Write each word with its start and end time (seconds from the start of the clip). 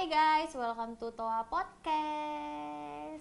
Hai 0.00 0.08
guys, 0.08 0.56
welcome 0.56 0.96
to 0.96 1.12
Toa 1.12 1.44
Podcast. 1.52 3.20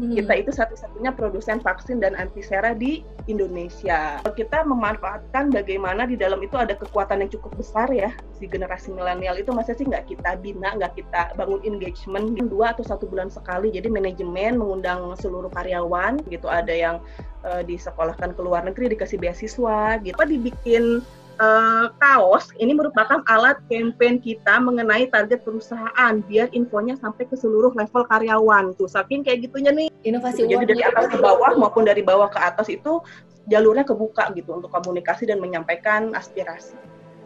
Kita 0.00 0.32
itu 0.40 0.48
satu-satunya 0.48 1.12
produsen 1.12 1.60
vaksin 1.60 2.00
dan 2.00 2.16
antisera 2.16 2.72
di 2.72 3.04
Indonesia. 3.28 4.16
Kita 4.24 4.64
memanfaatkan 4.64 5.52
bagaimana 5.52 6.08
di 6.08 6.16
dalam 6.16 6.40
itu 6.40 6.56
ada 6.56 6.72
kekuatan 6.80 7.20
yang 7.20 7.28
cukup 7.36 7.60
besar 7.60 7.92
ya. 7.92 8.08
Si 8.40 8.48
generasi 8.48 8.88
milenial 8.88 9.36
itu 9.36 9.52
masa 9.52 9.76
sih 9.76 9.84
nggak 9.84 10.08
kita 10.08 10.40
bina, 10.40 10.72
nggak 10.80 10.96
kita 10.96 11.36
bangun 11.36 11.60
engagement 11.60 12.40
dua 12.48 12.72
atau 12.72 12.88
satu 12.88 13.04
bulan 13.04 13.28
sekali. 13.28 13.68
Jadi 13.68 13.92
manajemen 13.92 14.56
mengundang 14.56 15.12
seluruh 15.20 15.52
karyawan 15.52 16.24
gitu. 16.32 16.48
Ada 16.48 16.72
yang 16.72 16.96
uh, 17.44 17.60
disekolahkan 17.60 18.32
ke 18.32 18.40
luar 18.40 18.64
negeri 18.64 18.96
dikasih 18.96 19.20
beasiswa 19.20 20.00
gitu. 20.00 20.16
Dibikin 20.16 21.04
uh, 21.42 21.86
kaos 21.98 22.54
ini 22.62 22.72
merupakan 22.72 23.20
alat 23.26 23.58
campaign 23.66 24.22
kita 24.22 24.62
mengenai 24.62 25.10
target 25.10 25.42
perusahaan 25.42 26.14
biar 26.30 26.48
infonya 26.54 26.94
sampai 27.02 27.26
ke 27.26 27.34
seluruh 27.34 27.74
level 27.74 28.06
karyawan 28.06 28.72
tuh. 28.78 28.86
Saking 28.86 29.26
kayak 29.26 29.50
gitunya 29.50 29.74
nih. 29.74 29.88
Inovasi 30.06 30.46
jadi 30.46 30.66
dari 30.66 30.82
atas 30.86 31.10
ke 31.10 31.18
bawah 31.18 31.54
maupun 31.58 31.86
dari 31.86 32.02
bawah 32.02 32.30
ke 32.30 32.38
atas 32.38 32.70
itu 32.70 33.02
jalurnya 33.50 33.82
kebuka 33.82 34.30
gitu 34.38 34.54
untuk 34.54 34.70
komunikasi 34.70 35.26
dan 35.26 35.42
menyampaikan 35.42 36.14
aspirasi. 36.14 36.78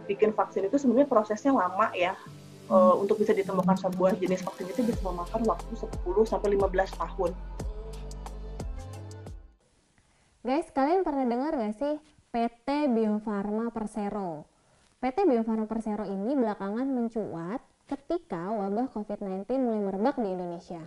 Bikin 0.09 0.33
vaksin 0.33 0.69
itu 0.69 0.81
sebenarnya 0.81 1.09
prosesnya 1.09 1.53
lama 1.53 1.93
ya. 1.93 2.17
Hmm. 2.67 2.75
uh, 2.75 2.95
untuk 2.99 3.23
bisa 3.23 3.31
ditemukan 3.31 3.79
sebuah 3.79 4.19
jenis 4.19 4.43
vaksin 4.43 4.67
itu 4.67 4.83
bisa 4.91 4.99
memakan 5.07 5.39
waktu 5.47 5.71
10 5.79 5.87
sampai 6.27 6.59
15 6.59 6.99
tahun. 6.99 7.31
Guys, 10.43 10.67
kalian 10.75 11.07
pernah 11.07 11.27
dengar 11.27 11.55
gak 11.55 11.75
sih 11.79 12.16
PT 12.37 12.93
Bio 12.93 13.17
Farma 13.25 13.73
Persero. 13.73 14.45
PT 15.01 15.25
Bio 15.25 15.41
Farma 15.41 15.65
Persero 15.65 16.05
ini 16.05 16.37
belakangan 16.37 16.85
mencuat 16.85 17.65
ketika 17.89 18.53
wabah 18.53 18.93
COVID-19 18.93 19.57
mulai 19.57 19.81
merebak 19.81 20.21
di 20.21 20.37
Indonesia. 20.37 20.85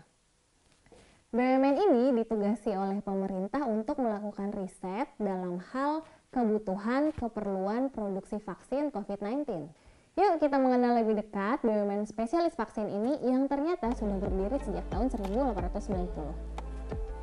BUMN 1.33 1.75
ini 1.89 2.13
ditugasi 2.21 2.77
oleh 2.77 3.01
pemerintah 3.01 3.65
untuk 3.65 3.97
melakukan 3.97 4.53
riset 4.53 5.09
dalam 5.17 5.57
hal 5.73 6.05
kebutuhan 6.29 7.17
keperluan 7.17 7.89
produksi 7.89 8.37
vaksin 8.37 8.93
COVID-19. 8.93 9.73
Yuk 10.21 10.37
kita 10.37 10.61
mengenal 10.61 11.01
lebih 11.01 11.17
dekat 11.17 11.65
BUMN 11.65 12.05
spesialis 12.05 12.53
vaksin 12.53 12.85
ini 12.93 13.25
yang 13.25 13.49
ternyata 13.49 13.89
sudah 13.97 14.21
berdiri 14.21 14.61
sejak 14.61 14.85
tahun 14.93 15.09
1890. 15.09 16.13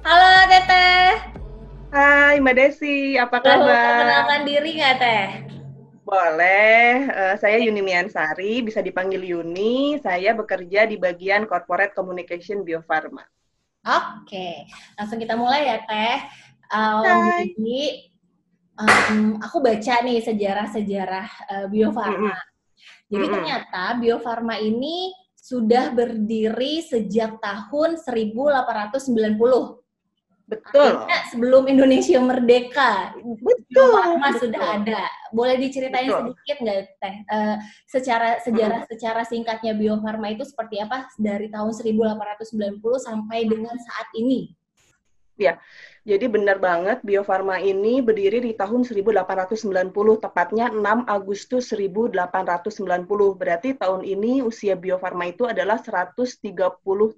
Halo 0.03 0.31
Teteh! 0.51 0.76
Hai 2.37 2.45
Mbak 2.45 2.53
Desi, 2.61 3.17
apa 3.17 3.41
kabar? 3.41 3.65
Mau 3.65 4.01
kenalkan 4.05 4.45
diri 4.45 4.77
nggak 4.77 4.97
Teh? 5.01 5.29
Boleh, 6.05 7.09
uh, 7.09 7.35
saya 7.41 7.57
Yuni 7.57 7.81
Miansari, 7.81 8.61
bisa 8.61 8.85
dipanggil 8.85 9.25
Yuni. 9.25 9.97
Saya 10.05 10.37
bekerja 10.37 10.85
di 10.85 11.01
bagian 11.01 11.49
Corporate 11.49 11.97
Communication 11.97 12.61
Biofarma. 12.61 13.25
Oke, 13.89 14.69
langsung 15.01 15.17
kita 15.17 15.33
mulai 15.33 15.65
ya 15.65 15.81
Teh. 15.89 16.19
Um, 16.77 17.09
Hai. 17.09 17.57
Jadi, 17.57 17.85
um, 18.85 19.41
aku 19.41 19.57
baca 19.65 19.95
nih 20.05 20.21
sejarah-sejarah 20.21 21.29
uh, 21.41 21.67
Biofarma. 21.73 22.37
Mm 22.37 22.37
-hmm. 22.37 23.09
Jadi 23.17 23.17
mm 23.17 23.17
-hmm. 23.17 23.33
ternyata 23.33 23.83
Biofarma 23.97 24.61
ini 24.61 25.09
sudah 25.33 25.89
berdiri 25.89 26.85
sejak 26.85 27.41
tahun 27.41 27.97
1890. 27.97 29.86
Betul. 30.47 31.03
Akhirnya 31.03 31.21
sebelum 31.27 31.67
Indonesia 31.67 32.23
merdeka, 32.23 33.19
betul. 33.19 33.99
Lama 33.99 34.31
sudah 34.39 34.63
ada. 34.79 35.03
Boleh 35.35 35.59
diceritain 35.59 36.07
betul. 36.07 36.31
sedikit 36.31 36.57
nggak 36.63 36.79
teh? 37.03 37.17
Uh, 37.27 37.57
secara 37.91 38.39
sejarah 38.39 38.87
hmm. 38.87 38.91
secara 38.95 39.23
singkatnya 39.27 39.75
Bio 39.75 39.99
Farma 39.99 40.31
itu 40.31 40.47
seperti 40.47 40.79
apa 40.79 41.11
dari 41.19 41.51
tahun 41.51 41.75
1890 41.75 42.79
sampai 43.03 43.51
dengan 43.51 43.75
saat 43.75 44.07
ini? 44.15 44.55
Ya, 45.35 45.59
jadi 46.07 46.31
benar 46.31 46.63
banget 46.63 47.03
Bio 47.03 47.27
Farma 47.27 47.59
ini 47.59 47.99
berdiri 47.99 48.39
di 48.39 48.55
tahun 48.55 48.87
1890, 48.87 49.91
tepatnya 50.23 50.71
6 50.71 51.03
Agustus 51.03 51.67
1890. 51.75 53.35
Berarti 53.35 53.75
tahun 53.75 54.07
ini 54.07 54.39
usia 54.47 54.79
Bio 54.79 55.03
Farma 55.03 55.27
itu 55.27 55.51
adalah 55.51 55.83
130 55.83 56.47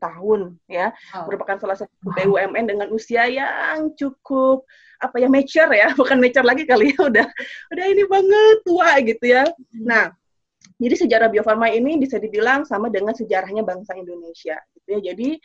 tahun 0.00 0.41
ya. 0.72 0.97
Oh. 1.12 1.28
Merupakan 1.28 1.60
salah 1.60 1.76
satu 1.76 1.93
BUMN 2.00 2.65
dengan 2.65 2.88
usia 2.88 3.28
yang 3.28 3.93
cukup 3.93 4.65
apa 5.05 5.20
ya 5.20 5.28
mature 5.28 5.69
ya, 5.76 5.93
bukan 6.00 6.16
mature 6.16 6.49
lagi 6.49 6.65
kali 6.65 6.97
ya, 6.97 7.12
udah 7.12 7.28
udah 7.69 7.87
ini 7.93 8.09
banget 8.09 8.56
tua 8.65 8.91
gitu 9.05 9.25
ya. 9.28 9.44
Hmm. 9.44 9.84
Nah, 9.84 10.05
jadi 10.81 10.97
sejarah 10.97 11.28
Bio 11.28 11.44
Farma 11.44 11.69
ini 11.69 12.00
bisa 12.00 12.16
dibilang 12.16 12.65
sama 12.65 12.88
dengan 12.88 13.12
sejarahnya 13.12 13.69
bangsa 13.69 14.00
Indonesia 14.00 14.56
gitu 14.81 14.88
ya. 14.97 15.12
Jadi 15.12 15.37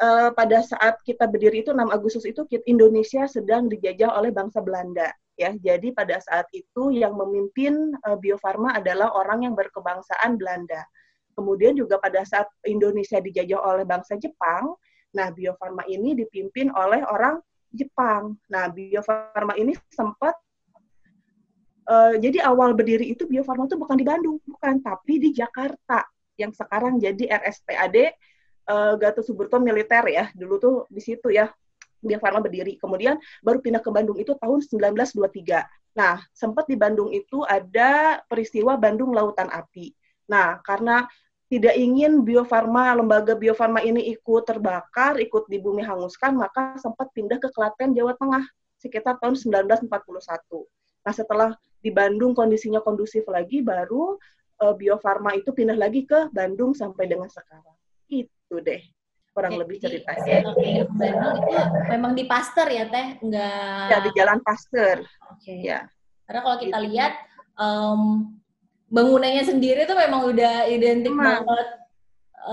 uh, 0.00 0.30
pada 0.32 0.64
saat 0.64 0.98
kita 1.04 1.28
berdiri 1.28 1.62
itu 1.62 1.70
6 1.70 1.78
Agustus 1.92 2.24
itu 2.24 2.42
Indonesia 2.66 3.28
sedang 3.28 3.68
dijajah 3.68 4.16
oleh 4.16 4.32
bangsa 4.32 4.64
Belanda 4.64 5.12
ya. 5.36 5.52
Jadi 5.56 5.92
pada 5.92 6.20
saat 6.20 6.48
itu 6.52 6.92
yang 6.92 7.16
memimpin 7.16 7.94
uh, 8.08 8.16
Bio 8.16 8.40
Farma 8.40 8.76
adalah 8.76 9.12
orang 9.14 9.48
yang 9.48 9.54
berkebangsaan 9.54 10.40
Belanda. 10.40 10.84
Kemudian 11.32 11.72
juga 11.78 11.96
pada 11.96 12.20
saat 12.26 12.50
Indonesia 12.68 13.16
dijajah 13.16 13.60
oleh 13.60 13.88
bangsa 13.88 14.20
Jepang, 14.20 14.76
nah 15.16 15.32
Bio 15.32 15.56
Farma 15.56 15.86
ini 15.88 16.12
dipimpin 16.12 16.68
oleh 16.74 17.00
orang 17.06 17.40
Jepang. 17.70 18.36
Nah, 18.50 18.68
Bio 18.68 19.00
Farma 19.00 19.54
ini 19.56 19.72
sempat 19.88 20.34
uh, 21.88 22.18
jadi 22.18 22.44
awal 22.44 22.74
berdiri 22.74 23.14
itu 23.14 23.24
Bio 23.24 23.46
Farma 23.46 23.70
itu 23.70 23.78
bukan 23.78 23.96
di 23.96 24.04
Bandung, 24.04 24.36
bukan, 24.42 24.82
tapi 24.82 25.22
di 25.22 25.30
Jakarta 25.30 26.04
yang 26.36 26.50
sekarang 26.52 26.98
jadi 26.98 27.40
RSPAD 27.40 27.96
uh, 28.70 28.94
Gatot 28.94 29.26
Subroto 29.26 29.58
militer 29.58 30.06
ya. 30.06 30.30
Dulu 30.30 30.54
tuh 30.62 30.74
di 30.86 31.02
situ 31.02 31.34
ya 31.34 31.50
Bio 32.00 32.16
Farma 32.22 32.40
berdiri. 32.40 32.78
Kemudian 32.78 33.18
baru 33.42 33.58
pindah 33.58 33.82
ke 33.82 33.90
Bandung 33.90 34.16
itu 34.16 34.32
tahun 34.38 34.62
1923. 34.62 35.98
Nah, 35.98 36.22
sempat 36.30 36.70
di 36.70 36.78
Bandung 36.78 37.10
itu 37.10 37.42
ada 37.44 38.22
peristiwa 38.30 38.78
Bandung 38.78 39.12
Lautan 39.12 39.50
Api. 39.50 39.92
Nah, 40.30 40.62
karena 40.62 41.04
tidak 41.50 41.74
ingin 41.74 42.22
Bio 42.22 42.46
Farma, 42.46 42.94
lembaga 42.94 43.34
Bio 43.34 43.58
Farma 43.58 43.82
ini 43.82 44.06
ikut 44.14 44.46
terbakar, 44.46 45.18
ikut 45.18 45.50
di 45.50 45.58
bumi 45.58 45.82
hanguskan, 45.82 46.38
maka 46.38 46.78
sempat 46.78 47.10
pindah 47.10 47.42
ke 47.42 47.50
Klaten, 47.50 47.90
Jawa 47.90 48.14
Tengah, 48.14 48.46
sekitar 48.78 49.18
tahun 49.18 49.34
1941. 49.34 49.90
Nah, 51.02 51.12
setelah 51.12 51.50
di 51.82 51.90
Bandung 51.90 52.38
kondisinya 52.38 52.78
kondusif 52.78 53.26
lagi, 53.26 53.66
baru 53.66 54.14
uh, 54.62 54.74
Bio 54.78 54.94
Farma 55.02 55.34
itu 55.34 55.50
pindah 55.50 55.74
lagi 55.74 56.06
ke 56.06 56.30
Bandung 56.30 56.70
sampai 56.70 57.10
dengan 57.10 57.26
sekarang. 57.26 57.74
Itu 58.06 58.39
gitu 58.50 58.58
deh 58.66 58.82
kurang 59.30 59.54
Jadi, 59.54 59.62
lebih 59.62 59.76
ceritanya. 59.78 60.38
Okay. 60.58 60.82
memang 61.86 62.18
di 62.18 62.26
Pasteur 62.26 62.66
ya 62.66 62.90
teh, 62.90 63.22
enggak? 63.22 63.86
Ya 63.86 63.98
di 64.02 64.10
Jalan 64.18 64.42
Pasteur. 64.42 65.06
Oke. 65.30 65.38
Okay. 65.46 65.58
Ya. 65.70 65.86
Karena 66.26 66.40
kalau 66.42 66.56
kita 66.58 66.78
gitu. 66.82 66.86
lihat 66.90 67.12
um, 67.54 68.34
bangunannya 68.90 69.46
sendiri 69.46 69.86
tuh 69.86 69.94
memang 69.94 70.26
udah 70.34 70.66
identik 70.66 71.14
memang. 71.14 71.46
banget. 71.46 71.68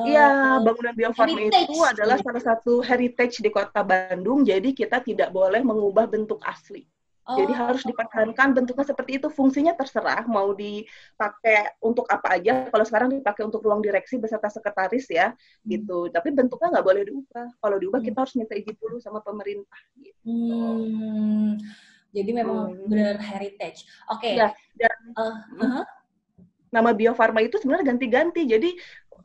Iya, 0.06 0.28
uh, 0.30 0.58
bangunan 0.62 0.94
Bio 0.94 1.12
Farma 1.18 1.50
itu 1.50 1.80
adalah 1.82 2.22
salah 2.22 2.44
satu 2.44 2.86
heritage 2.86 3.42
di 3.42 3.50
Kota 3.50 3.82
Bandung. 3.82 4.46
Jadi 4.46 4.78
kita 4.78 5.02
tidak 5.02 5.34
boleh 5.34 5.66
mengubah 5.66 6.06
bentuk 6.06 6.38
asli. 6.46 6.86
Oh. 7.28 7.36
Jadi 7.36 7.52
harus 7.52 7.84
dipertahankan 7.84 8.56
bentuknya 8.56 8.88
seperti 8.88 9.20
itu. 9.20 9.28
Fungsinya 9.28 9.76
terserah 9.76 10.24
mau 10.32 10.56
dipakai 10.56 11.76
untuk 11.84 12.08
apa 12.08 12.40
aja. 12.40 12.72
Kalau 12.72 12.86
sekarang 12.88 13.12
dipakai 13.12 13.44
untuk 13.44 13.60
ruang 13.68 13.84
direksi 13.84 14.16
beserta 14.16 14.48
sekretaris 14.48 15.12
ya, 15.12 15.36
hmm. 15.36 15.68
gitu. 15.68 16.08
Tapi 16.08 16.32
bentuknya 16.32 16.80
nggak 16.80 16.88
boleh 16.88 17.04
diubah. 17.04 17.48
Kalau 17.60 17.78
diubah 17.84 18.00
hmm. 18.00 18.08
kita 18.08 18.18
harus 18.24 18.34
minta 18.40 18.56
izin 18.56 18.80
dulu 18.80 18.98
sama 19.04 19.20
pemerintah. 19.20 19.82
Gitu. 20.00 20.24
Hmm. 20.24 21.60
Jadi 22.16 22.32
memang 22.32 22.72
hmm. 22.72 22.88
benar 22.88 23.16
heritage. 23.20 23.84
Oke. 24.08 24.32
Okay. 24.32 24.40
Ya, 24.40 24.56
dan 24.80 24.98
uh, 25.20 25.24
uh 25.28 25.36
-huh. 25.68 25.86
nama 26.72 26.96
Bio 26.96 27.12
Farma 27.12 27.44
itu 27.44 27.60
sebenarnya 27.60 27.92
ganti-ganti. 27.92 28.48
Jadi 28.48 28.72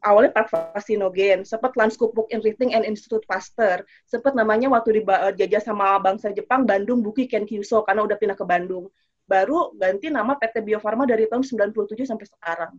awalnya 0.02 0.34
Park 0.34 0.50
Fasinogen, 0.50 1.46
sempat 1.46 1.72
Landskapuk 1.78 2.28
Inrichting 2.34 2.74
and 2.74 2.84
Institute 2.84 3.22
Pasteur, 3.24 3.86
sempat 4.04 4.34
namanya 4.34 4.68
waktu 4.68 5.00
dijajah 5.02 5.62
sama 5.62 5.96
bangsa 6.02 6.34
Jepang 6.34 6.66
Bandung 6.66 7.00
Buki 7.00 7.30
Kenkyuso 7.30 7.86
karena 7.86 8.02
udah 8.04 8.18
pindah 8.18 8.36
ke 8.36 8.44
Bandung. 8.44 8.90
Baru 9.24 9.72
ganti 9.78 10.10
nama 10.10 10.34
PT 10.34 10.60
Bio 10.66 10.82
Farma 10.82 11.06
dari 11.06 11.30
tahun 11.30 11.46
97 11.46 12.04
sampai 12.04 12.26
sekarang. 12.26 12.72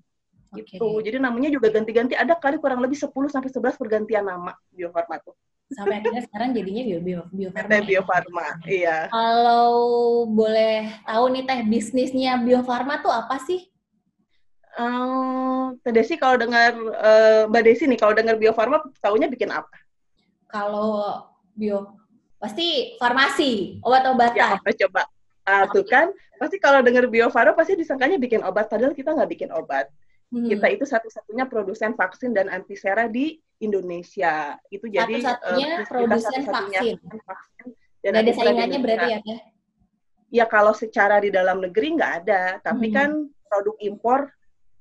Okay. 0.53 0.77
Gitu. 0.77 0.87
Jadi 1.01 1.17
namanya 1.17 1.49
juga 1.49 1.73
ganti-ganti 1.73 2.13
ada 2.13 2.37
kali 2.37 2.61
kurang 2.61 2.83
lebih 2.83 2.99
10 2.99 3.09
sampai 3.09 3.49
11 3.49 3.79
pergantian 3.79 4.23
nama 4.27 4.53
Bio 4.69 4.93
Farma 4.93 5.17
tuh. 5.23 5.33
Sampai 5.73 6.03
akhirnya 6.03 6.21
sekarang 6.21 6.53
jadinya 6.53 6.83
Bio 6.85 6.99
Bio 7.01 7.21
Bio 7.33 7.49
Farma. 7.49 7.71
PT 7.73 7.89
Bio 7.89 8.01
Farma, 8.05 8.45
ya? 8.45 8.53
iya. 8.69 8.97
Kalau 9.09 9.73
boleh 10.29 10.93
tahu 11.07 11.25
nih 11.33 11.43
teh 11.49 11.59
bisnisnya 11.65 12.37
Bio 12.45 12.61
Farma 12.61 13.01
tuh 13.01 13.09
apa 13.09 13.41
sih? 13.41 13.72
Uh, 14.73 15.77
Desi 15.93 16.17
kalau 16.17 16.41
dengar 16.41 16.73
uh, 16.73 17.45
Mbak 17.45 17.61
Desi 17.61 17.85
nih 17.85 17.99
kalau 17.99 18.17
dengar 18.17 18.41
Bio 18.41 18.57
Farma 18.57 18.81
tahunya 18.99 19.29
bikin 19.29 19.53
apa? 19.53 19.73
Kalau 20.49 21.29
bio 21.53 21.97
pasti 22.41 22.97
farmasi, 22.99 23.79
obat-obatan. 23.85 24.35
Ya, 24.35 24.57
apa 24.59 24.69
coba? 24.75 25.01
Ah, 25.47 25.63
tuh 25.69 25.87
kan, 25.87 26.11
pasti 26.41 26.59
kalau 26.59 26.83
dengar 26.83 27.07
Bio 27.07 27.31
Farma 27.31 27.55
pasti 27.55 27.77
disangkanya 27.79 28.19
bikin 28.19 28.41
obat, 28.43 28.67
padahal 28.67 28.91
kita 28.91 29.15
nggak 29.15 29.31
bikin 29.31 29.49
obat. 29.53 29.87
Hmm. 30.33 30.49
Kita 30.49 30.67
itu 30.73 30.83
satu-satunya 30.83 31.45
produsen 31.45 31.93
vaksin 31.93 32.33
dan 32.33 32.49
antisera 32.49 33.05
di 33.05 33.37
Indonesia. 33.61 34.57
Itu 34.73 34.89
jadi 34.89 35.21
satu-satunya 35.21 35.85
uh, 35.85 35.87
produsen 35.87 36.41
satu 36.41 36.49
vaksin. 36.49 36.95
vaksin 36.99 37.65
dan 38.03 38.13
ada 38.19 38.31
saingannya 38.35 38.79
berarti 38.83 39.07
ya, 39.07 39.19
Teh? 39.23 39.39
Ya 40.33 40.45
kalau 40.49 40.73
secara 40.75 41.21
di 41.23 41.29
dalam 41.31 41.63
negeri 41.63 41.95
nggak 41.95 42.13
ada, 42.25 42.59
tapi 42.59 42.91
hmm. 42.91 42.95
kan 42.97 43.09
produk 43.47 43.75
impor 43.79 44.19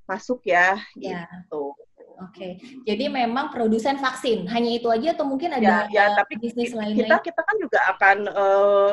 masuk 0.06 0.42
ya, 0.46 0.78
ya. 0.98 1.26
gitu. 1.26 1.76
Oke, 2.22 2.38
okay. 2.38 2.52
jadi 2.86 3.10
memang 3.10 3.50
produsen 3.50 3.98
vaksin 3.98 4.46
hanya 4.46 4.70
itu 4.78 4.86
aja 4.86 5.16
atau 5.16 5.26
mungkin 5.26 5.58
ada 5.58 5.90
ya, 5.90 6.06
ya 6.12 6.14
tapi 6.14 6.38
bisnis 6.38 6.70
lain 6.70 6.94
kita 6.94 7.18
kita 7.18 7.40
kan 7.42 7.56
juga 7.58 7.78
akan 7.96 8.18
uh, 8.30 8.92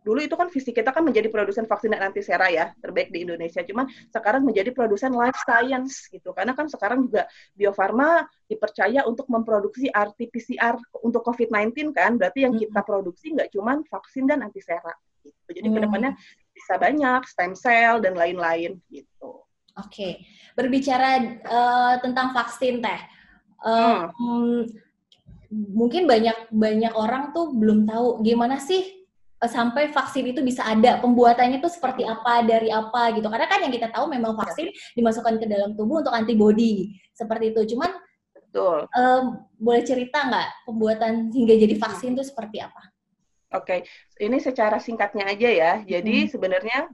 dulu 0.00 0.20
itu 0.24 0.34
kan 0.36 0.48
visi 0.48 0.72
kita 0.72 0.90
kan 0.96 1.04
menjadi 1.04 1.28
produsen 1.28 1.68
vaksin 1.68 1.92
dan 1.92 2.08
antisera 2.08 2.48
ya 2.48 2.72
terbaik 2.80 3.12
di 3.12 3.24
Indonesia 3.24 3.60
cuman 3.60 3.88
sekarang 4.08 4.42
menjadi 4.48 4.72
produsen 4.72 5.12
life 5.12 5.36
science 5.44 6.08
gitu 6.08 6.32
karena 6.32 6.56
kan 6.56 6.66
sekarang 6.72 7.08
juga 7.08 7.28
Bio 7.52 7.72
Farma 7.76 8.24
dipercaya 8.48 9.04
untuk 9.04 9.28
memproduksi 9.28 9.92
RT-PCR 9.92 10.80
untuk 11.04 11.20
COVID-19 11.24 11.92
kan 11.92 12.16
berarti 12.16 12.48
yang 12.48 12.56
kita 12.56 12.80
produksi 12.80 13.36
nggak 13.36 13.52
cuman 13.52 13.84
vaksin 13.84 14.24
dan 14.24 14.40
antisera 14.40 14.92
gitu 15.20 15.50
jadi 15.52 15.68
hmm. 15.68 15.76
ke 15.76 15.80
depannya 15.84 16.12
bisa 16.56 16.74
banyak 16.80 17.22
stem 17.28 17.52
cell 17.56 18.00
dan 18.00 18.16
lain-lain 18.16 18.80
gitu. 18.88 19.44
Oke 19.78 19.86
okay. 19.90 20.12
berbicara 20.58 21.10
uh, 21.46 21.94
tentang 22.02 22.34
vaksin 22.34 22.82
teh 22.82 23.00
uh, 23.62 24.10
hmm. 24.10 24.66
mungkin 25.50 26.10
banyak 26.10 26.50
banyak 26.50 26.92
orang 26.94 27.30
tuh 27.30 27.54
belum 27.54 27.86
tahu 27.86 28.22
gimana 28.26 28.58
sih 28.58 29.00
Eh, 29.40 29.48
sampai 29.48 29.88
vaksin 29.88 30.36
itu 30.36 30.44
bisa 30.44 30.60
ada 30.68 31.00
pembuatannya 31.00 31.64
itu 31.64 31.70
seperti 31.72 32.04
apa 32.04 32.44
dari 32.44 32.68
apa 32.68 33.08
gitu 33.16 33.24
karena 33.32 33.48
kan 33.48 33.64
yang 33.64 33.72
kita 33.72 33.88
tahu 33.88 34.04
memang 34.12 34.36
vaksin 34.36 34.68
dimasukkan 34.92 35.40
ke 35.40 35.48
dalam 35.48 35.72
tubuh 35.72 36.04
untuk 36.04 36.12
antibody 36.12 36.92
seperti 37.16 37.56
itu 37.56 37.72
cuman 37.72 37.88
Betul. 38.36 38.84
Um, 38.92 39.46
boleh 39.56 39.80
cerita 39.86 40.28
nggak 40.28 40.68
pembuatan 40.68 41.32
hingga 41.32 41.54
jadi 41.56 41.74
vaksin 41.78 42.18
itu 42.18 42.26
seperti 42.26 42.60
apa? 42.60 42.82
Oke, 43.54 43.80
okay. 43.86 44.26
ini 44.26 44.42
secara 44.42 44.82
singkatnya 44.82 45.30
aja 45.30 45.48
ya. 45.48 45.72
Jadi 45.86 46.26
hmm. 46.26 46.30
sebenarnya 46.34 46.90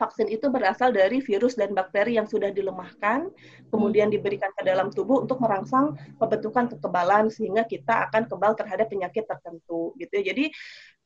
vaksin 0.00 0.32
itu 0.32 0.48
berasal 0.48 0.88
dari 0.96 1.20
virus 1.20 1.60
dan 1.60 1.76
bakteri 1.76 2.16
yang 2.16 2.24
sudah 2.24 2.48
dilemahkan, 2.48 3.28
kemudian 3.68 4.08
diberikan 4.08 4.48
ke 4.56 4.64
dalam 4.64 4.88
tubuh 4.88 5.20
untuk 5.20 5.36
merangsang 5.44 6.00
pembentukan 6.16 6.72
kekebalan 6.72 7.28
sehingga 7.28 7.68
kita 7.68 8.08
akan 8.08 8.24
kebal 8.24 8.56
terhadap 8.56 8.88
penyakit 8.88 9.28
tertentu 9.28 9.92
gitu. 10.00 10.12
Ya. 10.16 10.32
Jadi 10.32 10.44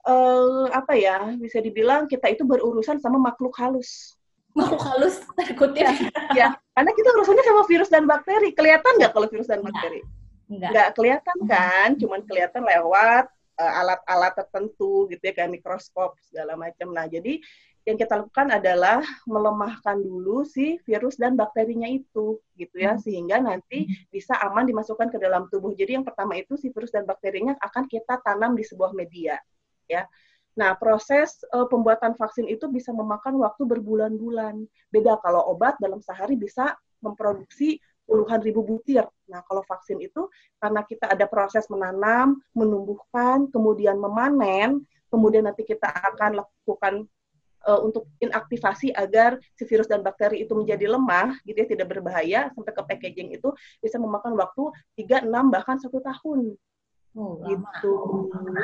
uh, 0.07 0.71
apa 0.71 0.95
ya 0.95 1.35
bisa 1.35 1.59
dibilang 1.59 2.07
kita 2.07 2.31
itu 2.31 2.47
berurusan 2.47 3.03
sama 3.03 3.19
makhluk 3.19 3.59
halus. 3.59 4.15
Makhluk 4.55 4.87
halus 4.87 5.19
takutnya 5.35 5.91
ya 6.39 6.55
karena 6.79 6.91
kita 6.95 7.09
urusannya 7.19 7.43
sama 7.43 7.63
virus 7.67 7.91
dan 7.91 8.07
bakteri. 8.07 8.55
Kelihatan 8.55 9.03
nggak 9.03 9.11
kalau 9.11 9.27
virus 9.27 9.51
dan 9.51 9.67
bakteri? 9.67 10.07
Nggak. 10.47 10.95
Kelihatan 10.95 11.37
kan? 11.51 11.89
Cuman 11.99 12.23
kelihatan 12.23 12.63
lewat 12.63 13.27
uh, 13.59 13.73
alat-alat 13.83 14.33
tertentu 14.39 15.11
gitu 15.11 15.23
ya 15.23 15.35
kayak 15.35 15.59
mikroskop 15.59 16.15
segala 16.23 16.55
macam. 16.55 16.95
Nah 16.95 17.11
jadi 17.11 17.43
yang 17.85 18.01
kita 18.01 18.17
lakukan 18.17 18.49
adalah 18.49 19.05
melemahkan 19.29 20.01
dulu 20.01 20.41
si 20.49 20.81
virus 20.89 21.21
dan 21.21 21.37
bakterinya 21.37 21.85
itu 21.85 22.41
gitu 22.57 22.77
ya 22.81 22.97
hmm. 22.97 23.03
sehingga 23.05 23.37
nanti 23.45 23.85
bisa 24.09 24.41
aman 24.41 24.65
dimasukkan 24.65 25.13
ke 25.13 25.19
dalam 25.21 25.47
tubuh. 25.53 25.77
Jadi 25.77 26.01
yang 26.01 26.05
pertama 26.05 26.41
itu 26.41 26.57
si 26.57 26.73
virus 26.73 26.91
dan 26.91 27.05
bakterinya 27.05 27.53
akan 27.61 27.85
kita 27.85 28.25
tanam 28.25 28.57
di 28.57 28.65
sebuah 28.65 28.97
media 28.97 29.37
ya. 29.85 30.09
Nah, 30.55 30.79
proses 30.79 31.43
uh, 31.51 31.67
pembuatan 31.67 32.15
vaksin 32.15 32.47
itu 32.47 32.71
bisa 32.71 32.95
memakan 32.95 33.43
waktu 33.43 33.67
berbulan-bulan. 33.67 34.65
Beda 34.89 35.19
kalau 35.19 35.51
obat 35.51 35.75
dalam 35.83 35.99
sehari 35.99 36.39
bisa 36.39 36.79
memproduksi 37.03 37.83
puluhan 38.07 38.39
ribu 38.39 38.63
butir. 38.63 39.03
Nah, 39.29 39.43
kalau 39.45 39.67
vaksin 39.67 39.99
itu 39.99 40.31
karena 40.63 40.87
kita 40.87 41.11
ada 41.11 41.27
proses 41.27 41.67
menanam, 41.67 42.39
menumbuhkan, 42.55 43.51
kemudian 43.51 43.99
memanen, 43.99 44.87
kemudian 45.11 45.51
nanti 45.51 45.67
kita 45.67 45.91
akan 45.91 46.39
lakukan 46.39 47.11
uh, 47.69 47.81
untuk 47.83 48.09
inaktivasi 48.21 48.93
agar 48.95 49.41
si 49.57 49.65
virus 49.65 49.89
dan 49.89 50.01
bakteri 50.05 50.45
itu 50.45 50.53
menjadi 50.53 50.89
lemah, 50.89 51.37
gitu 51.45 51.59
ya, 51.65 51.69
tidak 51.69 51.87
berbahaya 51.91 52.41
sampai 52.53 52.73
ke 52.73 52.83
packaging 52.85 53.29
itu 53.37 53.49
bisa 53.81 53.97
memakan 53.97 54.37
waktu 54.37 54.63
3, 55.01 55.27
6 55.27 55.55
bahkan 55.55 55.77
satu 55.81 55.99
tahun. 56.01 56.55
Oh, 57.15 57.39
gitu 57.47 57.95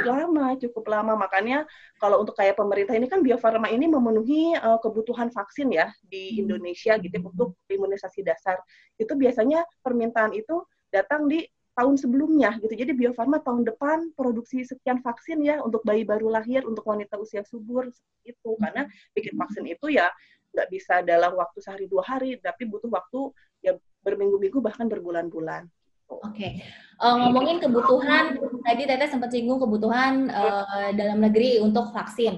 lama 0.03 0.59
cukup 0.59 0.91
lama 0.91 1.15
makanya 1.15 1.63
kalau 2.03 2.19
untuk 2.19 2.35
kayak 2.35 2.59
pemerintah 2.59 2.99
ini 2.99 3.07
kan 3.07 3.23
Bio 3.23 3.39
Farma 3.39 3.71
ini 3.71 3.87
memenuhi 3.87 4.59
uh, 4.59 4.75
kebutuhan 4.83 5.31
vaksin 5.31 5.71
ya 5.71 5.87
di 6.03 6.35
hmm. 6.35 6.43
Indonesia 6.43 6.99
gitu 6.99 7.15
ya, 7.15 7.23
untuk 7.23 7.55
imunisasi 7.71 8.27
dasar 8.27 8.59
itu 8.99 9.15
biasanya 9.15 9.63
permintaan 9.87 10.35
itu 10.35 10.67
datang 10.91 11.31
di 11.31 11.47
tahun 11.81 11.97
sebelumnya 11.97 12.61
gitu. 12.61 12.77
Jadi 12.77 12.93
Bio 12.93 13.17
Farma 13.17 13.41
tahun 13.41 13.65
depan 13.65 14.13
produksi 14.13 14.69
sekian 14.69 15.01
vaksin 15.01 15.41
ya 15.41 15.65
untuk 15.65 15.81
bayi 15.81 16.05
baru 16.05 16.29
lahir 16.29 16.69
untuk 16.69 16.85
wanita 16.85 17.17
usia 17.17 17.41
subur 17.41 17.89
itu. 18.29 18.51
Karena 18.61 18.85
bikin 19.17 19.41
vaksin 19.41 19.65
itu 19.65 19.89
ya 19.89 20.13
nggak 20.53 20.69
bisa 20.69 21.01
dalam 21.01 21.33
waktu 21.41 21.59
sehari 21.65 21.87
dua 21.89 22.05
hari 22.05 22.37
tapi 22.37 22.69
butuh 22.69 22.93
waktu 22.93 23.33
ya 23.65 23.73
berminggu-minggu 24.05 24.61
bahkan 24.61 24.93
berbulan-bulan. 24.93 25.65
Oke, 26.11 26.27
okay. 26.27 26.51
uh, 26.99 27.07
eh, 27.07 27.17
ngomongin 27.23 27.63
kebutuhan 27.63 28.35
tadi 28.67 28.83
Teteh 28.83 29.15
sempat 29.15 29.31
singgung 29.31 29.63
kebutuhan 29.63 30.27
uh, 30.27 30.91
dalam 30.91 31.23
negeri 31.23 31.63
untuk 31.63 31.95
vaksin. 31.95 32.35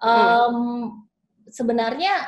Um, 0.00 0.56
sebenarnya 1.44 2.24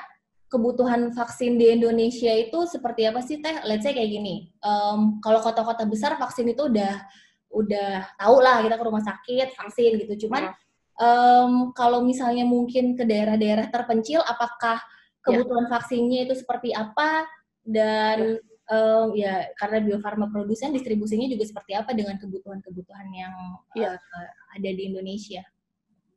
kebutuhan 0.54 1.10
vaksin 1.10 1.58
di 1.58 1.74
Indonesia 1.74 2.30
itu 2.30 2.62
seperti 2.70 3.10
apa 3.10 3.18
sih 3.18 3.42
Teh? 3.42 3.66
Let's 3.66 3.82
say 3.82 3.90
kayak 3.90 4.14
gini, 4.14 4.54
um, 4.62 5.18
kalau 5.18 5.42
kota-kota 5.42 5.82
besar 5.90 6.14
vaksin 6.14 6.46
itu 6.46 6.70
udah 6.70 7.02
udah 7.50 8.06
tahu 8.14 8.36
lah 8.38 8.62
kita 8.62 8.78
ke 8.78 8.84
rumah 8.86 9.02
sakit 9.02 9.58
vaksin 9.58 9.98
gitu. 9.98 10.26
Cuman 10.26 10.54
um, 11.02 11.74
kalau 11.74 12.06
misalnya 12.06 12.46
mungkin 12.46 12.94
ke 12.94 13.02
daerah-daerah 13.02 13.66
terpencil, 13.74 14.22
apakah 14.22 14.78
ya. 14.78 15.22
kebutuhan 15.26 15.66
vaksinnya 15.66 16.30
itu 16.30 16.38
seperti 16.38 16.70
apa 16.70 17.26
dan 17.66 18.38
ya 18.38 18.52
um, 18.70 19.12
ya 19.12 19.50
karena 19.60 19.82
Bio 19.84 19.98
Farma 20.00 20.30
produsen 20.32 20.72
distribusinya 20.72 21.28
juga 21.28 21.44
seperti 21.44 21.72
apa 21.76 21.92
dengan 21.92 22.16
kebutuhan-kebutuhan 22.16 23.08
yang 23.12 23.34
ya. 23.76 23.96
uh, 23.96 24.30
ada 24.56 24.70
di 24.70 24.82
Indonesia. 24.88 25.44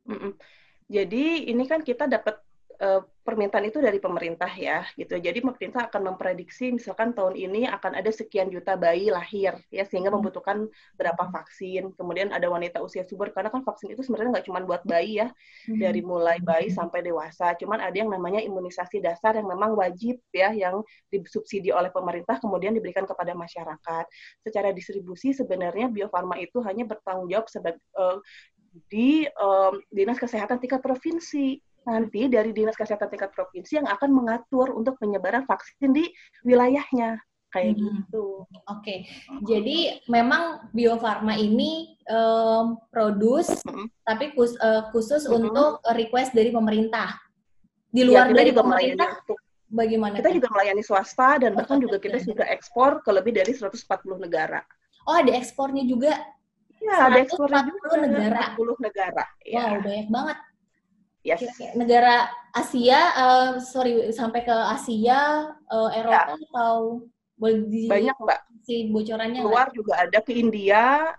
Mm 0.08 0.16
-mm. 0.16 0.32
Jadi 0.88 1.52
ini 1.52 1.64
kan 1.68 1.84
kita 1.84 2.08
dapat 2.08 2.40
uh, 2.82 3.02
permintaan 3.28 3.68
itu 3.68 3.84
dari 3.84 4.00
pemerintah 4.00 4.48
ya 4.48 4.88
gitu. 4.96 5.20
Jadi 5.20 5.44
pemerintah 5.44 5.92
akan 5.92 6.14
memprediksi 6.14 6.72
misalkan 6.72 7.12
tahun 7.12 7.36
ini 7.36 7.68
akan 7.68 8.00
ada 8.00 8.08
sekian 8.08 8.48
juta 8.48 8.72
bayi 8.80 9.12
lahir 9.12 9.52
ya 9.68 9.84
sehingga 9.84 10.08
hmm. 10.08 10.16
membutuhkan 10.16 10.64
berapa 10.96 11.28
vaksin. 11.28 11.92
Kemudian 11.92 12.32
ada 12.32 12.48
wanita 12.48 12.80
usia 12.80 13.04
subur 13.04 13.28
karena 13.36 13.52
kan 13.52 13.60
vaksin 13.60 13.92
itu 13.92 14.00
sebenarnya 14.00 14.40
nggak 14.40 14.46
cuma 14.48 14.64
buat 14.64 14.80
bayi 14.88 15.20
ya 15.20 15.28
hmm. 15.68 15.76
dari 15.76 16.00
mulai 16.00 16.40
bayi 16.40 16.72
sampai 16.72 17.04
dewasa. 17.04 17.52
Cuman 17.60 17.84
ada 17.84 17.94
yang 17.94 18.08
namanya 18.08 18.40
imunisasi 18.40 19.04
dasar 19.04 19.36
yang 19.36 19.50
memang 19.50 19.76
wajib 19.76 20.16
ya 20.32 20.54
yang 20.56 20.80
disubsidi 21.12 21.68
oleh 21.68 21.92
pemerintah 21.92 22.40
kemudian 22.40 22.72
diberikan 22.72 23.04
kepada 23.04 23.36
masyarakat. 23.36 24.04
Secara 24.40 24.72
distribusi 24.72 25.36
sebenarnya 25.36 25.92
Bio 25.92 26.08
Farma 26.08 26.40
itu 26.40 26.64
hanya 26.64 26.88
bertanggung 26.88 27.28
jawab 27.28 27.46
sebagai 27.52 27.82
uh, 27.92 28.16
di 28.88 29.26
um, 29.36 29.80
dinas 29.90 30.20
kesehatan 30.20 30.60
tingkat 30.62 30.80
provinsi 30.84 31.58
nanti 31.88 32.28
dari 32.28 32.52
Dinas 32.52 32.76
Kesehatan 32.76 33.08
tingkat 33.08 33.32
provinsi 33.32 33.80
yang 33.80 33.88
akan 33.88 34.12
mengatur 34.12 34.76
untuk 34.76 35.00
penyebaran 35.00 35.48
vaksin 35.48 35.96
di 35.96 36.04
wilayahnya 36.44 37.16
kayak 37.48 37.80
hmm. 37.80 37.84
gitu. 38.04 38.44
Oke, 38.44 38.60
okay. 38.68 38.98
jadi 39.48 40.04
memang 40.12 40.68
Bio 40.76 41.00
Farma 41.00 41.32
ini 41.32 41.96
um, 42.12 42.76
produce, 42.92 43.56
hmm. 43.64 43.88
tapi 44.04 44.36
kus, 44.36 44.52
uh, 44.60 44.92
khusus 44.92 45.24
hmm. 45.24 45.48
untuk 45.48 45.80
request 45.96 46.36
dari 46.36 46.52
pemerintah. 46.52 47.16
Di 47.88 48.04
luar 48.04 48.28
ya, 48.28 48.44
dari 48.44 48.52
pemerintah, 48.52 49.24
bagaimana? 49.72 50.20
Kita 50.20 50.28
kan? 50.28 50.36
juga 50.36 50.48
melayani 50.52 50.84
swasta 50.84 51.40
dan 51.40 51.56
bahkan 51.56 51.80
juga 51.80 51.96
kita 51.96 52.20
sudah 52.20 52.44
ekspor 52.52 53.00
ke 53.00 53.10
lebih 53.16 53.32
dari 53.32 53.56
140 53.56 53.80
negara. 54.20 54.60
Oh, 55.08 55.16
ada 55.16 55.32
ekspornya 55.32 55.88
juga? 55.88 56.20
Iya, 56.84 56.96
ada 57.08 57.18
ekspornya 57.24 57.64
juga. 57.64 57.96
negara. 58.04 58.42
40 58.60 58.76
negara. 58.84 59.24
Ya. 59.48 59.72
Wow, 59.72 59.88
banyak 59.88 60.08
banget. 60.12 60.38
Yes. 61.26 61.42
Negara 61.74 62.30
Asia, 62.54 63.00
uh, 63.18 63.48
sorry 63.60 64.10
sampai 64.14 64.46
ke 64.46 64.54
Asia, 64.54 65.52
uh, 65.68 65.90
Eropa 65.92 66.34
ya. 66.34 66.46
atau 66.48 67.04
boleh 67.38 67.66
di 67.70 67.86
banyak 67.90 68.16
mbak. 68.18 68.40
Si 68.66 68.90
bocorannya 68.90 69.40
luar 69.42 69.70
juga 69.74 69.98
ada 70.06 70.18
ke 70.22 70.34
India. 70.34 71.14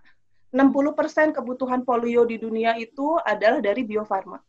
60% 0.49 1.29
kebutuhan 1.29 1.85
polio 1.85 2.25
di 2.25 2.41
dunia 2.41 2.73
itu 2.73 3.21
adalah 3.21 3.61
dari 3.61 3.85
Bio 3.85 4.01
Farma. 4.01 4.41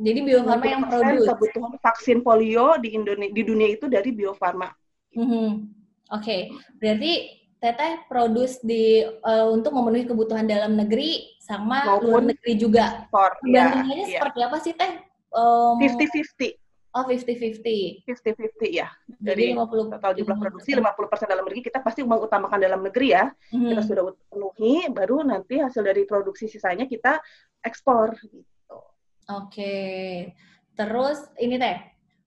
Jadi 0.00 0.20
Bio 0.24 0.40
Farma 0.48 0.64
yang 0.64 0.88
produksi 0.88 1.28
kebutuhan 1.28 1.74
vaksin 1.76 2.18
polio 2.24 2.80
di 2.80 2.96
Indonesia 2.96 3.34
di 3.36 3.42
dunia 3.44 3.68
itu 3.68 3.84
dari 3.84 4.16
Bio 4.16 4.32
Farma. 4.32 4.72
Mm 5.12 5.26
-hmm. 5.28 5.48
Oke, 6.08 6.24
okay. 6.24 6.40
berarti 6.80 7.37
Teteh 7.58 8.06
produce 8.06 8.62
di 8.62 9.02
uh, 9.02 9.50
untuk 9.50 9.74
memenuhi 9.74 10.06
kebutuhan 10.06 10.46
dalam 10.46 10.78
negeri 10.78 11.38
sama 11.42 11.98
Maupun 11.98 12.06
luar 12.06 12.22
negeri 12.30 12.52
juga. 12.54 13.02
Ekspor. 13.02 13.30
Bandingannya 13.42 14.06
ya, 14.06 14.20
seperti 14.22 14.38
ya. 14.38 14.46
apa 14.46 14.56
sih 14.62 14.72
Teh? 14.78 14.92
Um, 15.34 15.76
Oh, 16.96 17.04
50-50. 17.04 18.08
50-50 18.08 18.72
ya. 18.72 18.88
Jadi 19.20 19.52
Dari 19.52 19.54
50 19.54 19.92
total 19.92 20.12
jumlah 20.16 20.36
produksi 20.40 20.70
50% 20.72 21.28
dalam 21.28 21.44
negeri 21.44 21.62
kita 21.62 21.78
pasti 21.84 22.00
mengutamakan 22.02 22.58
dalam 22.58 22.80
negeri 22.80 23.08
ya. 23.12 23.28
Mhm. 23.52 23.68
Kita 23.70 23.82
sudah 23.84 24.02
penuhi 24.26 24.88
baru 24.88 25.20
nanti 25.22 25.60
hasil 25.60 25.84
dari 25.84 26.08
produksi 26.08 26.48
sisanya 26.48 26.88
kita 26.88 27.20
ekspor 27.60 28.16
gitu. 28.24 28.78
Oke. 29.28 29.74
Terus 30.72 31.18
ini 31.38 31.60
Teh, 31.60 31.76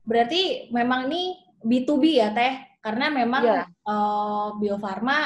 berarti 0.06 0.70
memang 0.70 1.10
ini 1.10 1.42
B2B 1.66 2.22
ya 2.22 2.30
Teh? 2.32 2.71
Karena 2.82 3.06
memang 3.14 3.44
Iya. 3.46 3.64
eh, 3.70 4.48
Bio 4.60 4.78
Farma 4.82 5.20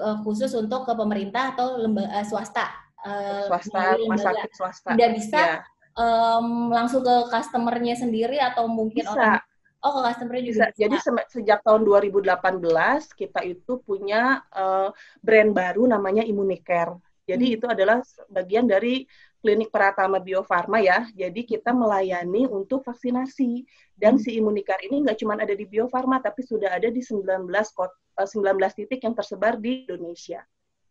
eh, 0.00 0.16
khusus 0.26 0.50
untuk 0.58 0.86
ke 0.88 0.92
pemerintah 0.98 1.54
atau 1.54 1.78
lembaga 1.78 2.22
swasta. 2.26 2.66
eh, 3.04 3.46
Swasta, 3.46 3.78
melalui 3.78 4.00
rumah 4.08 4.16
lembaga. 4.16 4.42
swasta. 4.56 4.90
Tidak 4.96 5.10
bisa 5.18 5.40
Ya, 5.44 5.56
em, 6.00 6.46
langsung 6.72 7.02
ke 7.04 7.14
customer-nya 7.30 7.94
sendiri 8.00 8.36
atau 8.40 8.64
mungkin 8.66 9.04
bisa. 9.04 9.12
orang 9.14 9.36
Oh, 9.84 9.92
ke 10.00 10.00
customer-nya 10.08 10.44
juga 10.48 10.56
bisa. 10.56 10.64
bisa. 10.72 10.80
Jadi 10.80 10.96
se- 11.04 11.28
sejak 11.36 11.58
tahun 11.60 11.82
2018 11.84 13.12
kita 13.12 13.40
itu 13.44 13.72
punya 13.84 14.40
eh, 14.56 14.88
brand 15.20 15.50
baru 15.52 15.82
namanya 15.84 16.24
Immunicare. 16.24 16.96
Jadi 17.28 17.44
Hmm. 17.44 17.54
itu 17.60 17.66
adalah 17.68 17.98
bagian 18.32 18.64
dari 18.68 19.04
klinik 19.44 19.68
Pratama 19.68 20.16
Bio 20.24 20.40
Farma 20.40 20.80
ya. 20.80 21.04
Jadi 21.12 21.44
kita 21.44 21.76
melayani 21.76 22.48
untuk 22.48 22.80
vaksinasi 22.80 23.68
dan 23.92 24.16
Hmm. 24.16 24.22
si 24.24 24.40
Immunicare 24.40 24.88
ini 24.88 25.04
nggak 25.04 25.20
cuma 25.20 25.36
ada 25.36 25.52
di 25.52 25.68
Bio 25.68 25.84
Farma 25.92 26.16
tapi 26.24 26.40
sudah 26.40 26.72
ada 26.72 26.88
di 26.88 27.04
19 27.04 27.68
kot, 27.76 27.92
eh, 28.16 28.24
19 28.24 28.72
titik 28.72 29.04
yang 29.04 29.12
tersebar 29.12 29.60
di 29.60 29.84
Indonesia. 29.84 30.40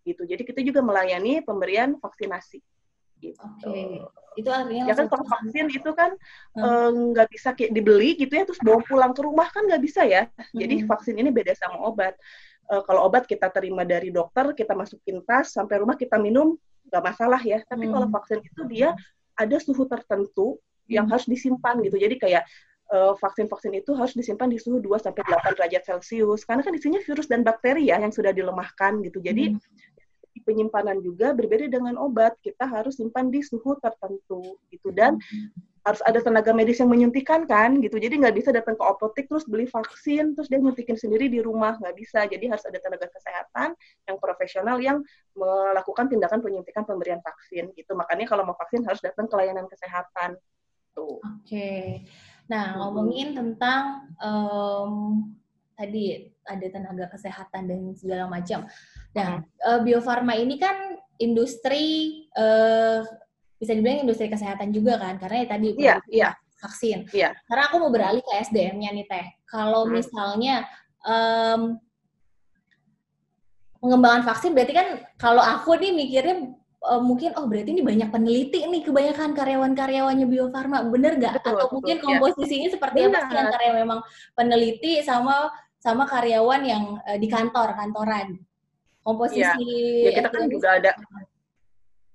Gitu. 0.06 0.22
Jadi 0.22 0.46
kita 0.46 0.62
juga 0.62 0.86
melayani 0.86 1.42
pemberian 1.42 1.98
vaksinasi. 1.98 2.62
Gitu. 3.18 3.40
Oke. 3.42 4.04
Itu 4.38 4.50
artinya 4.52 4.84
Ya 4.86 4.94
kan 4.94 5.08
kalau 5.10 5.26
vaksin 5.26 5.72
itu 5.74 5.92
kan 5.98 6.12
Hmm. 6.54 6.62
eh, 6.62 6.92
nggak 7.18 7.28
bisa 7.34 7.50
kayak 7.58 7.72
dibeli 7.74 8.14
gitu 8.22 8.34
ya 8.38 8.44
terus 8.46 8.62
bawa 8.62 8.86
pulang 8.86 9.18
ke 9.18 9.22
rumah 9.26 9.50
kan 9.50 9.66
nggak 9.66 9.82
bisa 9.82 10.06
ya. 10.06 10.30
Jadi 10.54 10.84
Hmm. 10.84 10.88
vaksin 10.94 11.18
ini 11.18 11.34
beda 11.34 11.58
sama 11.58 11.82
obat. 11.90 12.14
Eh, 12.70 12.82
kalau 12.86 13.08
obat 13.08 13.26
kita 13.26 13.48
terima 13.52 13.84
dari 13.84 14.08
dokter, 14.12 14.52
kita 14.54 14.72
masukin 14.78 15.20
tas 15.26 15.52
sampai 15.52 15.82
rumah 15.84 15.98
kita 15.98 16.16
minum 16.22 16.56
nggak 16.90 17.04
masalah 17.04 17.42
ya. 17.42 17.60
Tapi 17.68 17.86
Hmm. 17.88 17.94
kalau 17.94 18.08
vaksin 18.12 18.40
itu 18.44 18.62
dia 18.68 18.90
ada 19.34 19.58
suhu 19.60 19.84
tertentu 19.90 20.58
yang 20.88 21.08
Hmm. 21.08 21.16
harus 21.18 21.26
disimpan 21.26 21.80
gitu. 21.82 21.98
Jadi 21.98 22.18
kayak 22.20 22.44
eh, 22.94 23.14
vaksin-vaksin 23.18 23.74
itu 23.74 23.90
harus 23.98 24.14
disimpan 24.14 24.46
di 24.52 24.62
suhu 24.62 24.78
2 24.78 25.02
sampai 25.02 25.26
8 25.26 25.58
derajat 25.58 25.82
Celcius 25.82 26.46
karena 26.46 26.62
kan 26.62 26.78
isinya 26.78 27.02
virus 27.02 27.26
dan 27.26 27.42
bakteri 27.42 27.90
ya 27.90 27.98
yang 27.98 28.14
sudah 28.14 28.30
dilemahkan 28.30 29.02
gitu. 29.02 29.18
Jadi 29.24 29.56
Hmm. 29.56 30.44
penyimpanan 30.46 31.02
juga 31.02 31.34
berbeda 31.34 31.66
dengan 31.72 31.98
obat. 31.98 32.38
Kita 32.44 32.70
harus 32.70 33.00
simpan 33.02 33.34
di 33.34 33.42
suhu 33.42 33.80
tertentu 33.82 34.60
gitu 34.70 34.94
dan 34.94 35.18
harus 35.84 36.00
ada 36.08 36.20
tenaga 36.24 36.56
medis 36.56 36.80
yang 36.80 36.88
menyuntikan 36.88 37.44
kan 37.44 37.76
gitu. 37.84 38.00
Jadi 38.00 38.16
nggak 38.24 38.36
bisa 38.40 38.50
datang 38.56 38.80
ke 38.80 38.84
apotek 38.84 39.28
terus 39.28 39.44
beli 39.44 39.68
vaksin 39.68 40.32
terus 40.32 40.48
dia 40.48 40.60
nyuntikin 40.60 40.96
sendiri 40.96 41.28
di 41.28 41.44
rumah 41.44 41.76
nggak 41.76 41.96
bisa. 42.00 42.24
Jadi 42.24 42.48
harus 42.48 42.64
ada 42.64 42.80
tenaga 42.80 43.12
kesehatan 43.12 43.76
yang 44.08 44.18
profesional 44.18 44.80
yang 44.80 45.04
melakukan 45.36 46.08
tindakan 46.08 46.40
penyuntikan 46.40 46.88
pemberian 46.88 47.20
vaksin 47.20 47.76
gitu. 47.76 47.92
Makanya 48.00 48.32
kalau 48.32 48.48
mau 48.48 48.56
vaksin 48.56 48.88
harus 48.88 49.04
datang 49.04 49.28
ke 49.28 49.36
layanan 49.36 49.68
kesehatan. 49.68 50.40
Tuh. 50.96 51.20
Oke. 51.20 52.06
Nah, 52.48 52.76
Mhm. 52.76 52.78
ngomongin 52.80 53.28
tentang 53.36 54.08
em, 54.24 54.94
tadi 55.76 56.32
ada 56.48 56.68
tenaga 56.70 57.06
kesehatan 57.12 57.66
dan 57.68 57.80
segala 57.98 58.30
macam. 58.30 58.68
Nah, 59.18 59.42
eh, 59.44 59.80
Bio 59.84 60.00
Farma 60.00 60.38
ini 60.38 60.56
kan 60.62 60.96
industri 61.18 62.24
eh, 62.36 63.02
bisa 63.64 63.72
dibilang 63.74 64.04
industri 64.04 64.28
kesehatan 64.28 64.70
juga 64.70 65.00
kan, 65.00 65.16
karena 65.16 65.38
ya 65.42 65.48
tadi 65.48 65.68
Iya, 65.74 65.96
produksi 65.98 66.12
iya. 66.20 66.30
vaksin. 66.60 66.98
Iya. 67.16 67.30
Karena 67.48 67.64
aku 67.68 67.76
mau 67.80 67.92
beralih 67.92 68.20
ke 68.20 68.34
SDM-nya 68.44 68.90
nih 68.92 69.06
Teh. 69.08 69.26
Kalau 69.48 69.88
Hmm. 69.88 69.96
misalnya 69.96 70.56
em, 71.04 71.80
pengembangan 73.80 74.24
vaksin 74.24 74.56
berarti 74.56 74.72
kan 74.72 74.88
kalau 75.20 75.44
aku 75.44 75.76
nih 75.76 75.92
mikirnya 75.92 76.36
eh, 76.84 77.02
mungkin 77.04 77.36
oh 77.36 77.48
berarti 77.48 77.76
ini 77.76 77.84
banyak 77.84 78.10
peneliti 78.12 78.64
nih 78.64 78.80
kebanyakan 78.84 79.36
karyawan-karyawannya 79.36 80.24
Bio 80.24 80.48
Farma 80.52 80.84
bener 80.88 81.20
nggak 81.20 81.44
atau 81.44 81.56
betul, 81.56 81.68
mungkin 81.80 81.96
ya. 82.00 82.04
komposisinya 82.04 82.70
seperti 82.72 82.98
apa 83.08 83.20
sih 83.28 83.36
antara 83.36 83.64
yang 83.68 83.78
memang 83.84 84.00
peneliti 84.32 85.04
sama 85.04 85.52
sama 85.80 86.08
karyawan 86.08 86.62
yang 86.64 86.84
eh, 87.04 87.20
di 87.20 87.28
kantor 87.28 87.76
kantoran 87.76 88.40
komposisi 89.04 89.68
Ya 90.08 90.12
kita 90.16 90.32
kan 90.32 90.48
juga 90.48 90.70
ada? 90.80 90.92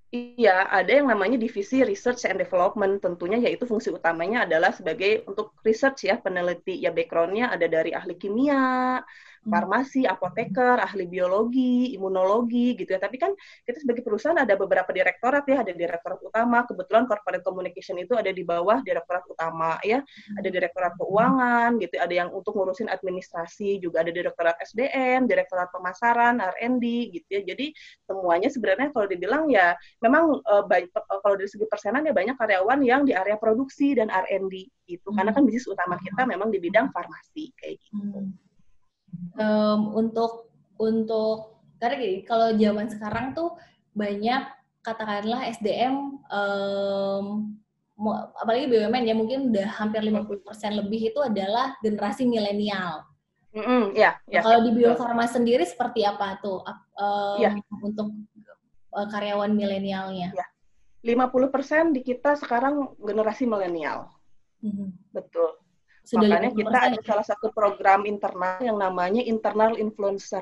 Iya, 0.09 0.49
ada 0.77 0.89
yang 0.97 1.05
namanya 1.11 1.37
divisi 1.37 1.75
research 1.85 2.21
and 2.29 2.41
development. 2.41 2.93
Tentunya 3.05 3.37
yaitu 3.45 3.63
fungsi 3.69 3.89
utamanya 3.93 4.37
adalah 4.49 4.71
sebagai 4.73 5.21
untuk 5.29 5.53
research 5.67 5.99
ya, 6.09 6.17
peneliti. 6.17 6.71
Ya 6.81 6.89
background-nya 6.97 7.53
ada 7.53 7.65
dari 7.75 7.93
ahli 7.93 8.13
kimia, 8.21 8.57
farmasi, 9.45 10.03
apoteker, 10.05 10.79
ahli 10.79 11.05
biologi, 11.07 11.95
imunologi 11.95 12.75
gitu 12.75 12.95
ya. 12.95 12.99
Tapi 12.99 13.17
kan 13.17 13.31
kita 13.63 13.77
sebagai 13.81 14.03
perusahaan 14.03 14.37
ada 14.37 14.55
beberapa 14.59 14.89
direktorat 14.91 15.47
ya, 15.47 15.63
ada 15.63 15.71
direktorat 15.71 16.19
utama. 16.19 16.67
Kebetulan 16.67 17.07
corporate 17.07 17.43
communication 17.45 17.95
itu 18.01 18.15
ada 18.15 18.29
di 18.29 18.43
bawah 18.43 18.83
direktorat 18.83 19.23
utama 19.29 19.79
ya. 19.85 20.03
Ada 20.39 20.49
direktorat 20.51 20.93
keuangan 20.99 21.79
gitu, 21.79 21.95
ada 21.99 22.13
yang 22.13 22.29
untuk 22.35 22.55
ngurusin 22.55 22.91
administrasi, 22.91 23.79
juga 23.79 24.03
ada 24.03 24.11
direktorat 24.11 24.55
SDM, 24.63 25.29
direktorat 25.29 25.71
pemasaran, 25.71 26.43
R&D 26.59 26.85
gitu 27.15 27.29
ya. 27.29 27.41
Jadi 27.55 27.71
semuanya 28.03 28.49
sebenarnya 28.51 28.91
kalau 28.91 29.07
dibilang 29.07 29.47
ya 29.47 29.75
memang 30.03 30.43
baik 30.67 30.91
eh, 30.91 31.19
kalau 31.23 31.35
dari 31.35 31.49
segi 31.49 31.65
persenan 31.69 32.03
ya 32.05 32.13
banyak 32.13 32.35
karyawan 32.35 32.79
yang 32.83 33.01
di 33.07 33.15
area 33.15 33.39
produksi 33.39 33.95
dan 33.95 34.11
R&D 34.11 34.67
gitu. 34.89 35.07
Karena 35.13 35.31
kan 35.31 35.45
bisnis 35.45 35.69
utama 35.69 35.95
kita 36.01 36.25
memang 36.25 36.49
di 36.49 36.59
bidang 36.59 36.89
farmasi 36.91 37.53
kayak 37.55 37.77
gitu. 37.79 38.19
Hmm. 38.19 38.48
Em, 39.35 39.79
untuk 39.91 40.51
untuk 40.79 41.59
karena 41.79 41.95
gini, 41.95 42.17
kalau 42.23 42.55
zaman 42.55 42.87
sekarang 42.87 43.31
tuh 43.31 43.55
banyak 43.95 44.43
katakanlah 44.79 45.43
SDM 45.49 46.23
mo- 47.99 48.31
apalagi 48.35 48.67
BUMN 48.67 49.03
ya 49.03 49.15
mungkin 49.15 49.51
udah 49.51 49.67
hampir 49.75 49.99
50% 49.99 50.79
lebih 50.79 51.11
itu 51.11 51.19
adalah 51.19 51.75
generasi 51.83 52.23
milenial. 52.23 53.03
Mm-mm, 53.49 53.97
ya, 53.97 54.13
ya. 54.29 54.45
kalau 54.45 54.61
di 54.61 54.71
Bio 54.71 54.93
betul. 54.93 55.01
Farma 55.01 55.25
sendiri 55.25 55.65
seperti 55.65 56.05
apa 56.05 56.37
tuh 56.37 56.61
em, 56.63 56.77
Iya. 57.41 57.49
untuk 57.81 58.13
eh, 58.93 59.07
karyawan 59.09 59.51
milenialnya? 59.51 60.31
Iya. 60.31 60.47
50% 60.99 61.95
di 61.95 62.03
kita 62.03 62.35
sekarang 62.35 62.93
generasi 62.99 63.47
milenial. 63.47 64.11
Mhm. 64.59 65.11
Betul. 65.15 65.55
Sudah 66.09 66.25
Makanya 66.25 66.49
50% 66.49 66.57
kita 66.57 66.79
ada 66.89 66.99
salah 67.05 67.25
satu 67.29 67.47
program 67.53 68.09
internal 68.09 68.57
yang 68.65 68.81
namanya 68.81 69.21
internal 69.21 69.77
influencer. 69.77 70.41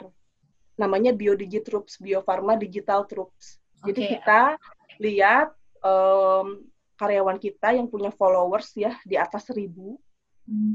Namanya 0.79 1.12
BioDigi 1.12 1.59
Troops, 1.59 2.00
Bio 2.00 2.24
Farma 2.24 2.55
Digital 2.55 3.03
Troops. 3.03 3.59
Jadi 3.83 4.15
kita 4.15 4.55
lihat 5.03 5.51
em, 5.83 6.63
karyawan 6.95 7.36
kita 7.36 7.75
yang 7.75 7.91
punya 7.91 8.15
followers 8.15 8.71
ya 8.79 8.95
di 9.03 9.19
atas 9.19 9.51
seribu. 9.51 10.00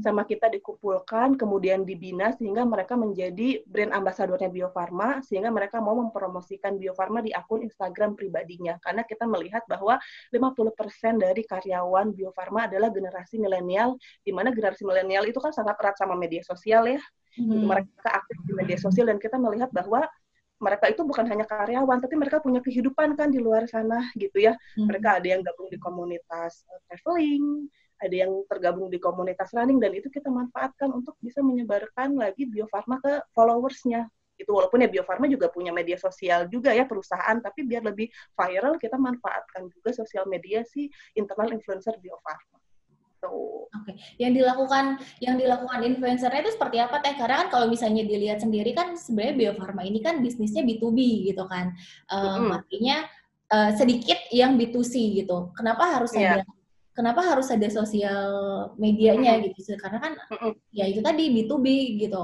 Sama 0.05 0.21
kita 0.29 0.53
dikumpulkan, 0.53 1.33
kemudian 1.33 1.81
dibina 1.81 2.29
sehingga 2.37 2.61
mereka 2.61 2.93
menjadi 2.93 3.65
brand 3.65 3.89
ambasadornya 3.89 4.53
Bio 4.53 4.69
Farma, 4.69 5.23
sehingga 5.25 5.49
mereka 5.49 5.81
mau 5.81 5.97
mempromosikan 5.97 6.77
Bio 6.77 6.93
Farma 6.93 7.25
di 7.25 7.33
akun 7.33 7.65
Instagram 7.65 8.13
pribadinya. 8.13 8.77
Karena 8.77 9.01
kita 9.01 9.25
melihat 9.25 9.65
bahwa 9.65 9.97
50% 10.29 11.17
dari 11.17 11.41
karyawan 11.41 12.13
Bio 12.13 12.29
Farma 12.37 12.69
adalah 12.69 12.93
generasi 12.93 13.41
milenial, 13.41 13.97
di 14.21 14.29
mana 14.29 14.53
generasi 14.53 14.85
milenial 14.85 15.25
itu 15.25 15.41
kan 15.41 15.49
sangat 15.49 15.73
erat 15.81 15.97
sama 15.97 16.13
media 16.13 16.45
sosial 16.45 16.85
ya. 16.85 17.01
Mhm. 17.41 17.65
Mereka 17.65 18.09
aktif 18.13 18.37
di 18.45 18.53
media 18.53 18.77
sosial 18.77 19.09
dan 19.09 19.17
kita 19.17 19.41
melihat 19.41 19.73
bahwa 19.73 20.05
mereka 20.61 20.85
itu 20.87 21.01
bukan 21.03 21.25
hanya 21.27 21.43
karyawan, 21.43 21.97
tapi 21.99 22.15
mereka 22.15 22.39
punya 22.39 22.61
kehidupan 22.63 23.17
kan 23.19 23.27
di 23.33 23.41
luar 23.41 23.67
sana 23.67 23.99
gitu 24.15 24.37
ya 24.39 24.55
Mhm. 24.79 24.85
mereka 24.87 25.19
ada 25.19 25.27
yang 25.27 25.41
gabung 25.43 25.67
di 25.67 25.75
komunitas 25.75 26.63
eh, 26.71 26.79
traveling, 26.87 27.67
ada 28.03 28.15
yang 28.27 28.43
tergabung 28.51 28.91
di 28.91 28.99
komunitas 28.99 29.55
running 29.55 29.79
dan 29.79 29.95
itu 29.95 30.11
kita 30.11 30.27
manfaatkan 30.27 30.91
untuk 30.91 31.15
bisa 31.23 31.39
menyebarkan 31.39 32.19
lagi 32.19 32.43
Bio 32.43 32.67
Farma 32.67 32.99
ke 32.99 33.23
followersnya. 33.31 34.11
Itu 34.35 34.51
walaupun 34.59 34.83
ya 34.83 34.89
Bio 34.91 35.07
Farma 35.07 35.31
juga 35.31 35.47
punya 35.47 35.71
media 35.71 35.95
sosial 35.95 36.51
juga 36.51 36.75
ya 36.75 36.83
perusahaan, 36.83 37.39
tapi 37.39 37.63
biar 37.63 37.87
lebih 37.87 38.11
viral 38.35 38.75
kita 38.75 38.99
manfaatkan 38.99 39.71
juga 39.71 39.95
sosial 39.95 40.27
media 40.27 40.67
si 40.67 40.91
internal 41.15 41.55
influencer 41.55 41.95
Bio 42.03 42.19
Farma. 42.19 42.59
Tuh. 43.23 43.71
Oke, 43.71 43.95
yang 44.19 44.35
dilakukan 44.35 44.99
yang 45.23 45.39
dilakukan 45.39 45.79
influencernya 45.87 46.43
itu 46.43 46.51
seperti 46.59 46.77
apa 46.83 46.99
teh? 46.99 47.15
Karena 47.15 47.47
kan 47.47 47.55
kalau 47.55 47.71
misalnya 47.71 48.03
dilihat 48.03 48.43
sendiri 48.43 48.75
kan 48.75 48.99
sebenarnya 48.99 49.35
Bio 49.39 49.51
Farma 49.55 49.87
ini 49.87 50.03
kan 50.03 50.19
bisnisnya 50.19 50.67
B2B 50.67 51.31
gitu 51.31 51.47
kan, 51.47 51.71
Em, 52.11 52.19
Mm-mm. 52.19 52.51
artinya 52.51 53.07
eh, 53.53 53.71
sedikit 53.79 54.19
yang 54.33 54.59
B2C 54.59 55.23
gitu. 55.23 55.53
Kenapa 55.55 55.87
harus 55.95 56.11
Iya. 56.17 56.41
ada 56.41 56.43
kenapa 56.97 57.21
harus 57.29 57.47
ada 57.55 57.67
sosial 57.69 58.23
medianya 58.83 59.31
Mm-mm. 59.39 59.53
gitu? 59.53 59.73
Karena 59.83 59.99
kan 60.05 60.13
Mm-mm. 60.31 60.53
ya 60.73 60.83
itu 60.91 60.99
tadi 61.07 61.23
B2B 61.35 61.67
gitu. 62.01 62.17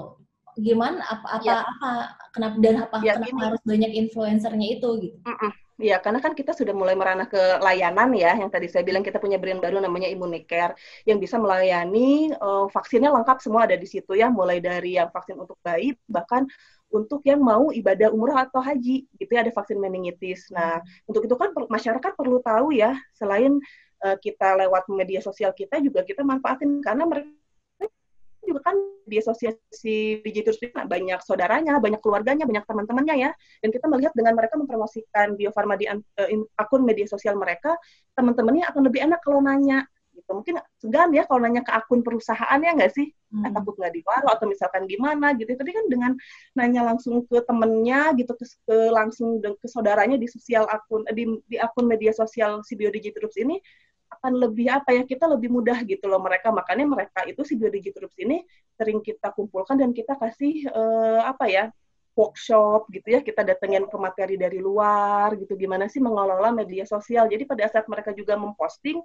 Gimana 0.59 0.99
apa 1.13 1.27
apa 1.39 1.43
Iya. 1.45 1.57
apa 1.71 1.89
kenapa 2.35 2.55
dan 2.63 2.75
apa 2.85 2.97
Ya, 2.99 3.13
kenapa 3.15 3.31
gini. 3.31 3.41
harus 3.47 3.61
banyak 3.63 3.91
influencernya 4.01 4.67
itu 4.75 4.89
gitu? 5.03 5.17
Mm-mm. 5.27 5.51
Ya, 5.79 5.95
karena 6.03 6.19
kan 6.19 6.35
kita 6.35 6.51
sudah 6.51 6.75
mulai 6.75 6.91
merana 6.91 7.23
ke 7.23 7.39
layanan 7.63 8.11
ya, 8.11 8.35
yang 8.35 8.51
tadi 8.51 8.67
saya 8.67 8.83
bilang 8.83 8.99
kita 8.99 9.15
punya 9.15 9.39
brand 9.39 9.63
baru 9.63 9.79
namanya 9.79 10.11
Immunicare, 10.11 10.75
yang 11.07 11.23
bisa 11.23 11.39
melayani 11.39 12.35
uh, 12.35 12.67
vaksinnya 12.67 13.07
lengkap 13.15 13.39
semua 13.39 13.63
ada 13.63 13.79
di 13.79 13.88
situ 13.88 14.11
ya, 14.11 14.27
mulai 14.27 14.59
dari 14.59 14.99
yang 14.99 15.07
vaksin 15.07 15.39
untuk 15.39 15.55
bayi, 15.63 15.95
bahkan 16.11 16.43
untuk 16.91 17.23
yang 17.23 17.39
mau 17.39 17.71
ibadah 17.71 18.11
umroh 18.11 18.35
atau 18.35 18.59
haji, 18.59 19.07
gitu 19.15 19.31
ya, 19.31 19.39
ada 19.47 19.55
vaksin 19.55 19.79
meningitis. 19.79 20.51
Nah, 20.51 20.83
untuk 21.07 21.23
itu 21.23 21.35
kan 21.39 21.55
masyarakat 21.55 22.11
perlu 22.11 22.43
tahu 22.43 22.75
ya, 22.75 22.99
selain 23.15 23.55
uh, 24.06 24.18
kita 24.20 24.60
lewat 24.65 24.88
media 24.91 25.20
sosial 25.20 25.51
kita 25.56 25.79
juga 25.84 26.03
kita 26.03 26.22
manfaatin, 26.24 26.79
karena 26.84 27.03
mereka 27.08 27.32
juga 28.50 28.74
kan 28.74 28.77
di 29.06 29.22
sosial 29.22 29.53
si 29.70 30.22
digital 30.25 30.58
banyak 30.89 31.20
saudaranya, 31.22 31.77
banyak 31.77 32.01
keluarganya, 32.01 32.50
banyak 32.50 32.65
teman-temannya 32.65 33.15
ya. 33.29 33.32
Dan 33.62 33.70
kita 33.70 33.86
melihat 33.86 34.13
dengan 34.18 34.34
mereka 34.34 34.58
mempromosikan 34.58 35.38
Bio 35.38 35.53
Farma 35.53 35.77
di 35.77 35.86
uh, 35.86 36.01
akun 36.58 36.82
media 36.82 37.06
sosial 37.06 37.38
mereka, 37.38 37.77
teman-temannya 38.18 38.65
akan 38.70 38.82
lebih 38.89 39.06
enak 39.06 39.22
kalau 39.22 39.41
nanya 39.44 39.86
gitu. 40.18 40.29
Mungkin 40.36 40.56
segan 40.82 41.10
ya 41.13 41.24
kalau 41.29 41.46
nanya 41.46 41.62
ke 41.62 41.72
akun 41.72 42.01
perusahaan 42.01 42.60
ya 42.60 42.72
nggak 42.74 42.91
sih? 42.91 43.08
Hmm. 43.29 43.46
Eh, 43.46 43.51
takut 43.53 43.77
nggak 43.77 43.94
diwaro 43.94 44.27
atau 44.34 44.46
misalkan 44.50 44.84
gimana 44.89 45.38
gitu. 45.38 45.53
Tapi 45.53 45.72
kan 45.72 45.86
dengan 45.86 46.12
nanya 46.58 46.82
langsung 46.89 47.24
ke 47.29 47.39
temennya 47.46 48.18
gitu, 48.18 48.34
ke, 48.34 48.46
ke 48.46 48.77
langsung 48.89 49.38
ke 49.41 49.68
saudaranya 49.70 50.18
di 50.18 50.25
sosial 50.25 50.65
akun 50.65 51.06
di, 51.13 51.38
di 51.46 51.58
akun 51.62 51.86
media 51.86 52.12
sosial 52.12 52.65
si 52.65 52.74
Bio 52.74 52.89
Digital 52.89 53.29
ini 53.39 53.62
akan 54.19 54.35
lebih 54.35 54.67
apa 54.67 54.91
ya 54.91 55.07
kita 55.07 55.31
lebih 55.31 55.47
mudah 55.47 55.79
gitu 55.88 56.11
loh 56.11 56.19
mereka. 56.19 56.51
Makanya 56.51 56.85
mereka 56.85 57.23
itu 57.23 57.41
si 57.47 57.55
biodigi 57.55 57.95
groups 57.95 58.19
ini 58.19 58.43
sering 58.75 58.99
kita 58.99 59.31
kumpulkan 59.31 59.79
dan 59.79 59.95
kita 59.95 60.19
kasih 60.19 60.67
uh, 60.75 61.23
apa 61.23 61.47
ya 61.47 61.65
workshop 62.19 62.91
gitu 62.91 63.15
ya. 63.15 63.23
Kita 63.23 63.47
datengin 63.47 63.88
ke 63.88 63.95
materi 63.95 64.35
dari 64.35 64.59
luar 64.59 65.39
gitu 65.39 65.55
gimana 65.55 65.88
sih 65.88 66.03
mengelola 66.03 66.51
media 66.51 66.83
sosial. 66.83 67.31
Jadi 67.31 67.47
pada 67.47 67.71
saat 67.71 67.88
mereka 67.88 68.11
juga 68.11 68.35
memposting 68.35 68.99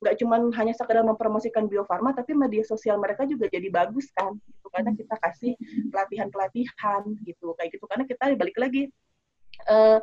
nggak 0.00 0.20
cuma 0.20 0.36
hanya 0.36 0.74
sekedar 0.76 1.00
mempromosikan 1.06 1.64
biofarma 1.64 2.12
tapi 2.12 2.36
media 2.36 2.60
sosial 2.66 3.00
mereka 3.00 3.24
juga 3.28 3.52
jadi 3.52 3.68
bagus 3.68 4.08
kan 4.16 4.32
gitu. 4.48 4.66
Karena 4.72 4.96
kita 4.96 5.14
kasih 5.20 5.52
pelatihan 5.92 6.28
pelatihan 6.32 7.02
gitu 7.28 7.52
kayak 7.60 7.68
gitu. 7.76 7.84
Karena 7.84 8.04
kita 8.08 8.32
balik 8.32 8.56
lagi 8.56 8.88
uh, 9.68 10.00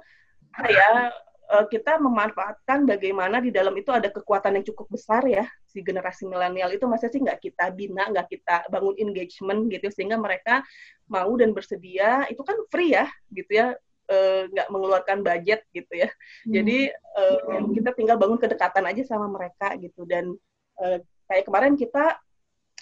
ya 0.70 1.10
uh, 1.52 1.66
kita 1.68 2.00
memanfaatkan 2.00 2.88
bagaimana 2.88 3.44
di 3.44 3.52
dalam 3.52 3.76
itu 3.76 3.92
ada 3.92 4.08
kekuatan 4.08 4.58
yang 4.58 4.66
cukup 4.72 4.88
besar 4.88 5.22
ya 5.28 5.44
si 5.68 5.84
generasi 5.84 6.24
milenial 6.26 6.72
itu. 6.72 6.88
Masa 6.88 7.12
sih 7.12 7.20
nggak 7.20 7.44
kita 7.44 7.70
bina 7.76 8.08
nggak 8.08 8.28
kita 8.32 8.56
bangun 8.72 8.96
engagement 8.98 9.68
gitu 9.68 9.92
sehingga 9.92 10.16
mereka 10.16 10.64
mau 11.12 11.30
dan 11.36 11.52
bersedia. 11.52 12.26
Itu 12.32 12.48
kan 12.48 12.56
free 12.72 12.96
ya 12.96 13.06
gitu 13.30 13.52
ya. 13.52 13.76
Eh, 14.12 14.44
nggak 14.52 14.68
uh, 14.68 14.72
mengeluarkan 14.76 15.24
budget 15.24 15.64
gitu 15.72 15.94
ya. 15.96 16.10
Hmm. 16.44 16.52
jadi 16.52 16.92
uh, 17.16 17.64
kita 17.72 17.96
tinggal 17.96 18.20
bangun 18.20 18.40
kedekatan 18.40 18.84
aja 18.84 19.04
sama 19.08 19.32
mereka 19.32 19.72
gitu. 19.80 20.04
Dan 20.04 20.36
uh, 20.84 21.00
kayak 21.32 21.48
kemarin 21.48 21.80
kita 21.80 22.20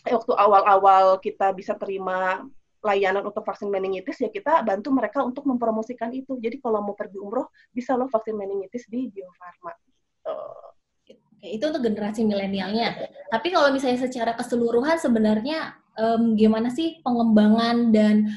waktu 0.10 0.34
awal-awal 0.34 1.22
kita 1.22 1.54
bisa 1.54 1.78
terima 1.78 2.48
layanan 2.80 3.28
untuk 3.28 3.44
vaksin 3.44 3.68
meningitis 3.68 4.18
ya 4.24 4.32
kita 4.32 4.64
bantu 4.64 4.90
mereka 4.96 5.24
untuk 5.24 5.44
mempromosikan 5.48 6.12
itu. 6.16 6.40
Jadi 6.40 6.64
kalau 6.64 6.80
mau 6.80 6.96
pergi 6.96 7.20
umroh 7.20 7.52
bisa 7.76 7.96
loh 8.00 8.08
vaksin 8.08 8.36
meningitis 8.36 8.88
di 8.88 9.12
Bio 9.12 9.28
Farma. 9.36 9.76
Gitu. 9.84 10.34
Oke, 11.40 11.48
itu 11.56 11.64
untuk 11.64 11.84
generasi 11.84 12.28
milenialnya. 12.28 13.00
Tapi 13.32 13.48
kalau 13.52 13.72
misalnya 13.72 14.00
secara 14.04 14.36
keseluruhan 14.36 15.00
sebenarnya 15.00 15.76
um, 15.96 16.36
gimana 16.36 16.68
sih 16.72 17.00
pengembangan 17.04 17.96
dan 17.96 18.28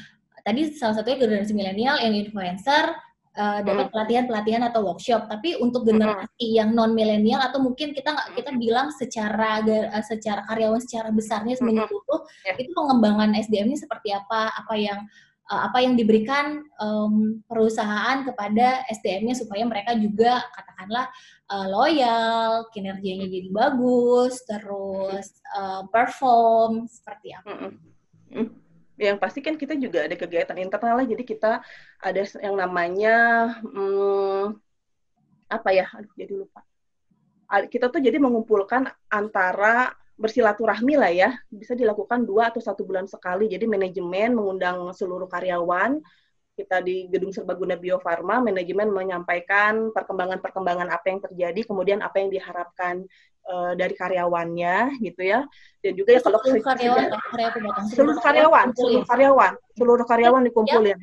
tadi 0.43 0.71
salah 0.75 0.99
satunya 0.99 1.19
generasi 1.23 1.51
milenial 1.55 1.99
yang 1.99 2.15
influencer 2.15 2.95
uh, 3.37 3.59
dapat 3.65 3.89
hmm. 3.89 3.93
pelatihan-pelatihan 3.93 4.63
atau 4.69 4.85
workshop. 4.85 5.29
Tapi 5.29 5.57
untuk 5.59 5.85
generasi 5.85 6.45
hmm. 6.49 6.55
yang 6.57 6.69
non 6.73 6.93
milenial 6.93 7.41
atau 7.41 7.61
mungkin 7.61 7.91
kita 7.91 8.13
nggak 8.13 8.29
kita 8.37 8.51
bilang 8.57 8.93
secara 8.93 9.61
uh, 9.63 10.03
secara 10.05 10.45
karyawan 10.49 10.81
secara 10.81 11.09
besarnya 11.09 11.57
menyeluruh 11.61 12.21
hmm. 12.25 12.45
yeah. 12.47 12.55
itu 12.57 12.71
pengembangan 12.73 13.33
SDM-nya 13.37 13.77
seperti 13.77 14.13
apa? 14.13 14.53
Apa 14.53 14.73
yang 14.77 14.99
uh, 15.49 15.61
apa 15.69 15.77
yang 15.81 15.93
diberikan 15.97 16.65
um, 16.79 17.41
perusahaan 17.49 18.25
kepada 18.25 18.85
SDM-nya 18.89 19.35
supaya 19.37 19.63
mereka 19.65 19.97
juga 19.97 20.41
katakanlah 20.53 21.05
uh, 21.49 21.67
loyal, 21.69 22.69
kinerjanya 22.71 23.27
jadi 23.29 23.49
bagus, 23.49 24.41
terus 24.45 25.37
uh, 25.57 25.85
perform 25.89 26.85
seperti 26.89 27.35
apa? 27.35 27.49
Hmm. 27.49 27.73
Hmm 28.33 28.62
yang 29.03 29.19
pasti 29.19 29.43
kan 29.43 29.59
kita 29.59 29.75
juga 29.75 30.07
ada 30.07 30.15
kegiatan 30.15 30.55
internal 30.55 31.03
lah, 31.03 31.07
jadi 31.07 31.23
kita 31.27 31.51
ada 31.99 32.21
yang 32.39 32.55
namanya 32.55 33.15
hmm, 33.59 34.55
apa 35.51 35.69
ya, 35.75 35.85
aduh 35.91 36.13
jadi 36.15 36.33
lupa. 36.33 36.63
Kita 37.69 37.93
tuh 37.93 38.01
jadi 38.01 38.17
mengumpulkan 38.17 38.89
antara 39.13 39.93
bersilaturahmi 40.17 40.97
lah 40.97 41.11
ya, 41.13 41.29
bisa 41.53 41.77
dilakukan 41.77 42.25
dua 42.25 42.49
atau 42.49 42.57
satu 42.57 42.81
bulan 42.81 43.05
sekali. 43.05 43.45
Jadi 43.45 43.69
manajemen 43.69 44.33
mengundang 44.33 44.89
seluruh 44.97 45.29
karyawan, 45.29 46.01
kita 46.53 46.81
di 46.81 47.09
Gedung 47.09 47.33
Serbaguna 47.33 47.77
Bio 47.77 48.01
Farma, 48.01 48.41
manajemen 48.41 48.89
menyampaikan 48.89 49.93
perkembangan-perkembangan 49.93 50.89
apa 50.89 51.05
yang 51.09 51.19
terjadi, 51.21 51.61
kemudian 51.65 51.99
apa 52.01 52.21
yang 52.21 52.29
diharapkan 52.29 53.05
uh, 53.47 53.73
dari 53.75 53.93
karyawannya 53.95 54.99
gitu 55.03 55.21
ya. 55.23 55.45
Dan 55.83 55.93
juga 55.99 56.15
ya 56.15 56.21
kalau 56.23 56.39
seluruh 56.39 56.63
karyawan 56.63 57.07
seluruh 57.91 58.19
karyawan 58.23 58.67
seluruh 58.75 59.05
karyawan 59.07 59.53
seluruh 59.75 60.05
karyawan 60.07 60.43
dikumpulin. 60.47 60.99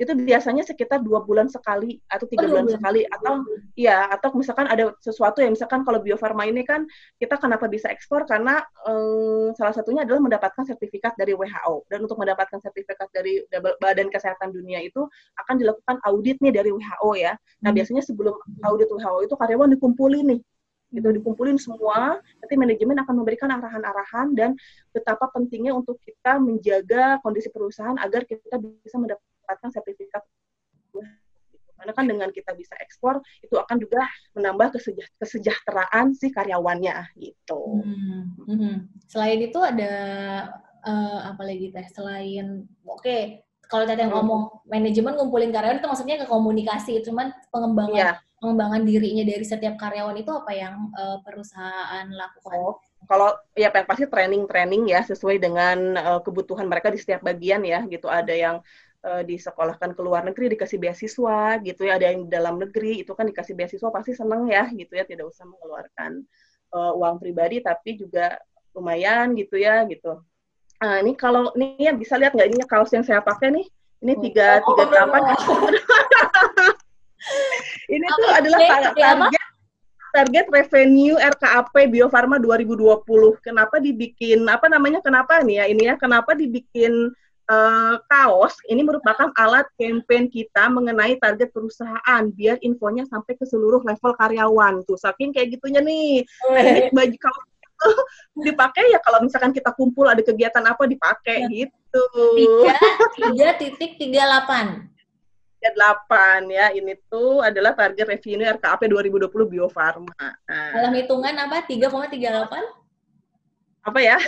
itu 0.00 0.18
biasanya 0.18 0.66
sekitar 0.66 0.98
dua 0.98 1.22
bulan 1.22 1.46
sekali 1.46 2.02
atau 2.10 2.26
tiga 2.26 2.50
bulan 2.50 2.66
sekali. 2.66 3.06
Atau 3.06 3.46
ya 3.78 4.10
atau 4.10 4.34
misalkan 4.34 4.66
ada 4.66 4.90
sesuatu 4.98 5.38
yang 5.38 5.54
misalkan 5.54 5.86
kalau 5.86 6.02
Bio 6.02 6.18
Farma 6.18 6.42
ini 6.42 6.66
kan 6.66 6.90
kita 7.22 7.38
kenapa 7.38 7.70
bisa 7.70 7.86
ekspor? 7.86 8.26
Karena 8.26 8.58
um, 8.82 9.54
salah 9.54 9.70
satunya 9.70 10.02
adalah 10.02 10.18
mendapatkan 10.18 10.66
sertifikat 10.66 11.14
dari 11.14 11.38
WHO 11.38 11.86
dan 11.86 12.02
untuk 12.02 12.18
mendapatkan 12.18 12.58
sertifikat 12.58 13.14
dari 13.14 13.46
Badan 13.78 14.10
Kesehatan 14.10 14.50
Dunia 14.50 14.82
itu 14.82 15.06
akan 15.38 15.54
dilakukan 15.60 16.02
audit 16.02 16.42
nih 16.42 16.50
dari 16.50 16.74
WHO 16.74 17.10
ya. 17.14 17.38
Nah 17.62 17.70
hmm. 17.70 17.76
biasanya 17.78 18.02
sebelum 18.02 18.34
audit 18.66 18.90
WHO 18.90 19.30
itu 19.30 19.34
karyawan 19.38 19.70
dikumpulin 19.70 20.34
nih 20.34 20.40
gitu 20.92 21.08
dikumpulin 21.08 21.56
semua 21.56 22.20
nanti 22.20 22.54
manajemen 22.54 23.00
akan 23.00 23.24
memberikan 23.24 23.48
arahan-arahan 23.48 24.36
dan 24.36 24.50
betapa 24.92 25.32
pentingnya 25.32 25.72
untuk 25.72 25.96
kita 26.04 26.36
menjaga 26.36 27.18
kondisi 27.24 27.48
perusahaan 27.48 27.96
agar 27.96 28.28
kita 28.28 28.60
bisa 28.60 28.96
mendapatkan 29.00 29.70
sertifikat 29.72 30.22
karena 31.82 31.98
kan 31.98 32.06
dengan 32.06 32.30
kita 32.30 32.54
bisa 32.54 32.78
ekspor 32.78 33.18
itu 33.42 33.58
akan 33.58 33.74
juga 33.82 34.06
menambah 34.38 34.78
kesejahteraan 35.18 36.14
si 36.14 36.30
karyawannya 36.30 37.10
gitu. 37.18 37.82
Hmm. 37.82 38.38
Hmm. 38.46 38.76
Selain 39.10 39.42
itu 39.42 39.58
ada 39.58 39.92
uh, 40.86 41.20
apa 41.26 41.42
lagi 41.42 41.74
teh? 41.74 41.82
Selain 41.90 42.70
oke 42.86 43.02
okay, 43.02 43.42
kalau 43.66 43.82
tadi 43.82 44.06
hmm. 44.06 44.14
ngomong 44.14 44.62
manajemen 44.70 45.18
ngumpulin 45.18 45.50
karyawan 45.50 45.82
itu 45.82 45.90
maksudnya 45.90 46.22
ke 46.22 46.30
komunikasi, 46.30 47.02
cuman 47.02 47.34
pengembangan 47.50 47.98
yeah 47.98 48.18
pengembangan 48.42 48.82
dirinya 48.82 49.22
dari 49.22 49.46
setiap 49.46 49.78
karyawan 49.78 50.18
itu 50.18 50.34
apa 50.34 50.50
yang 50.50 50.90
uh, 50.98 51.22
perusahaan 51.22 52.06
lakukan? 52.10 52.58
Oh, 52.58 52.82
kalau 53.06 53.30
ya 53.54 53.70
yang 53.70 53.86
pasti 53.86 54.10
training-training 54.10 54.90
ya 54.90 55.06
sesuai 55.06 55.38
dengan 55.38 55.94
uh, 55.94 56.18
kebutuhan 56.18 56.66
mereka 56.66 56.90
di 56.90 56.98
setiap 56.98 57.22
bagian 57.22 57.62
ya 57.62 57.86
gitu. 57.86 58.10
Ada 58.10 58.34
yang 58.34 58.56
uh, 59.06 59.22
disekolahkan 59.22 59.94
ke 59.94 60.02
luar 60.02 60.26
negeri 60.26 60.58
dikasih 60.58 60.82
beasiswa 60.82 61.62
gitu 61.62 61.86
ya, 61.86 62.02
ada 62.02 62.10
yang 62.10 62.26
di 62.26 62.30
dalam 62.34 62.58
negeri 62.58 63.06
itu 63.06 63.14
kan 63.14 63.30
dikasih 63.30 63.54
beasiswa 63.54 63.88
pasti 63.94 64.10
seneng 64.10 64.50
ya 64.50 64.66
gitu 64.74 64.90
ya, 64.98 65.06
tidak 65.06 65.30
usah 65.30 65.46
mengeluarkan 65.46 66.26
uh, 66.74 66.98
uang 66.98 67.22
pribadi 67.22 67.62
tapi 67.62 67.94
juga 67.94 68.42
lumayan 68.74 69.38
gitu 69.38 69.54
ya 69.54 69.86
gitu. 69.86 70.18
Nah, 70.82 70.98
ini 70.98 71.14
kalau 71.14 71.54
ini 71.54 71.78
ya 71.78 71.94
bisa 71.94 72.18
lihat 72.18 72.34
nggak 72.34 72.48
ini 72.50 72.58
kaos 72.66 72.90
yang 72.90 73.06
saya 73.06 73.22
pakai 73.22 73.54
nih? 73.54 73.66
Ini 74.02 74.18
tiga 74.18 74.58
oh, 74.66 74.74
tiga 74.74 74.90
delapan. 74.90 75.30
Ini 77.92 78.06
tuh 78.08 78.30
adalah 78.32 78.58
target 78.64 79.42
target 80.12 80.46
revenue 80.52 81.16
RKAP 81.16 81.88
Bio 81.88 82.06
Farma 82.12 82.36
2020. 82.36 83.04
Kenapa 83.40 83.80
dibikin 83.80 84.44
apa 84.44 84.68
namanya? 84.68 85.00
Kenapa 85.00 85.40
nih 85.40 85.64
ya 85.64 85.64
ini 85.72 85.82
ya? 85.88 85.96
Kenapa 85.96 86.36
dibikin 86.36 87.10
uh, 87.48 87.96
kaos? 88.06 88.52
Ini 88.68 88.84
merupakan 88.84 89.32
alat 89.40 89.66
campaign 89.80 90.28
kita 90.28 90.68
mengenai 90.68 91.16
target 91.16 91.48
perusahaan 91.50 92.22
biar 92.36 92.60
infonya 92.60 93.08
sampai 93.08 93.34
ke 93.40 93.48
seluruh 93.48 93.80
level 93.80 94.12
karyawan. 94.20 94.84
Tuh 94.84 95.00
saking 95.00 95.32
kayak 95.32 95.56
gitunya 95.56 95.80
nih. 95.80 96.28
Teknik 96.28 96.92
baju 96.92 97.16
kaos 97.16 97.44
dipakai 98.46 98.94
ya 98.94 99.00
kalau 99.02 99.18
misalkan 99.24 99.50
kita 99.50 99.74
kumpul 99.74 100.06
ada 100.06 100.22
kegiatan 100.22 100.62
apa 100.62 100.86
dipakai 100.86 101.48
ya. 101.48 101.66
gitu. 101.66 102.04
Tiga 102.36 102.76
tiga 103.16 103.48
titik 103.58 103.92
tiga 103.96 104.28
delapan. 104.28 104.91
38 105.62 106.50
ya. 106.50 106.74
Ini 106.74 106.92
tuh 107.06 107.38
adalah 107.38 107.78
target 107.78 108.18
revenue 108.18 108.50
RKAP 108.58 108.90
2020 108.90 109.30
Bio 109.46 109.70
Farma. 109.70 110.10
Nah. 110.18 110.72
Dalam 110.74 110.92
hitungan 110.98 111.34
apa? 111.38 111.62
3,38? 111.62 112.82
Apa 113.82 113.98
ya? 113.98 114.18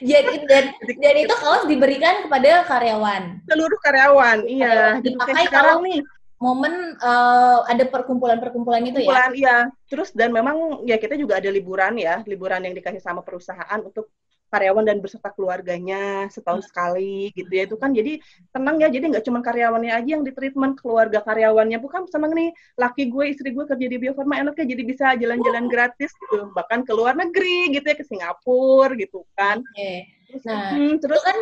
jadi 0.00 0.44
dan, 0.48 0.64
dan 0.96 1.16
itu 1.16 1.34
kaos 1.40 1.64
diberikan 1.68 2.24
kepada 2.24 2.64
karyawan. 2.68 3.40
Seluruh 3.48 3.78
karyawan, 3.84 4.44
iya. 4.48 5.00
Gitu. 5.00 5.16
Dipakai 5.16 5.48
kalau 5.48 5.84
nih 5.84 6.00
momen 6.40 6.96
uh, 7.04 7.68
ada 7.68 7.84
perkumpulan-perkumpulan 7.84 8.80
itu 8.88 9.04
ya. 9.04 9.12
Perkumpulan 9.12 9.32
iya. 9.36 9.56
Terus 9.92 10.08
dan 10.16 10.32
memang 10.32 10.84
ya 10.88 10.96
kita 10.96 11.20
juga 11.20 11.36
ada 11.36 11.52
liburan 11.52 12.00
ya, 12.00 12.24
liburan 12.24 12.64
yang 12.64 12.72
dikasih 12.72 13.04
sama 13.04 13.20
perusahaan 13.20 13.80
untuk 13.84 14.08
karyawan 14.50 14.84
dan 14.84 14.98
beserta 14.98 15.30
keluarganya 15.30 16.26
setahun 16.28 16.66
hmm. 16.66 16.68
sekali 16.68 17.16
gitu 17.32 17.48
ya 17.48 17.64
itu 17.64 17.76
kan 17.78 17.94
jadi 17.94 18.18
tenang 18.50 18.76
ya 18.82 18.88
jadi 18.90 19.04
nggak 19.14 19.24
cuma 19.24 19.40
karyawannya 19.40 19.94
aja 19.94 20.10
yang 20.18 20.26
ditreatment 20.26 20.76
keluarga 20.82 21.22
karyawannya 21.22 21.78
bukan 21.78 22.10
seneng 22.10 22.34
nih 22.34 22.50
laki 22.74 23.08
gue 23.08 23.24
istri 23.30 23.54
gue 23.54 23.64
kerja 23.64 23.86
di 23.86 23.96
Bio 23.96 24.12
Farma 24.12 24.42
enaknya 24.42 24.66
jadi 24.74 24.82
bisa 24.82 25.06
jalan-jalan 25.14 25.70
gratis 25.70 26.10
gitu 26.26 26.50
bahkan 26.52 26.82
ke 26.82 26.92
luar 26.92 27.14
negeri 27.14 27.72
gitu 27.78 27.86
ya 27.86 27.96
ke 27.96 28.04
Singapura 28.04 28.98
gitu 28.98 29.22
kan 29.38 29.62
okay. 29.72 30.10
nah 30.42 30.74
hmm, 30.74 30.98
terus 30.98 31.22
kan 31.22 31.38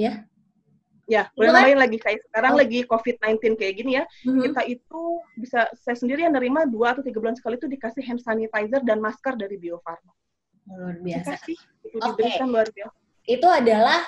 ya 0.00 0.24
Ya, 1.06 1.30
boleh 1.38 1.54
kan? 1.54 1.62
nambahin 1.62 1.78
lagi 1.78 1.98
kayak 2.02 2.18
sekarang 2.26 2.52
oh. 2.52 2.58
lagi 2.58 2.78
COVID-19 2.82 3.54
kayak 3.54 3.74
gini 3.78 4.02
ya. 4.02 4.04
Mm-hmm. 4.26 4.42
Kita 4.42 4.62
itu 4.66 5.02
bisa 5.38 5.70
saya 5.78 5.94
sendiri 5.94 6.26
yang 6.26 6.34
nerima 6.34 6.66
dua 6.66 6.98
atau 6.98 7.02
tiga 7.06 7.22
bulan 7.22 7.38
sekali 7.38 7.54
itu 7.54 7.70
dikasih 7.70 8.02
hand 8.02 8.18
sanitizer 8.26 8.82
dan 8.82 8.98
masker 8.98 9.38
dari 9.38 9.54
Bio 9.54 9.78
Farma. 9.86 10.10
Luar 10.66 10.96
biasa. 10.98 11.30
Itu 11.46 11.96
okay. 11.98 12.10
diberikan 12.14 12.48
luar 12.50 12.68
biasa. 12.70 12.94
Itu 13.26 13.48
adalah 13.50 14.00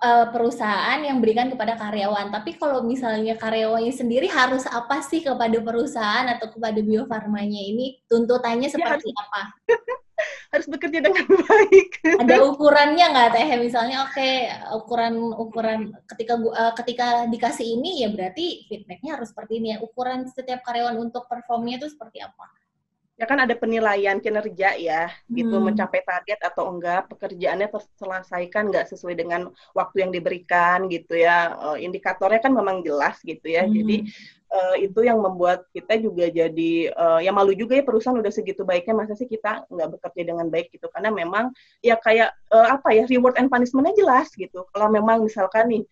uh, 0.00 0.26
perusahaan 0.32 0.98
yang 1.04 1.22
berikan 1.22 1.52
kepada 1.52 1.76
karyawan. 1.76 2.32
Tapi 2.32 2.56
kalau 2.56 2.82
misalnya 2.82 3.36
karyawannya 3.36 3.92
sendiri 3.94 4.26
harus 4.26 4.64
apa 4.66 5.04
sih 5.04 5.22
kepada 5.22 5.58
perusahaan 5.60 6.26
atau 6.26 6.50
kepada 6.50 6.80
Bio 6.80 7.04
Farmanya 7.06 7.60
ini 7.60 8.00
tuntutannya 8.08 8.68
ya, 8.68 8.74
seperti 8.74 9.08
ya, 9.12 9.16
apa? 9.20 9.42
harus 10.52 10.66
bekerja 10.68 11.00
dengan 11.00 11.24
baik. 11.48 11.90
Ada 12.04 12.44
ukurannya 12.44 13.06
nggak 13.08 13.28
teh? 13.32 13.48
Misalnya 13.56 14.04
oke 14.04 14.14
okay, 14.18 14.52
ukuran 14.76 15.14
ukuran 15.16 15.80
ketika 16.10 16.34
uh, 16.36 16.72
ketika 16.76 17.06
dikasih 17.30 17.66
ini 17.80 18.04
ya 18.04 18.08
berarti 18.12 18.68
feedbacknya 18.68 19.16
harus 19.16 19.32
seperti 19.32 19.62
ini 19.62 19.76
ya. 19.76 19.78
Ukuran 19.80 20.28
setiap 20.28 20.60
karyawan 20.66 20.98
untuk 21.00 21.24
performnya 21.30 21.80
itu 21.80 21.88
seperti 21.88 22.20
apa? 22.20 22.46
Ya 23.20 23.28
kan 23.28 23.36
ada 23.36 23.52
penilaian 23.52 24.16
kinerja 24.16 24.80
ya, 24.80 25.12
gitu 25.28 25.52
hmm. 25.52 25.64
mencapai 25.68 26.00
target 26.00 26.40
atau 26.40 26.72
enggak, 26.72 27.04
pekerjaannya 27.12 27.68
terselesaikan 27.68 28.72
nggak 28.72 28.88
sesuai 28.88 29.12
dengan 29.12 29.52
waktu 29.76 30.08
yang 30.08 30.10
diberikan 30.16 30.88
gitu 30.88 31.20
ya. 31.20 31.52
Uh, 31.60 31.76
indikatornya 31.76 32.40
kan 32.40 32.56
memang 32.56 32.80
jelas 32.80 33.20
gitu 33.20 33.44
ya. 33.44 33.68
Hmm. 33.68 33.76
Jadi 33.76 34.08
uh, 34.50 34.76
itu 34.76 35.00
yang 35.06 35.18
membuat 35.22 35.66
kita 35.70 35.96
juga 36.00 36.28
jadi 36.28 36.72
uh, 36.94 37.20
ya 37.22 37.30
malu 37.30 37.54
juga 37.54 37.78
ya 37.78 37.84
perusahaan 37.86 38.18
udah 38.18 38.32
segitu 38.32 38.66
baiknya 38.66 38.94
masa 38.98 39.14
sih 39.14 39.30
kita 39.30 39.64
nggak 39.70 39.88
bekerja 39.98 40.22
dengan 40.26 40.46
baik 40.50 40.74
gitu 40.74 40.90
karena 40.90 41.10
memang 41.14 41.54
ya 41.80 41.96
kayak 41.96 42.34
uh, 42.50 42.76
apa 42.78 42.88
ya 42.94 43.04
reward 43.06 43.38
and 43.38 43.48
punishmentnya 43.48 43.94
jelas 43.96 44.28
gitu 44.34 44.66
kalau 44.74 44.90
memang 44.90 45.22
misalkan 45.24 45.70
nih 45.70 45.82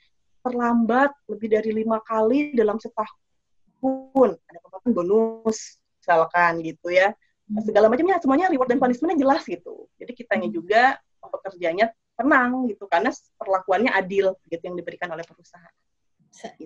terlambat 0.42 1.10
lebih 1.30 1.48
dari 1.50 1.70
lima 1.74 1.98
kali 2.02 2.54
dalam 2.54 2.78
setahun 2.78 4.30
ada 4.34 4.58
pembagian 4.62 4.92
bonus 4.94 5.78
misalkan 6.08 6.64
gitu 6.64 6.88
ya 6.88 7.12
hmm. 7.12 7.60
segala 7.68 7.92
macamnya 7.92 8.16
semuanya 8.16 8.48
reward 8.48 8.72
dan 8.72 8.80
punishmentnya 8.80 9.20
jelas 9.20 9.44
gitu 9.44 9.84
jadi 10.00 10.12
kitanya 10.16 10.48
hmm. 10.48 10.56
juga 10.56 10.82
pekerjanya 11.20 11.92
tenang 12.16 12.64
gitu 12.72 12.88
karena 12.88 13.12
perlakuannya 13.36 13.92
adil 13.92 14.32
gitu 14.48 14.62
yang 14.64 14.80
diberikan 14.80 15.12
oleh 15.12 15.20
perusahaan 15.28 15.76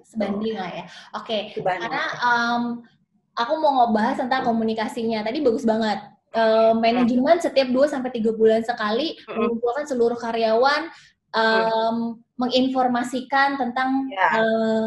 sebanding 0.04 0.58
lah 0.58 0.68
ya. 0.68 0.84
Oke, 1.16 1.54
okay. 1.54 1.64
karena 1.64 2.04
um, 2.20 2.84
aku 3.32 3.52
mau 3.56 3.72
ngebahas 3.88 4.20
tentang 4.20 4.44
komunikasinya. 4.44 5.24
Tadi 5.24 5.38
bagus 5.40 5.64
banget. 5.64 6.12
Uh, 6.32 6.72
manajemen 6.76 7.36
setiap 7.40 7.68
2 7.68 7.92
sampai 7.92 8.08
tiga 8.08 8.32
bulan 8.32 8.64
sekali 8.64 9.20
mengumpulkan 9.28 9.84
seluruh 9.84 10.16
karyawan 10.16 10.88
um, 11.36 12.16
menginformasikan 12.40 13.60
tentang 13.60 14.08
yeah. 14.08 14.40
uh, 14.40 14.86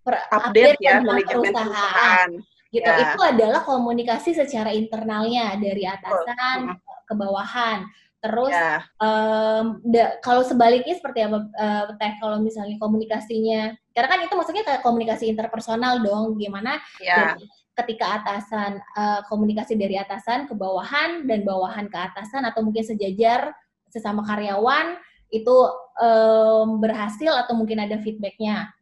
per, 0.00 0.24
update, 0.32 0.76
update 0.76 0.80
ya 0.80 1.04
perusahaan. 1.04 1.52
perusahaan. 1.52 2.30
Gitu. 2.74 2.82
Yeah. 2.82 3.14
Itu 3.14 3.22
adalah 3.22 3.62
komunikasi 3.62 4.34
secara 4.34 4.74
internalnya 4.74 5.54
dari 5.62 5.86
atasan 5.86 6.74
ke 7.06 7.14
bawahan. 7.14 7.86
Terus 8.18 8.50
yeah. 8.50 8.82
um, 8.98 9.78
kalau 10.24 10.42
sebaliknya 10.42 10.98
seperti 10.98 11.22
apa 11.22 11.44
uh, 11.54 11.94
teh 11.94 12.18
kalau 12.18 12.42
misalnya 12.42 12.80
komunikasinya 12.82 13.76
karena 13.94 14.08
kan 14.10 14.20
itu 14.24 14.34
maksudnya 14.34 14.64
kayak 14.64 14.82
komunikasi 14.82 15.28
interpersonal 15.28 16.00
dong 16.00 16.40
gimana 16.40 16.80
yeah. 17.04 17.36
ketika 17.76 18.16
atasan 18.18 18.80
uh, 18.96 19.20
komunikasi 19.28 19.76
dari 19.76 20.00
atasan 20.00 20.48
ke 20.48 20.56
bawahan 20.56 21.28
dan 21.28 21.44
bawahan 21.44 21.86
ke 21.92 21.98
atasan 22.00 22.48
atau 22.48 22.64
mungkin 22.64 22.82
sejajar 22.82 23.52
sesama 23.92 24.24
karyawan 24.24 24.96
itu 25.28 25.56
um, 26.00 26.80
berhasil 26.80 27.30
atau 27.44 27.52
mungkin 27.54 27.84
ada 27.84 28.00
feedbacknya 28.00 28.72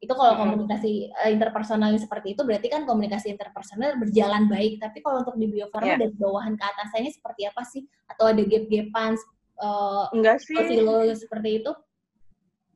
itu 0.00 0.12
kalau 0.16 0.32
komunikasi 0.32 1.12
uh, 1.12 1.28
interpersonalnya 1.28 2.00
seperti 2.00 2.32
itu 2.32 2.40
berarti 2.40 2.72
kan 2.72 2.88
komunikasi 2.88 3.36
interpersonal 3.36 4.00
berjalan 4.00 4.48
baik. 4.48 4.80
Tapi 4.80 5.04
kalau 5.04 5.20
untuk 5.20 5.36
di 5.36 5.46
biofarma 5.52 5.94
yeah. 5.94 6.00
dari 6.00 6.14
bawahan 6.16 6.56
ke 6.56 6.64
atasannya 6.64 7.12
seperti 7.12 7.42
apa 7.44 7.62
sih? 7.68 7.84
Atau 8.08 8.32
ada 8.32 8.40
gap-gapan 8.40 9.20
uh, 9.60 10.08
enggak 10.16 10.40
sih. 10.40 10.56
silo 10.56 11.04
seperti 11.12 11.60
itu? 11.60 11.72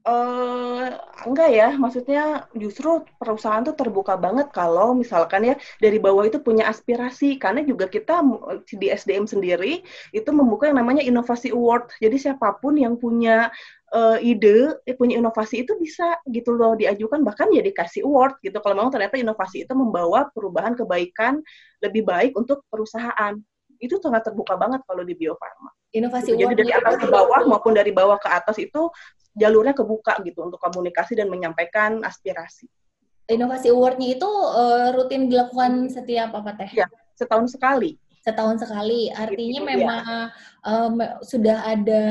Uh, 0.05 1.01
enggak 1.25 1.49
ya, 1.49 1.69
maksudnya 1.81 2.45
justru 2.53 3.09
perusahaan 3.17 3.65
tuh 3.65 3.73
terbuka 3.73 4.21
banget 4.21 4.53
kalau 4.53 4.93
misalkan 4.93 5.49
ya 5.49 5.57
dari 5.81 5.97
bawah 5.97 6.29
itu 6.29 6.45
punya 6.45 6.69
aspirasi. 6.69 7.41
Karena 7.41 7.65
juga 7.65 7.89
kita 7.89 8.21
di 8.69 8.93
SDM 8.93 9.25
sendiri 9.25 9.81
itu 10.13 10.29
membuka 10.29 10.69
yang 10.69 10.77
namanya 10.77 11.01
inovasi 11.01 11.57
award. 11.57 11.89
Jadi 12.05 12.21
siapa 12.21 12.53
pun 12.61 12.77
yang 12.77 13.01
punya 13.01 13.49
uh, 13.95 14.19
ide, 14.19 14.75
eh, 14.83 14.97
punya 14.99 15.23
inovasi 15.23 15.63
itu 15.63 15.79
bisa 15.79 16.19
gitu 16.27 16.53
loh 16.53 16.75
diajukan 16.75 17.23
bahkan 17.23 17.47
ya 17.55 17.63
dikasih 17.63 18.03
award 18.03 18.43
gitu 18.43 18.59
kalau 18.59 18.75
memang 18.75 18.91
ternyata 18.91 19.17
inovasi 19.17 19.63
itu 19.65 19.73
membawa 19.73 20.29
perubahan 20.35 20.75
kebaikan 20.75 21.39
lebih 21.79 22.03
baik 22.03 22.35
untuk 22.35 22.67
perusahaan. 22.67 23.39
Itu 23.79 24.03
sangat 24.03 24.27
terbuka 24.27 24.59
banget 24.59 24.83
kalau 24.87 25.07
di 25.07 25.15
Bio 25.15 25.39
Farma. 25.39 25.71
Inovasi 25.95 26.35
gitu. 26.35 26.51
Jadi 26.51 26.67
dari 26.67 26.73
atas 26.75 26.99
ke 26.99 27.07
bawah 27.07 27.47
maupun 27.47 27.73
dari 27.75 27.95
bawah 27.95 28.19
ke 28.19 28.27
atas 28.27 28.59
itu 28.59 28.91
jalurnya 29.39 29.75
kebuka 29.75 30.19
gitu 30.27 30.47
untuk 30.47 30.59
komunikasi 30.59 31.15
dan 31.15 31.31
menyampaikan 31.31 32.03
aspirasi. 32.03 32.67
Inovasi 33.25 33.73
award-nya 33.73 34.21
itu 34.21 34.29
uh, 34.29 34.93
rutin 34.93 35.33
dilakukan 35.33 35.89
setiap 35.89 36.35
apa 36.37 36.61
teh? 36.61 36.71
Ya, 36.77 36.87
setahun 37.17 37.57
sekali. 37.57 37.97
Setahun 38.25 38.65
sekali. 38.65 39.13
Artinya 39.13 39.61
gitu, 39.61 39.71
memang 39.77 40.05
ya. 40.09 40.33
um, 40.65 40.97
sudah 41.21 41.59
ada 41.69 42.05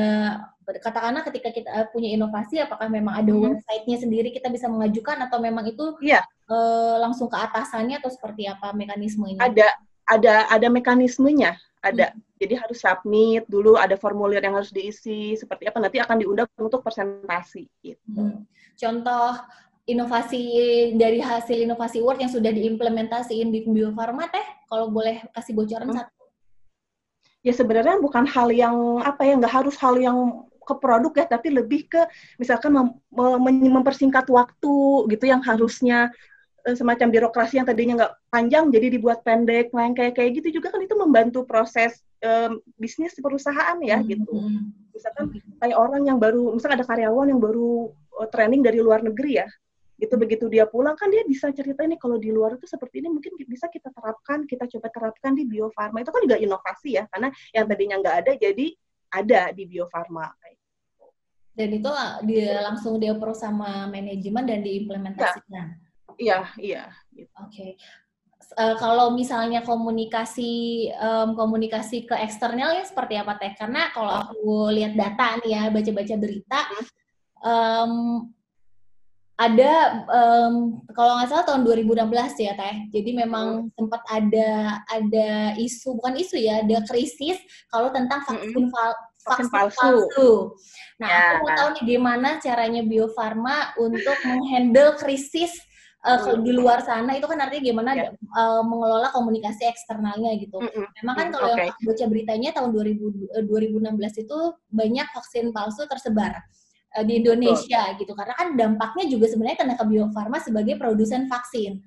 katakanlah 0.64 1.20
ketika 1.28 1.52
kita 1.52 1.92
punya 1.92 2.16
inovasi 2.16 2.56
apakah 2.56 2.88
memang 2.88 3.12
ada 3.20 3.28
hmm. 3.28 3.42
websitenya 3.52 3.98
sendiri 4.00 4.28
kita 4.32 4.48
bisa 4.48 4.64
mengajukan 4.64 5.20
atau 5.28 5.36
memang 5.36 5.68
itu 5.68 5.92
ya. 6.00 6.24
uh, 6.48 6.96
langsung 7.04 7.28
ke 7.28 7.36
atasannya 7.36 8.00
atau 8.00 8.08
seperti 8.08 8.48
apa 8.48 8.72
mekanismenya? 8.72 9.44
Ada 9.44 9.68
ada 10.08 10.34
ada 10.48 10.68
mekanismenya 10.72 11.60
ada. 11.84 12.06
Hmm. 12.16 12.22
Jadi 12.34 12.54
harus 12.58 12.78
submit 12.82 13.44
dulu, 13.46 13.78
ada 13.78 13.94
formulir 13.94 14.42
yang 14.42 14.58
harus 14.58 14.74
diisi, 14.74 15.38
seperti 15.38 15.70
apa 15.70 15.78
nanti 15.80 16.02
akan 16.02 16.16
diundang 16.18 16.48
untuk 16.60 16.82
presentasi. 16.82 17.68
Gitu. 17.80 18.00
Hmm. 18.16 18.44
Contoh 18.74 19.38
inovasi 19.84 20.42
dari 20.96 21.20
hasil 21.20 21.64
inovasi 21.68 22.00
award 22.00 22.24
yang 22.24 22.32
sudah 22.32 22.48
diimplementasiin 22.50 23.52
di 23.52 23.68
Bio 23.68 23.92
Farma 23.92 24.28
teh, 24.32 24.44
kalau 24.68 24.88
boleh 24.88 25.20
kasih 25.36 25.52
bocoran 25.52 25.92
hmm. 25.92 25.98
satu. 26.00 26.24
Ya 27.44 27.52
sebenarnya 27.52 28.00
bukan 28.00 28.24
hal 28.24 28.48
yang 28.48 29.04
apa 29.04 29.28
ya, 29.28 29.36
nggak 29.36 29.52
harus 29.52 29.76
hal 29.76 30.00
yang 30.00 30.48
ke 30.64 30.74
produk 30.80 31.12
ya, 31.12 31.26
tapi 31.28 31.52
lebih 31.52 31.92
ke 31.92 32.00
misalkan 32.40 32.72
mem 32.72 32.88
mem 33.12 33.68
mempersingkat 33.68 34.24
waktu 34.32 35.04
gitu 35.12 35.28
yang 35.28 35.44
harusnya 35.44 36.08
Eh, 36.64 36.72
semacam 36.72 37.12
birokrasi 37.12 37.60
yang 37.60 37.68
tadinya 37.68 37.94
nggak 38.00 38.14
panjang 38.32 38.72
jadi 38.72 38.96
dibuat 38.96 39.20
pendek, 39.20 39.68
nah 39.76 39.84
kayak 39.92 40.16
kayak 40.16 40.40
gitu 40.40 40.56
juga 40.56 40.72
kan 40.72 40.80
itu 40.80 40.96
membantu 40.96 41.44
proses 41.44 42.00
um, 42.24 42.56
bisnis 42.80 43.12
perusahaan 43.20 43.76
ya 43.84 44.00
hmm. 44.00 44.08
gitu. 44.08 44.32
Misalkan 44.96 45.36
kayak 45.60 45.76
orang 45.76 46.08
yang 46.08 46.16
baru, 46.16 46.56
misalkan 46.56 46.80
ada 46.80 46.88
karyawan 46.88 47.36
yang 47.36 47.36
baru 47.36 47.92
uh, 48.16 48.28
training 48.32 48.64
dari 48.64 48.80
luar 48.80 49.04
negeri 49.04 49.44
ya, 49.44 49.48
itu 49.94 50.14
begitu 50.18 50.50
dia 50.50 50.66
pulang 50.66 50.98
kan 50.98 51.06
dia 51.06 51.22
bisa 51.22 51.54
cerita 51.54 51.86
ini 51.86 51.94
kalau 51.94 52.18
di 52.18 52.34
luar 52.34 52.58
itu 52.58 52.66
seperti 52.66 53.02
ini 53.04 53.14
mungkin 53.14 53.38
bisa 53.46 53.70
kita 53.70 53.94
terapkan, 53.94 54.42
kita 54.44 54.66
coba 54.66 54.88
terapkan 54.90 55.32
di 55.38 55.46
Bio 55.46 55.70
Farma 55.70 56.02
itu 56.02 56.10
kan 56.10 56.22
juga 56.26 56.38
inovasi 56.40 56.98
ya, 56.98 57.04
karena 57.10 57.30
yang 57.54 57.64
tadinya 57.70 57.96
nggak 58.02 58.16
ada 58.26 58.32
jadi 58.34 58.66
ada 59.14 59.42
di 59.54 59.64
Bio 59.70 59.86
Farma. 59.86 60.26
Gitu. 60.42 61.06
Dan 61.54 61.68
itu 61.70 61.90
dia 62.26 62.66
langsung 62.66 62.98
dia 62.98 63.14
pro 63.14 63.30
sama 63.30 63.86
manajemen 63.86 64.42
dan 64.42 64.60
diimplementasikan. 64.66 65.66
Ya 65.78 65.84
Iya, 66.18 66.40
iya. 66.58 66.84
Gitu. 67.10 67.30
Oke. 67.42 67.50
Okay. 67.50 67.70
Uh, 68.54 68.76
kalau 68.76 69.16
misalnya 69.16 69.64
komunikasi 69.64 70.86
um, 71.00 71.32
komunikasi 71.32 72.04
ke 72.04 72.14
eksternalnya 72.14 72.84
seperti 72.84 73.16
apa 73.16 73.40
teh? 73.40 73.56
Karena 73.56 73.88
kalau 73.90 74.12
aku 74.12 74.68
lihat 74.70 74.94
data 74.94 75.40
nih 75.42 75.50
ya, 75.56 75.62
baca-baca 75.72 76.14
berita, 76.20 76.60
um, 77.40 78.28
ada 79.34 80.06
um, 80.06 80.78
kalau 80.94 81.18
nggak 81.18 81.28
salah 81.30 81.46
tahun 81.46 81.66
2016 81.66 82.06
ya 82.38 82.52
teh. 82.54 82.76
Jadi 82.94 83.10
memang 83.18 83.66
hmm. 83.66 83.70
sempat 83.74 84.02
ada 84.06 84.78
ada 84.86 85.30
isu 85.58 85.98
bukan 85.98 86.14
isu 86.22 86.38
ya, 86.38 86.62
ada 86.62 86.86
krisis 86.86 87.38
kalau 87.74 87.90
tentang 87.90 88.22
vaksin 88.22 88.70
vaksin, 88.70 88.94
vaksin 89.26 89.46
palsu. 89.50 89.74
palsu. 89.74 90.30
Nah, 91.02 91.10
ya. 91.10 91.18
aku 91.18 91.34
mau 91.42 91.50
tahu 91.58 91.68
nih 91.74 91.84
gimana 91.98 92.28
caranya 92.38 92.82
Bio 92.86 93.10
Farma 93.10 93.74
untuk 93.82 94.14
menghandle 94.22 94.94
krisis 95.02 95.50
uh, 96.06 96.18
kalau 96.22 96.38
di 96.38 96.54
luar 96.54 96.86
sana 96.86 97.18
itu 97.18 97.26
kan 97.26 97.42
artinya 97.42 97.62
gimana 97.74 97.90
yeah. 97.98 98.14
Ya. 98.14 98.38
uh, 98.38 98.62
mengelola 98.62 99.10
komunikasi 99.10 99.66
eksternalnya 99.66 100.38
gitu. 100.38 100.62
Mm 100.62 100.70
-hmm. 100.70 100.86
Memang 101.02 101.14
kan 101.18 101.28
kalau 101.34 101.50
okay. 101.50 101.66
yang 101.66 101.82
baca 101.82 102.04
beritanya 102.06 102.50
tahun 102.54 102.70
2000, 102.70 103.34
uh, 103.34 103.44
2016 103.50 104.22
itu 104.22 104.38
banyak 104.70 105.06
vaksin 105.10 105.50
palsu 105.50 105.82
tersebar 105.90 106.38
uh, 106.94 107.04
di 107.04 107.20
Indonesia 107.20 107.92
Betul. 107.92 107.98
gitu 108.00 108.12
karena 108.14 108.34
kan 108.38 108.48
dampaknya 108.54 109.04
juga 109.10 109.26
sebenarnya 109.28 109.58
kena 109.60 109.74
ke 109.74 109.84
Bio 109.90 110.06
Farma 110.14 110.38
sebagai 110.38 110.78
produsen 110.78 111.26
vaksin. 111.26 111.82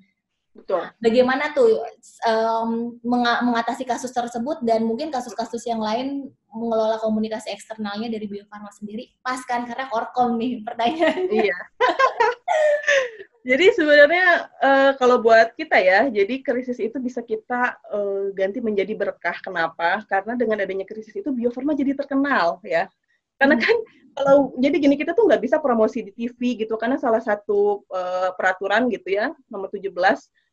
Betul. 0.58 0.90
Bagaimana 0.98 1.54
tuh 1.54 1.86
um, 2.26 2.98
mengatasi 3.46 3.86
kasus 3.86 4.10
tersebut 4.10 4.58
dan 4.66 4.82
mungkin 4.82 5.14
kasus-kasus 5.14 5.62
yang 5.70 5.78
lain 5.78 6.34
mengelola 6.50 6.98
komunikasi 6.98 7.54
eksternalnya 7.54 8.10
dari 8.10 8.26
Bio 8.26 8.42
Farma 8.50 8.72
sendiri? 8.74 9.14
Pas 9.22 9.38
kan 9.46 9.62
karena 9.70 9.86
korkom 9.86 10.34
nih 10.34 10.66
pertanyaannya. 10.66 11.30
Iya. 11.30 11.58
jadi 13.54 13.66
sebenarnya 13.70 14.26
uh, 14.58 14.90
kalau 14.98 15.22
buat 15.22 15.54
kita 15.54 15.78
ya, 15.78 16.10
jadi 16.10 16.42
krisis 16.42 16.82
itu 16.82 16.98
bisa 16.98 17.22
kita 17.22 17.78
uh, 17.94 18.34
ganti 18.34 18.58
menjadi 18.58 18.98
berkah. 18.98 19.38
Kenapa? 19.38 20.02
Karena 20.10 20.34
dengan 20.34 20.58
adanya 20.66 20.88
krisis 20.88 21.14
itu 21.14 21.30
Bio 21.30 21.54
Farma 21.54 21.78
jadi 21.78 21.94
terkenal 21.94 22.58
ya. 22.66 22.90
Karena 23.38 23.56
hmm. 23.56 23.64
kan 23.64 23.76
kalau 24.18 24.36
jadi 24.58 24.76
gini 24.82 24.98
kita 24.98 25.14
tuh 25.14 25.30
nggak 25.30 25.42
bisa 25.46 25.56
promosi 25.62 26.02
di 26.02 26.12
TV 26.12 26.66
gitu 26.66 26.74
karena 26.74 26.98
salah 26.98 27.22
satu 27.22 27.86
uh, 27.86 28.34
peraturan 28.34 28.90
gitu 28.90 29.14
ya 29.14 29.30
nomor 29.46 29.70
17 29.70 29.94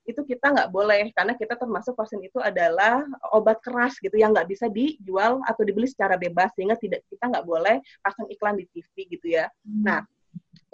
itu 0.06 0.22
kita 0.22 0.54
nggak 0.54 0.70
boleh 0.70 1.10
karena 1.18 1.34
kita 1.34 1.58
termasuk 1.58 1.98
vaksin 1.98 2.22
itu 2.22 2.38
adalah 2.38 3.02
obat 3.34 3.58
keras 3.66 3.98
gitu 3.98 4.14
yang 4.22 4.38
nggak 4.38 4.46
bisa 4.46 4.70
dijual 4.70 5.42
atau 5.50 5.66
dibeli 5.66 5.90
secara 5.90 6.14
bebas 6.14 6.54
sehingga 6.54 6.78
tidak 6.78 7.02
kita 7.10 7.26
nggak 7.26 7.42
boleh 7.42 7.82
pasang 8.06 8.30
iklan 8.30 8.54
di 8.54 8.70
TV 8.70 9.18
gitu 9.18 9.34
ya. 9.34 9.50
Hmm. 9.66 9.82
Nah, 9.82 10.00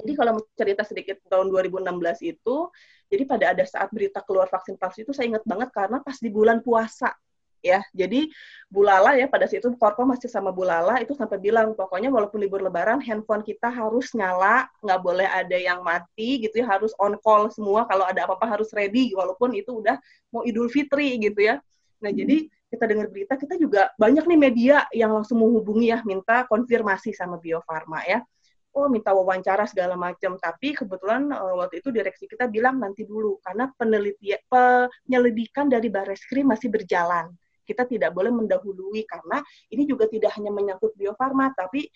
jadi 0.03 0.11
kalau 0.19 0.43
cerita 0.59 0.83
sedikit 0.83 1.23
tahun 1.31 1.47
2016 1.47 1.87
itu, 2.27 2.57
jadi 3.07 3.23
pada 3.23 3.45
ada 3.55 3.63
saat 3.63 3.87
berita 3.95 4.19
keluar 4.19 4.51
vaksin 4.51 4.75
palsu 4.75 5.07
itu 5.07 5.15
saya 5.15 5.31
ingat 5.31 5.47
banget 5.47 5.71
karena 5.71 6.03
pas 6.03 6.19
di 6.19 6.27
bulan 6.27 6.59
puasa 6.59 7.15
ya. 7.63 7.79
Jadi 7.93 8.29
Bulala 8.71 9.19
ya 9.19 9.27
pada 9.27 9.45
situ 9.45 9.67
Korpo 9.75 10.07
masih 10.07 10.31
sama 10.31 10.49
Bulala 10.49 10.99
itu 10.99 11.11
sampai 11.13 11.37
bilang 11.37 11.75
pokoknya 11.77 12.07
walaupun 12.07 12.39
libur 12.39 12.63
lebaran 12.63 12.99
handphone 12.99 13.45
kita 13.45 13.69
harus 13.69 14.11
nyala, 14.17 14.67
nggak 14.81 14.99
boleh 14.99 15.27
ada 15.27 15.57
yang 15.57 15.85
mati 15.85 16.41
gitu 16.43 16.61
ya, 16.61 16.77
harus 16.77 16.91
on 16.97 17.15
call 17.19 17.47
semua 17.53 17.83
kalau 17.85 18.03
ada 18.07 18.25
apa-apa 18.25 18.57
harus 18.57 18.71
ready 18.75 19.13
walaupun 19.15 19.53
itu 19.55 19.79
udah 19.79 19.95
mau 20.33 20.43
Idul 20.43 20.67
Fitri 20.67 21.19
gitu 21.19 21.39
ya. 21.39 21.61
Nah, 22.01 22.09
hmm. 22.09 22.19
jadi 22.19 22.37
kita 22.71 22.83
dengar 22.87 23.07
berita 23.11 23.35
kita 23.35 23.59
juga 23.59 23.91
banyak 23.99 24.23
nih 24.23 24.39
media 24.39 24.75
yang 24.95 25.11
langsung 25.11 25.43
menghubungi 25.43 25.91
ya 25.91 25.99
minta 26.07 26.47
konfirmasi 26.47 27.11
sama 27.11 27.35
Bio 27.35 27.59
Farma 27.67 27.99
ya 28.07 28.23
oh 28.71 28.87
minta 28.87 29.11
wawancara 29.11 29.67
segala 29.67 29.99
macam 29.99 30.39
tapi 30.39 30.71
kebetulan 30.71 31.27
uh, 31.35 31.59
waktu 31.59 31.83
itu 31.83 31.91
direksi 31.91 32.31
kita 32.31 32.47
bilang 32.47 32.79
nanti 32.79 33.03
dulu 33.03 33.43
karena 33.43 33.67
penelitian 33.75 34.39
penyelidikan 34.47 35.67
dari 35.67 35.91
Bareskrim 35.91 36.47
masih 36.47 36.71
berjalan 36.71 37.35
kita 37.65 37.87
tidak 37.87 38.11
boleh 38.11 38.33
mendahului 38.33 39.05
karena 39.05 39.41
ini 39.71 39.83
juga 39.87 40.05
tidak 40.09 40.33
hanya 40.37 40.51
menyangkut 40.53 40.93
Bio 40.97 41.13
Farma 41.17 41.53
tapi 41.53 41.87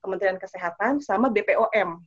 Kementerian 0.00 0.40
Kesehatan 0.40 1.04
sama 1.04 1.28
BPOM 1.28 2.00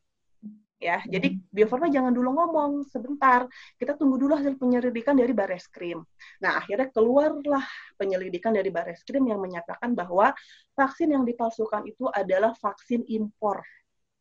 ya. 0.83 0.99
Hmm. 0.99 1.09
Jadi 1.09 1.27
Bio 1.47 1.65
Farma 1.71 1.87
jangan 1.87 2.11
dulu 2.11 2.35
ngomong 2.35 2.83
sebentar. 2.91 3.47
Kita 3.79 3.95
tunggu 3.95 4.19
dulu 4.19 4.35
hasil 4.35 4.59
penyelidikan 4.59 5.15
dari 5.15 5.31
Bareskrim. 5.31 6.03
Nah, 6.43 6.59
akhirnya 6.59 6.91
keluarlah 6.91 7.63
penyelidikan 7.95 8.51
dari 8.51 8.67
Bareskrim 8.67 9.23
yang 9.23 9.39
menyatakan 9.39 9.95
bahwa 9.95 10.35
vaksin 10.75 11.15
yang 11.15 11.23
dipalsukan 11.23 11.87
itu 11.87 12.11
adalah 12.11 12.51
vaksin 12.59 13.07
impor. 13.07 13.63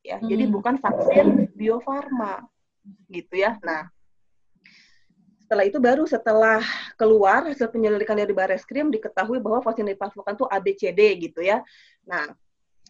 Ya, 0.06 0.22
hmm. 0.22 0.30
jadi 0.30 0.44
bukan 0.46 0.74
vaksin 0.78 1.50
Bio 1.58 1.82
Farma. 1.82 2.46
Gitu 3.10 3.42
ya. 3.42 3.58
Nah, 3.66 3.90
setelah 5.52 5.68
itu 5.68 5.78
baru 5.84 6.08
setelah 6.08 6.64
keluar 6.96 7.44
hasil 7.44 7.68
penyelidikan 7.68 8.16
dari 8.16 8.32
Bareskrim 8.32 8.88
diketahui 8.88 9.36
bahwa 9.36 9.60
vaksin 9.60 9.84
dipalsukan 9.84 10.32
itu 10.32 10.48
ABCD 10.48 11.00
gitu 11.28 11.44
ya. 11.44 11.60
Nah, 12.08 12.24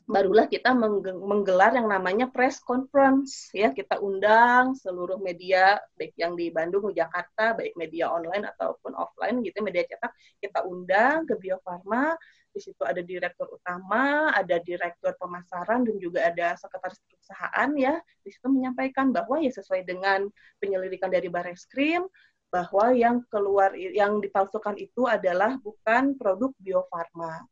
barulah 0.06 0.46
kita 0.46 0.70
menggelar 1.10 1.74
yang 1.74 1.90
namanya 1.90 2.30
press 2.30 2.62
conference 2.62 3.50
ya. 3.50 3.74
Kita 3.74 3.98
undang 3.98 4.78
seluruh 4.78 5.18
media 5.18 5.74
baik 5.98 6.14
yang 6.14 6.38
di 6.38 6.54
Bandung 6.54 6.86
Jakarta 6.94 7.58
baik 7.58 7.74
media 7.74 8.14
online 8.14 8.46
ataupun 8.54 8.94
offline 8.94 9.42
gitu 9.42 9.58
media 9.58 9.82
cetak. 9.82 10.14
Kita 10.38 10.62
undang 10.62 11.26
ke 11.26 11.34
Bio 11.42 11.58
Farma 11.66 12.14
di 12.52 12.60
situ 12.60 12.84
ada 12.84 13.00
direktur 13.00 13.48
utama 13.48 14.28
ada 14.28 14.60
direktur 14.60 15.16
pemasaran 15.16 15.88
dan 15.88 15.96
juga 15.96 16.28
ada 16.28 16.52
sekretaris 16.60 17.00
perusahaan 17.08 17.70
ya. 17.74 17.96
Di 18.20 18.30
situ 18.30 18.46
menyampaikan 18.52 19.08
bahwa 19.10 19.40
ya 19.40 19.50
sesuai 19.50 19.88
dengan 19.88 20.28
penyelidikan 20.60 21.08
dari 21.08 21.32
Bareskrim 21.32 22.04
bahwa 22.52 22.92
yang 22.92 23.24
keluar 23.32 23.72
yang 23.72 24.20
dipalsukan 24.20 24.76
itu 24.76 25.08
adalah 25.08 25.56
bukan 25.56 26.12
produk 26.20 26.52
Bio 26.60 26.84
Farma 26.92 27.48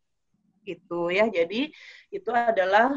gitu 0.61 1.09
ya. 1.09 1.25
Jadi 1.33 1.73
itu 2.13 2.29
adalah 2.29 2.93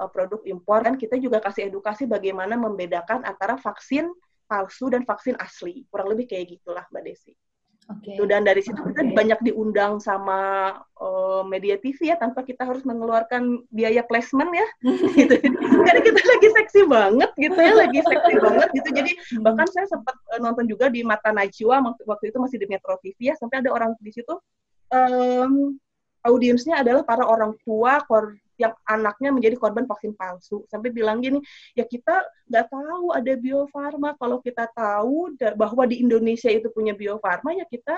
uh, 0.00 0.08
produk 0.08 0.40
impor. 0.48 0.80
Dan 0.88 0.96
kita 0.96 1.20
juga 1.20 1.44
kasih 1.44 1.68
edukasi 1.68 2.08
bagaimana 2.08 2.56
membedakan 2.56 3.28
antara 3.28 3.60
vaksin 3.60 4.08
palsu 4.48 4.88
dan 4.88 5.04
vaksin 5.04 5.36
asli. 5.36 5.84
Kurang 5.92 6.16
lebih 6.16 6.24
kayak 6.24 6.56
gitulah 6.56 6.88
mbak 6.88 7.04
Desi. 7.04 7.36
Okay. 7.90 8.22
dan 8.30 8.46
dari 8.46 8.62
situ 8.62 8.78
kita 8.78 9.02
okay. 9.02 9.16
banyak 9.18 9.40
diundang 9.42 9.98
sama 9.98 10.72
uh, 11.02 11.42
media 11.42 11.74
TV 11.74 12.14
ya 12.14 12.16
tanpa 12.16 12.46
kita 12.46 12.62
harus 12.62 12.86
mengeluarkan 12.86 13.66
biaya 13.74 14.06
placement 14.06 14.54
ya. 14.54 14.68
gitu. 15.18 15.34
Karena 15.58 16.00
kita 16.00 16.20
lagi 16.22 16.48
seksi 16.54 16.80
banget 16.86 17.30
gitu 17.34 17.58
ya, 17.58 17.72
lagi 17.74 17.98
seksi 17.98 18.34
banget 18.38 18.68
gitu. 18.78 18.88
Jadi 18.94 19.12
hmm. 19.18 19.42
bahkan 19.42 19.66
saya 19.66 19.90
sempat 19.90 20.14
uh, 20.30 20.38
nonton 20.38 20.70
juga 20.70 20.86
di 20.86 21.02
Mata 21.02 21.34
Najwa 21.34 21.82
waktu 22.06 22.30
itu 22.30 22.38
masih 22.38 22.62
di 22.62 22.66
Metro 22.70 22.94
TV 23.02 23.32
ya, 23.32 23.34
sampai 23.34 23.66
ada 23.66 23.74
orang 23.74 23.98
di 23.98 24.14
situ 24.14 24.38
um, 24.94 25.74
audiensnya 26.26 26.84
adalah 26.84 27.02
para 27.06 27.24
orang 27.24 27.56
tua 27.64 28.02
kor 28.04 28.36
yang 28.60 28.76
anaknya 28.84 29.32
menjadi 29.32 29.56
korban 29.56 29.88
vaksin 29.88 30.12
palsu. 30.12 30.68
Sampai 30.68 30.92
bilang 30.92 31.24
gini 31.24 31.40
ya 31.72 31.88
kita 31.88 32.20
nggak 32.52 32.66
tahu 32.68 33.16
ada 33.16 33.32
Bio 33.40 33.64
Farma 33.72 34.12
kalau 34.20 34.44
kita 34.44 34.68
tahu 34.76 35.32
bahwa 35.56 35.88
di 35.88 36.04
Indonesia 36.04 36.52
itu 36.52 36.68
punya 36.68 36.92
Bio 36.92 37.16
Farma 37.16 37.56
ya 37.56 37.64
kita 37.64 37.96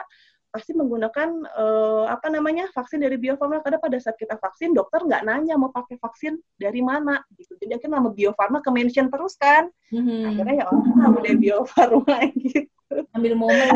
pasti 0.53 0.77
menggunakan 0.77 1.49
uh, 1.57 2.05
apa 2.13 2.29
namanya 2.29 2.69
vaksin 2.77 3.01
dari 3.01 3.17
Bio 3.17 3.41
Farma 3.41 3.65
karena 3.65 3.81
pada 3.81 3.97
saat 3.97 4.21
kita 4.21 4.37
vaksin 4.37 4.77
dokter 4.77 5.01
nggak 5.01 5.25
nanya 5.25 5.57
mau 5.57 5.73
pakai 5.73 5.97
vaksin 5.97 6.37
dari 6.61 6.85
mana 6.85 7.25
gitu. 7.41 7.57
Jadi 7.57 7.81
akhirnya 7.81 7.99
nama 7.99 8.13
Bio 8.13 8.37
Farma 8.37 8.61
ke 8.61 8.69
mention 8.69 9.09
terus 9.09 9.35
kan. 9.41 9.73
Mm-hmm. 9.89 10.21
akhirnya 10.29 10.55
ya 10.61 10.65
orang 10.69 10.93
tahu 10.93 11.17
dari 11.25 11.39
Bio 11.41 11.59
Farma 11.65 12.17
gitu. 12.45 12.69
Ambil 13.17 13.33
momen. 13.33 13.69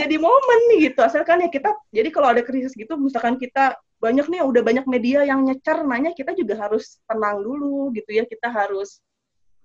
Jadi 0.00 0.16
momen 0.16 0.58
nih 0.72 0.78
gitu. 0.90 1.00
Asalkan 1.04 1.44
ya 1.44 1.52
kita 1.52 1.76
jadi 1.92 2.08
kalau 2.08 2.32
ada 2.32 2.40
krisis 2.40 2.72
gitu 2.72 2.96
misalkan 2.96 3.36
kita 3.36 3.76
banyak 4.06 4.26
nih 4.30 4.40
udah 4.46 4.62
banyak 4.62 4.86
media 4.86 5.26
yang 5.26 5.42
nyecer 5.42 5.82
nanya 5.82 6.14
kita 6.14 6.30
juga 6.38 6.54
harus 6.62 7.02
tenang 7.10 7.42
dulu 7.42 7.90
gitu 7.90 8.10
ya 8.14 8.22
kita 8.22 8.46
harus 8.46 9.02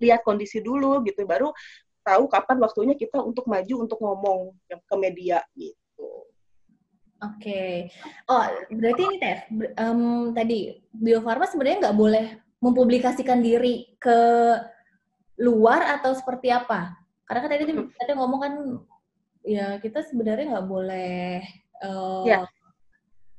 lihat 0.01 0.25
kondisi 0.25 0.57
dulu 0.65 1.05
gitu 1.05 1.21
baru 1.29 1.53
tahu 2.01 2.25
kapan 2.25 2.57
waktunya 2.57 2.97
kita 2.97 3.21
untuk 3.21 3.45
maju 3.45 3.75
untuk 3.85 4.01
ngomong 4.01 4.57
ke 4.65 4.95
media 4.97 5.45
gitu. 5.53 6.25
Oke, 7.21 7.37
okay. 7.37 7.73
oh 8.25 8.49
berarti 8.73 9.01
ini 9.05 9.17
teh 9.21 9.37
um, 9.77 10.33
tadi 10.33 10.81
Bio 10.89 11.21
Farma 11.21 11.45
sebenarnya 11.45 11.85
nggak 11.85 11.99
boleh 12.01 12.25
mempublikasikan 12.57 13.45
diri 13.45 13.93
ke 14.01 14.17
luar 15.37 16.01
atau 16.01 16.17
seperti 16.17 16.49
apa? 16.49 16.97
Karena 17.29 17.39
kan 17.45 17.51
tadi 17.53 17.63
tadi 17.77 18.11
ngomong 18.17 18.41
kan 18.41 18.53
ya 19.45 19.77
kita 19.77 20.01
sebenarnya 20.01 20.57
nggak 20.57 20.65
boleh 20.69 21.45
uh, 21.85 22.25
ya 22.25 22.41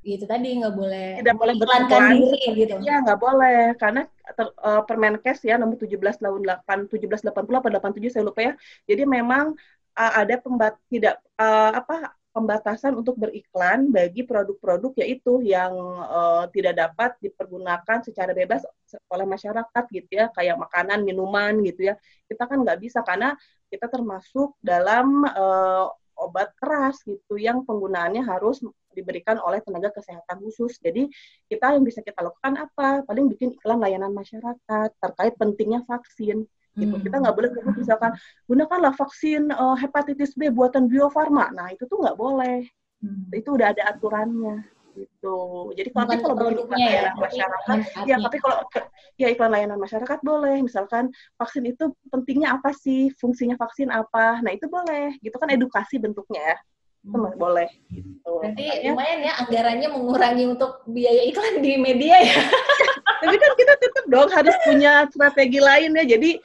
itu 0.03 0.27
tadi 0.27 0.59
nggak 0.59 0.75
boleh 0.75 1.09
tidak 1.23 1.37
boleh 1.39 1.55
beriklankan 1.55 2.03
diri 2.19 2.43
gitu. 2.59 2.75
Ya 2.83 2.99
nggak 3.07 3.21
boleh. 3.23 3.79
Karena 3.79 4.03
ter, 4.35 4.47
uh, 4.59 4.83
Permenkes 4.83 5.39
ya 5.47 5.55
nomor 5.55 5.79
17 5.79 6.19
tahun 6.19 6.43
8 6.43 6.91
1780 6.91 7.31
apa 7.31 7.69
87 7.71 8.11
saya 8.11 8.27
lupa 8.27 8.41
ya. 8.43 8.53
Jadi 8.91 9.03
memang 9.07 9.55
uh, 9.95 10.13
ada 10.19 10.35
pembat 10.43 10.75
tidak 10.91 11.23
uh, 11.39 11.79
apa 11.79 12.19
pembatasan 12.33 12.97
untuk 12.97 13.21
beriklan 13.21 13.93
bagi 13.93 14.25
produk-produk 14.25 15.05
yaitu 15.05 15.45
yang 15.45 15.71
uh, 16.03 16.49
tidak 16.51 16.81
dapat 16.81 17.13
dipergunakan 17.21 18.01
secara 18.03 18.33
bebas 18.33 18.65
oleh 19.07 19.27
masyarakat 19.29 19.85
gitu 19.95 20.11
ya. 20.11 20.35
Kayak 20.35 20.59
makanan 20.67 21.07
minuman 21.07 21.63
gitu 21.63 21.93
ya. 21.93 21.95
Kita 22.27 22.51
kan 22.51 22.67
nggak 22.67 22.81
bisa 22.83 23.07
karena 23.07 23.39
kita 23.71 23.87
termasuk 23.87 24.59
dalam 24.59 25.23
uh, 25.31 25.87
obat 26.23 26.55
keras 26.59 27.03
gitu 27.03 27.35
yang 27.35 27.67
penggunaannya 27.67 28.23
harus 28.23 28.63
diberikan 28.93 29.41
oleh 29.41 29.59
tenaga 29.65 29.91
kesehatan 29.91 30.39
khusus. 30.45 30.77
Jadi 30.79 31.09
kita 31.49 31.75
yang 31.75 31.85
bisa 31.85 32.05
kita 32.05 32.23
lakukan 32.23 32.55
apa? 32.61 33.03
Paling 33.09 33.27
bikin 33.33 33.57
iklan 33.57 33.81
layanan 33.81 34.13
masyarakat 34.13 34.89
terkait 35.01 35.35
pentingnya 35.41 35.83
vaksin. 35.89 36.45
Gitu. 36.73 36.95
Hmm. 36.97 37.05
Kita 37.05 37.17
nggak 37.21 37.35
boleh 37.37 37.51
nyebut 37.53 37.75
misalkan 37.85 38.13
gunakanlah 38.49 38.97
vaksin 38.97 39.53
uh, 39.53 39.77
hepatitis 39.77 40.33
B 40.33 40.49
buatan 40.49 40.89
Bio 40.89 41.13
Farma. 41.13 41.53
Nah 41.53 41.69
itu 41.73 41.85
tuh 41.85 42.01
nggak 42.01 42.17
boleh. 42.17 42.65
Hmm. 43.03 43.29
Itu 43.35 43.57
udah 43.57 43.77
ada 43.77 43.93
aturannya. 43.93 44.65
Gitu. 44.93 45.37
Jadi 45.73 45.89
kalau 45.93 46.07
nanti 46.09 46.23
kalau 46.25 46.53
iklan 46.53 46.79
ya, 46.79 46.89
layanan 46.89 47.17
masyarakat, 47.17 47.77
ya 48.05 48.17
tapi 48.21 48.37
kalau 48.41 48.57
ya 49.17 49.27
iklan 49.33 49.51
layanan 49.53 49.79
masyarakat 49.81 50.19
boleh. 50.21 50.57
Misalkan 50.61 51.05
vaksin 51.41 51.65
itu 51.69 51.97
pentingnya 52.13 52.57
apa 52.57 52.77
sih? 52.77 53.09
Fungsinya 53.17 53.57
vaksin 53.57 53.89
apa? 53.89 54.41
Nah 54.45 54.53
itu 54.53 54.69
boleh. 54.69 55.17
Gitu 55.25 55.37
kan 55.37 55.49
edukasi 55.49 55.97
bentuknya 55.97 56.57
ya. 56.57 56.59
Hmm. 57.03 57.35
boleh. 57.35 57.67
Gitu. 57.91 58.31
Berarti 58.31 58.63
Makanya, 58.63 58.91
lumayan 58.95 59.21
ya 59.27 59.33
anggarannya 59.43 59.89
mengurangi 59.91 60.45
untuk 60.55 60.87
biaya 60.87 61.23
iklan 61.27 61.59
di 61.59 61.75
media 61.75 62.15
ya. 62.23 62.39
tapi 63.23 63.37
kan 63.39 63.53
kita 63.59 63.75
tetap 63.79 64.05
dong 64.07 64.31
harus 64.31 64.55
punya 64.63 65.11
strategi 65.11 65.59
lain 65.59 65.99
ya. 65.99 66.05
Jadi 66.15 66.39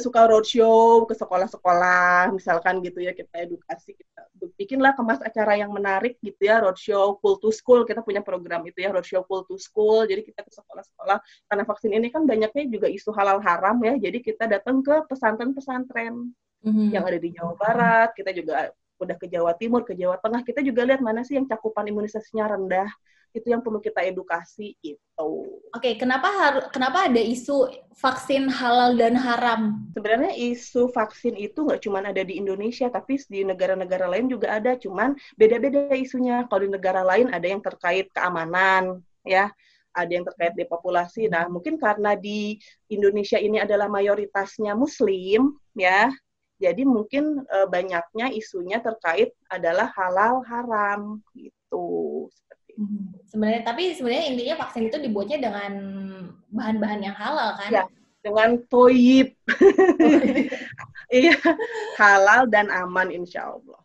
suka 0.00 0.24
roadshow 0.24 1.04
ke 1.04 1.12
sekolah-sekolah 1.12 2.32
misalkan 2.32 2.80
gitu 2.80 3.04
ya 3.04 3.12
kita 3.12 3.44
edukasi 3.44 3.92
kita 3.92 4.24
bikinlah 4.56 4.96
kemas 4.96 5.20
acara 5.20 5.58
yang 5.60 5.68
menarik 5.74 6.16
gitu 6.24 6.38
ya 6.48 6.64
roadshow 6.64 7.20
full 7.20 7.36
to 7.36 7.52
school 7.52 7.84
kita 7.84 8.00
punya 8.00 8.24
program 8.24 8.64
itu 8.64 8.80
ya 8.80 8.94
roadshow 8.94 9.20
full 9.28 9.44
to 9.44 9.60
school 9.60 10.08
jadi 10.08 10.24
kita 10.24 10.40
ke 10.46 10.52
sekolah-sekolah 10.54 11.18
karena 11.50 11.64
vaksin 11.68 11.92
ini 11.92 12.08
kan 12.08 12.24
banyaknya 12.24 12.64
juga 12.70 12.88
isu 12.88 13.12
halal 13.12 13.42
haram 13.44 13.76
ya 13.84 13.98
jadi 13.98 14.18
kita 14.24 14.48
datang 14.48 14.80
ke 14.80 15.04
pesantren-pesantren 15.10 16.32
mm-hmm. 16.64 16.88
yang 16.94 17.04
ada 17.04 17.18
di 17.18 17.28
Jawa 17.34 17.54
Barat 17.58 18.16
kita 18.16 18.32
juga 18.32 18.72
udah 19.02 19.16
ke 19.18 19.26
Jawa 19.26 19.52
Timur 19.58 19.82
ke 19.82 19.98
Jawa 19.98 20.16
Tengah 20.22 20.46
kita 20.46 20.62
juga 20.62 20.86
lihat 20.86 21.02
mana 21.02 21.26
sih 21.26 21.34
yang 21.34 21.44
cakupan 21.44 21.90
imunisasinya 21.90 22.54
rendah 22.54 22.88
itu 23.32 23.48
yang 23.48 23.64
perlu 23.64 23.80
kita 23.80 24.04
edukasi 24.04 24.76
itu. 24.84 25.00
Oke, 25.18 25.68
okay, 25.72 25.94
kenapa 25.96 26.28
harus 26.28 26.64
kenapa 26.68 27.08
ada 27.08 27.20
isu 27.20 27.68
vaksin 27.96 28.48
halal 28.52 28.96
dan 28.96 29.16
haram? 29.16 29.88
Sebenarnya 29.96 30.36
isu 30.36 30.92
vaksin 30.92 31.36
itu 31.40 31.64
nggak 31.64 31.80
cuma 31.80 32.04
ada 32.04 32.20
di 32.20 32.36
Indonesia, 32.36 32.92
tapi 32.92 33.16
di 33.28 33.44
negara-negara 33.44 34.04
lain 34.08 34.28
juga 34.28 34.60
ada, 34.60 34.76
cuman 34.76 35.16
beda-beda 35.40 35.92
isunya. 35.96 36.44
Kalau 36.46 36.68
di 36.68 36.70
negara 36.70 37.00
lain 37.00 37.32
ada 37.32 37.46
yang 37.48 37.64
terkait 37.64 38.12
keamanan, 38.12 39.00
ya, 39.24 39.48
ada 39.96 40.10
yang 40.12 40.24
terkait 40.28 40.52
depopulasi. 40.56 41.32
Nah, 41.32 41.48
mungkin 41.48 41.80
karena 41.80 42.12
di 42.16 42.60
Indonesia 42.92 43.40
ini 43.40 43.60
adalah 43.60 43.88
mayoritasnya 43.88 44.76
Muslim, 44.76 45.56
ya, 45.72 46.12
jadi 46.62 46.86
mungkin 46.86 47.42
e, 47.42 47.58
banyaknya 47.66 48.30
isunya 48.30 48.78
terkait 48.78 49.34
adalah 49.50 49.90
halal 49.98 50.46
haram 50.46 51.18
gitu 51.34 52.30
Hmm. 52.76 53.12
Sebenarnya 53.28 53.62
tapi 53.64 53.92
sebenarnya 53.92 54.24
intinya 54.32 54.54
vaksin 54.64 54.88
itu 54.88 54.98
dibuatnya 55.00 55.38
dengan 55.40 55.72
bahan-bahan 56.52 57.00
yang 57.04 57.16
halal 57.16 57.56
kan? 57.56 57.70
Ya, 57.70 57.84
dengan 58.22 58.60
toyib. 58.68 59.34
Iya, 61.12 61.36
halal 62.00 62.48
dan 62.48 62.72
aman 62.72 63.12
insya 63.12 63.52
Allah. 63.52 63.80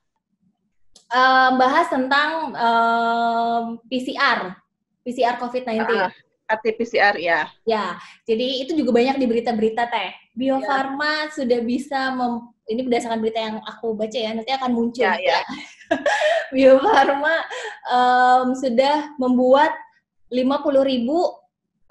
Um, 1.11 1.59
bahas 1.59 1.91
tentang 1.91 2.55
um, 2.55 3.63
PCR, 3.91 4.55
PCR 5.03 5.35
COVID-19. 5.35 5.83
Uh, 5.91 6.07
RT-PCR 6.47 7.19
ya. 7.19 7.51
Ya, 7.67 7.99
jadi 8.23 8.63
itu 8.63 8.79
juga 8.79 8.95
banyak 8.95 9.19
di 9.19 9.27
berita-berita 9.27 9.91
teh. 9.91 10.15
Bio 10.31 10.63
Farma 10.63 11.27
ya. 11.27 11.35
sudah 11.35 11.59
bisa 11.59 12.15
mem 12.15 12.47
ini 12.71 12.87
berdasarkan 12.87 13.19
berita 13.19 13.39
yang 13.43 13.59
aku 13.63 13.91
baca 13.91 14.15
ya, 14.15 14.31
nanti 14.31 14.51
akan 14.55 14.71
muncul. 14.71 15.03
Ya, 15.03 15.19
ya. 15.19 15.39
Bio 16.53 16.79
Farma 16.79 17.35
um, 17.91 18.55
sudah 18.55 19.15
membuat 19.19 19.71
50 20.31 20.43
ribu 20.83 21.17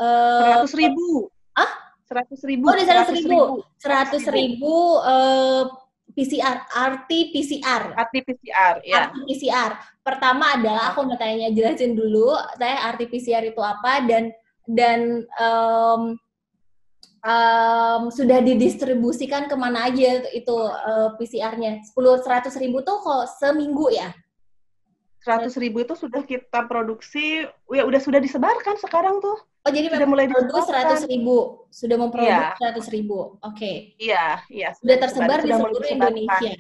uh, 0.01 0.65
100 0.65 0.73
ribu. 0.77 1.29
Ah? 1.57 1.71
100 2.09 2.51
ribu. 2.51 2.65
Oh, 2.69 2.75
udah 2.77 2.87
100 3.09 3.17
ribu. 3.17 3.39
100 3.81 4.37
ribu 4.37 4.75
uh, 5.03 5.65
PCR, 6.17 6.65
RT 6.73 7.11
PCR. 7.35 7.83
RT 7.93 8.15
PCR, 8.25 8.75
ya. 8.87 9.13
RT 9.13 9.17
PCR. 9.29 9.71
Pertama 10.01 10.57
adalah 10.57 10.95
aku 10.95 11.05
mau 11.05 11.19
tanya 11.19 11.53
jelasin 11.53 11.93
dulu, 11.93 12.33
saya 12.57 12.95
RT 12.97 13.11
PCR 13.13 13.45
itu 13.45 13.61
apa 13.61 14.01
dan 14.07 14.33
dan 14.65 15.29
um, 15.37 16.17
um, 17.27 18.09
sudah 18.15 18.39
didistribusikan 18.39 19.51
ke 19.51 19.57
mana 19.59 19.91
aja 19.91 20.23
itu 20.31 20.55
uh, 20.55 21.19
PCR-nya? 21.19 21.83
10 21.83 21.93
100 21.93 22.63
ribu 22.63 22.87
tuh 22.87 23.03
kok 23.03 23.27
seminggu 23.43 23.91
ya? 23.91 24.15
100 25.27 25.51
ribu 25.59 25.83
itu 25.83 25.99
sudah 25.99 26.23
kita 26.23 26.71
produksi, 26.71 27.43
ya 27.75 27.83
udah 27.83 27.99
sudah 27.99 28.23
disebarkan 28.23 28.79
sekarang 28.79 29.19
tuh. 29.19 29.35
Oh 29.67 29.71
jadi 29.75 29.91
sudah 29.91 30.07
mulai 30.07 30.31
produksi 30.31 30.71
100 30.71 31.11
ribu, 31.11 31.67
sudah 31.75 31.99
memproduksi 31.99 32.63
ya. 32.63 32.71
100 32.79 32.95
ribu, 32.95 33.35
oke. 33.43 33.59
Okay. 33.59 33.99
Iya, 33.99 34.47
iya. 34.47 34.71
Sudah, 34.79 34.95
sudah 34.95 34.97
tersebar 35.03 35.39
di 35.43 35.51
seluruh 35.51 35.91
Indonesia. 35.91 36.53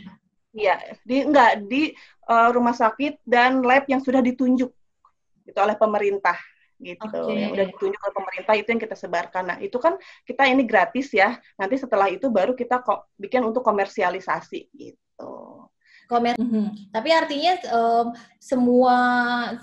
Iya, 0.56 0.76
di 1.06 1.16
enggak 1.22 1.52
di 1.70 1.94
uh, 2.26 2.50
rumah 2.50 2.74
sakit 2.74 3.22
dan 3.22 3.62
lab 3.62 3.86
yang 3.86 4.02
sudah 4.02 4.18
ditunjuk 4.18 4.74
itu 5.46 5.58
oleh 5.62 5.78
pemerintah 5.78 6.34
gitu. 6.76 7.04
Okay. 7.04 7.40
yang 7.40 7.50
udah 7.56 7.66
ditunjuk 7.72 8.00
oleh 8.00 8.14
pemerintah 8.14 8.54
itu 8.56 8.68
yang 8.68 8.82
kita 8.82 8.96
sebarkan. 8.96 9.44
Nah 9.48 9.58
itu 9.60 9.76
kan 9.80 9.96
kita 10.24 10.42
ini 10.48 10.62
gratis 10.68 11.08
ya. 11.12 11.36
Nanti 11.56 11.80
setelah 11.80 12.08
itu 12.12 12.28
baru 12.28 12.52
kita 12.52 12.84
kok 12.84 13.12
bikin 13.16 13.44
untuk 13.44 13.64
komersialisasi 13.64 14.72
gitu. 14.76 15.66
Komer 16.06 16.38
mm 16.38 16.46
-hmm. 16.46 16.66
tapi 16.94 17.10
artinya 17.10 17.58
um, 17.74 18.14
semua 18.38 18.96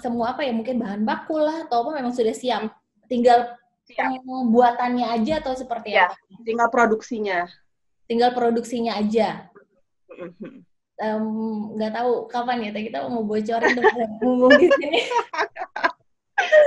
semua 0.04 0.36
apa 0.36 0.44
ya 0.44 0.52
mungkin 0.52 0.76
bahan 0.76 1.08
baku 1.08 1.40
lah 1.40 1.64
atau 1.64 1.88
apa 1.88 2.04
memang 2.04 2.12
sudah 2.12 2.36
siap. 2.36 2.68
Tinggal 3.08 3.56
siap. 3.88 4.12
buatannya 4.28 5.08
aja 5.08 5.40
atau 5.40 5.56
seperti 5.56 5.96
ya, 5.96 6.12
apa? 6.12 6.20
tinggal 6.44 6.68
produksinya. 6.68 7.48
Tinggal 8.12 8.36
produksinya 8.36 9.00
aja. 9.00 9.48
Nggak 11.00 11.92
um, 11.92 11.96
tahu 11.96 12.12
kapan 12.28 12.68
ya 12.68 12.72
kita 12.76 13.08
mau 13.08 13.24
bocorin 13.24 13.80
ngomong 14.20 14.52
di 14.60 14.68
sini 14.68 15.00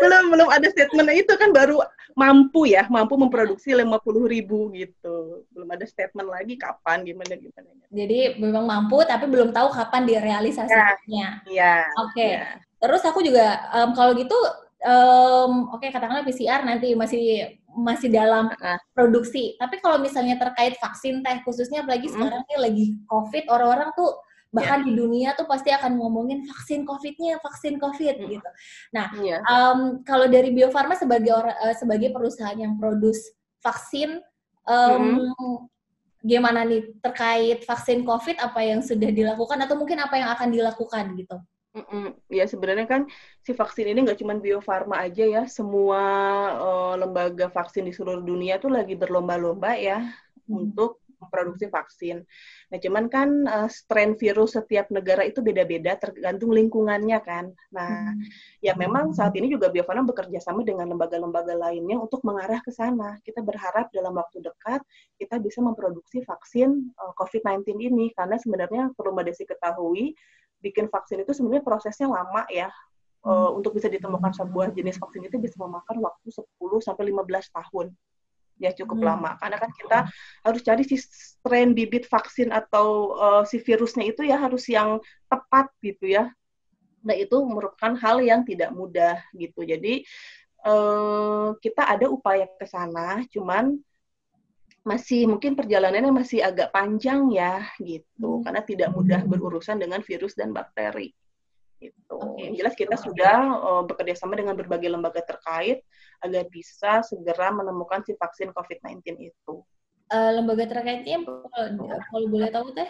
belum 0.03 0.25
belum 0.33 0.49
ada 0.51 0.67
statement 0.73 1.09
itu 1.15 1.33
kan 1.37 1.51
baru 1.51 1.81
mampu 2.17 2.73
ya 2.73 2.89
mampu 2.89 3.21
memproduksi 3.21 3.77
lima 3.77 4.01
puluh 4.01 4.25
ribu 4.25 4.73
gitu 4.73 5.45
belum 5.53 5.69
ada 5.69 5.85
statement 5.85 6.33
lagi 6.33 6.57
kapan 6.57 7.05
gimana 7.05 7.37
gimana 7.37 7.69
jadi 7.93 8.41
memang 8.41 8.65
mampu 8.65 9.05
tapi 9.05 9.29
belum 9.29 9.53
tahu 9.53 9.69
kapan 9.69 10.09
direalisasikannya 10.09 11.29
ya, 11.53 11.85
oke 12.01 12.17
okay. 12.17 12.41
ya. 12.41 12.57
terus 12.81 13.05
aku 13.05 13.21
juga 13.21 13.69
um, 13.77 13.93
kalau 13.93 14.17
gitu 14.17 14.37
um, 14.85 15.69
oke 15.77 15.85
okay, 15.85 15.93
katakanlah 15.93 16.25
PCR 16.25 16.65
nanti 16.65 16.97
masih 16.97 17.57
masih 17.77 18.09
dalam 18.09 18.49
uh. 18.49 18.81
produksi 18.97 19.53
tapi 19.61 19.77
kalau 19.85 20.01
misalnya 20.01 20.41
terkait 20.41 20.81
vaksin 20.81 21.21
teh 21.21 21.45
khususnya 21.45 21.85
apalagi 21.85 22.09
hmm. 22.09 22.17
sekarang 22.17 22.43
ini 22.49 22.57
lagi 22.57 22.87
covid 23.05 23.45
orang-orang 23.53 23.93
tuh 23.93 24.17
bahkan 24.57 24.81
yeah. 24.81 24.87
di 24.89 24.93
dunia 24.97 25.29
tuh 25.37 25.45
pasti 25.45 25.69
akan 25.69 26.01
ngomongin 26.01 26.49
vaksin 26.49 26.89
COVID-nya, 26.89 27.37
vaksin 27.45 27.77
COVID 27.77 28.17
mm. 28.17 28.29
gitu. 28.33 28.51
Nah, 28.97 29.07
yeah. 29.21 29.45
um, 29.45 30.01
kalau 30.01 30.25
dari 30.33 30.57
Bio 30.57 30.73
Farma 30.73 30.97
sebagai 30.97 31.37
orang 31.37 31.53
uh, 31.61 31.77
sebagai 31.77 32.09
perusahaan 32.17 32.57
yang 32.57 32.81
produce 32.81 33.37
vaksin, 33.61 34.25
um, 34.65 35.29
mm. 35.29 35.57
gimana 36.25 36.65
nih 36.65 36.97
terkait 37.05 37.69
vaksin 37.69 38.09
COVID 38.09 38.41
apa 38.41 38.65
yang 38.65 38.81
sudah 38.81 39.13
dilakukan 39.13 39.61
atau 39.61 39.77
mungkin 39.77 40.01
apa 40.01 40.17
yang 40.17 40.33
akan 40.33 40.49
dilakukan 40.49 41.05
gitu? 41.21 41.37
Mm-mm. 41.77 42.17
Ya 42.33 42.49
sebenarnya 42.49 42.89
kan 42.89 43.05
si 43.45 43.53
vaksin 43.53 43.93
ini 43.93 44.01
nggak 44.01 44.17
cuma 44.25 44.41
Bio 44.41 44.65
Farma 44.65 45.05
aja 45.05 45.29
ya, 45.29 45.45
semua 45.45 46.01
uh, 46.57 46.95
lembaga 46.97 47.53
vaksin 47.53 47.85
di 47.85 47.93
seluruh 47.93 48.25
dunia 48.25 48.57
tuh 48.57 48.73
lagi 48.73 48.97
berlomba-lomba 48.97 49.77
ya 49.77 50.01
mm. 50.49 50.57
untuk 50.57 51.05
memproduksi 51.27 51.67
vaksin. 51.67 52.23
Nah, 52.71 52.79
cuman 52.79 53.05
kan 53.11 53.29
uh, 53.45 53.69
strain 53.69 54.15
virus 54.15 54.55
setiap 54.55 54.89
negara 54.95 55.27
itu 55.27 55.43
beda-beda 55.43 55.99
tergantung 55.99 56.55
lingkungannya 56.55 57.19
kan. 57.27 57.51
Nah, 57.75 58.15
hmm. 58.15 58.23
ya 58.63 58.79
memang 58.79 59.11
saat 59.13 59.35
ini 59.35 59.51
juga 59.51 59.69
Bio 59.75 59.83
Farma 59.83 60.07
bekerja 60.07 60.39
sama 60.39 60.63
dengan 60.63 60.87
lembaga-lembaga 60.95 61.59
lainnya 61.59 61.99
untuk 61.99 62.23
mengarah 62.23 62.63
ke 62.63 62.71
sana. 62.71 63.19
Kita 63.27 63.43
berharap 63.43 63.91
dalam 63.91 64.15
waktu 64.15 64.41
dekat 64.41 64.81
kita 65.19 65.43
bisa 65.43 65.59
memproduksi 65.61 66.23
vaksin 66.23 66.95
uh, 66.97 67.11
eh, 67.11 67.13
COVID-19 67.19 67.67
ini 67.91 68.15
karena 68.15 68.39
sebenarnya 68.39 68.95
perlu 68.95 69.13
Mbak 69.13 69.25
Desi 69.29 69.45
ketahui 69.45 70.15
bikin 70.63 70.89
vaksin 70.89 71.21
itu 71.21 71.35
sebenarnya 71.37 71.67
prosesnya 71.67 72.09
lama 72.09 72.47
ya. 72.49 72.71
Uh, 73.27 73.51
untuk 73.59 73.75
bisa 73.75 73.91
ditemukan 73.91 74.31
sebuah 74.39 74.71
jenis 74.71 75.03
vaksin 75.03 75.27
itu 75.27 75.35
bisa 75.43 75.59
memakan 75.59 75.99
waktu 75.99 76.31
10 76.31 76.47
sampai 76.79 77.11
15 77.11 77.27
tahun 77.59 77.91
ya 78.57 78.73
cukup 78.73 78.99
hmm. 79.01 79.07
lama 79.07 79.31
karena 79.37 79.57
kan 79.61 79.71
kita 79.77 79.99
harus 80.45 80.61
cari 80.65 80.83
si 80.89 80.97
strain 80.97 81.77
bibit 81.77 82.09
vaksin 82.09 82.49
atau 82.53 83.17
uh, 83.17 83.43
si 83.45 83.61
virusnya 83.61 84.09
itu 84.09 84.25
ya 84.25 84.41
harus 84.41 84.65
yang 84.67 85.01
tepat 85.29 85.69
gitu 85.85 86.09
ya. 86.17 86.33
Nah 87.07 87.15
itu 87.15 87.37
merupakan 87.47 87.95
hal 87.95 88.25
yang 88.25 88.43
tidak 88.43 88.73
mudah 88.73 89.21
gitu. 89.37 89.63
Jadi 89.63 90.03
uh, 90.67 91.55
kita 91.61 91.87
ada 91.87 92.11
upaya 92.11 92.49
ke 92.49 92.67
sana, 92.67 93.23
cuman 93.31 93.79
masih 94.87 95.27
mungkin 95.27 95.59
perjalanannya 95.59 96.15
masih 96.15 96.47
agak 96.47 96.71
panjang 96.71 97.31
ya 97.35 97.67
gitu, 97.83 98.39
hmm. 98.39 98.43
karena 98.47 98.63
tidak 98.63 98.91
mudah 98.95 99.21
berurusan 99.27 99.79
dengan 99.79 100.03
virus 100.03 100.35
dan 100.35 100.55
bakteri. 100.55 101.11
Gitu. 101.77 102.17
Okay. 102.17 102.49
Yang 102.49 102.55
jelas 102.63 102.75
kita 102.75 102.97
sudah 102.97 103.37
uh, 103.61 103.83
bekerja 103.85 104.17
sama 104.17 104.39
dengan 104.39 104.57
berbagai 104.57 104.89
lembaga 104.89 105.21
terkait 105.21 105.85
agar 106.23 106.45
bisa 106.49 107.05
segera 107.05 107.53
menemukan 107.53 108.01
si 108.05 108.17
vaksin 108.17 108.53
COVID-19 108.55 109.03
itu. 109.21 109.55
Uh, 110.07 110.31
lembaga 110.39 110.71
terkaitnya 110.71 111.27
kalau, 111.27 111.91
kalau 111.91 112.27
boleh 112.31 112.49
tahu 112.55 112.71
teh? 112.71 112.87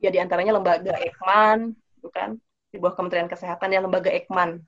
Ya 0.00 0.08
di 0.08 0.16
antaranya 0.16 0.56
lembaga 0.56 0.96
Ekman, 0.96 1.76
bukan? 2.00 2.40
Di 2.72 2.80
bawah 2.80 2.96
Kementerian 2.96 3.28
Kesehatan 3.28 3.76
ya 3.76 3.84
lembaga 3.84 4.08
Ekman. 4.08 4.64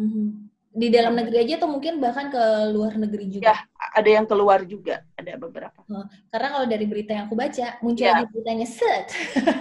Mm-hmm. 0.00 0.28
Di 0.70 0.86
dalam 0.86 1.18
negeri 1.18 1.44
aja 1.44 1.60
atau 1.60 1.68
mungkin 1.68 1.98
bahkan 1.98 2.30
ke 2.32 2.42
luar 2.72 2.94
negeri 2.94 3.26
juga? 3.26 3.52
Ya, 3.52 3.56
ada 3.90 4.06
yang 4.06 4.24
keluar 4.24 4.62
juga, 4.62 5.02
ada 5.18 5.34
beberapa. 5.34 5.82
Oh, 5.90 6.06
karena 6.30 6.48
kalau 6.54 6.66
dari 6.70 6.86
berita 6.86 7.10
yang 7.10 7.26
aku 7.26 7.34
baca, 7.34 7.76
muncul 7.82 8.06
ya. 8.06 8.22
di 8.22 8.26
beritanya 8.30 8.66
set. 8.70 9.10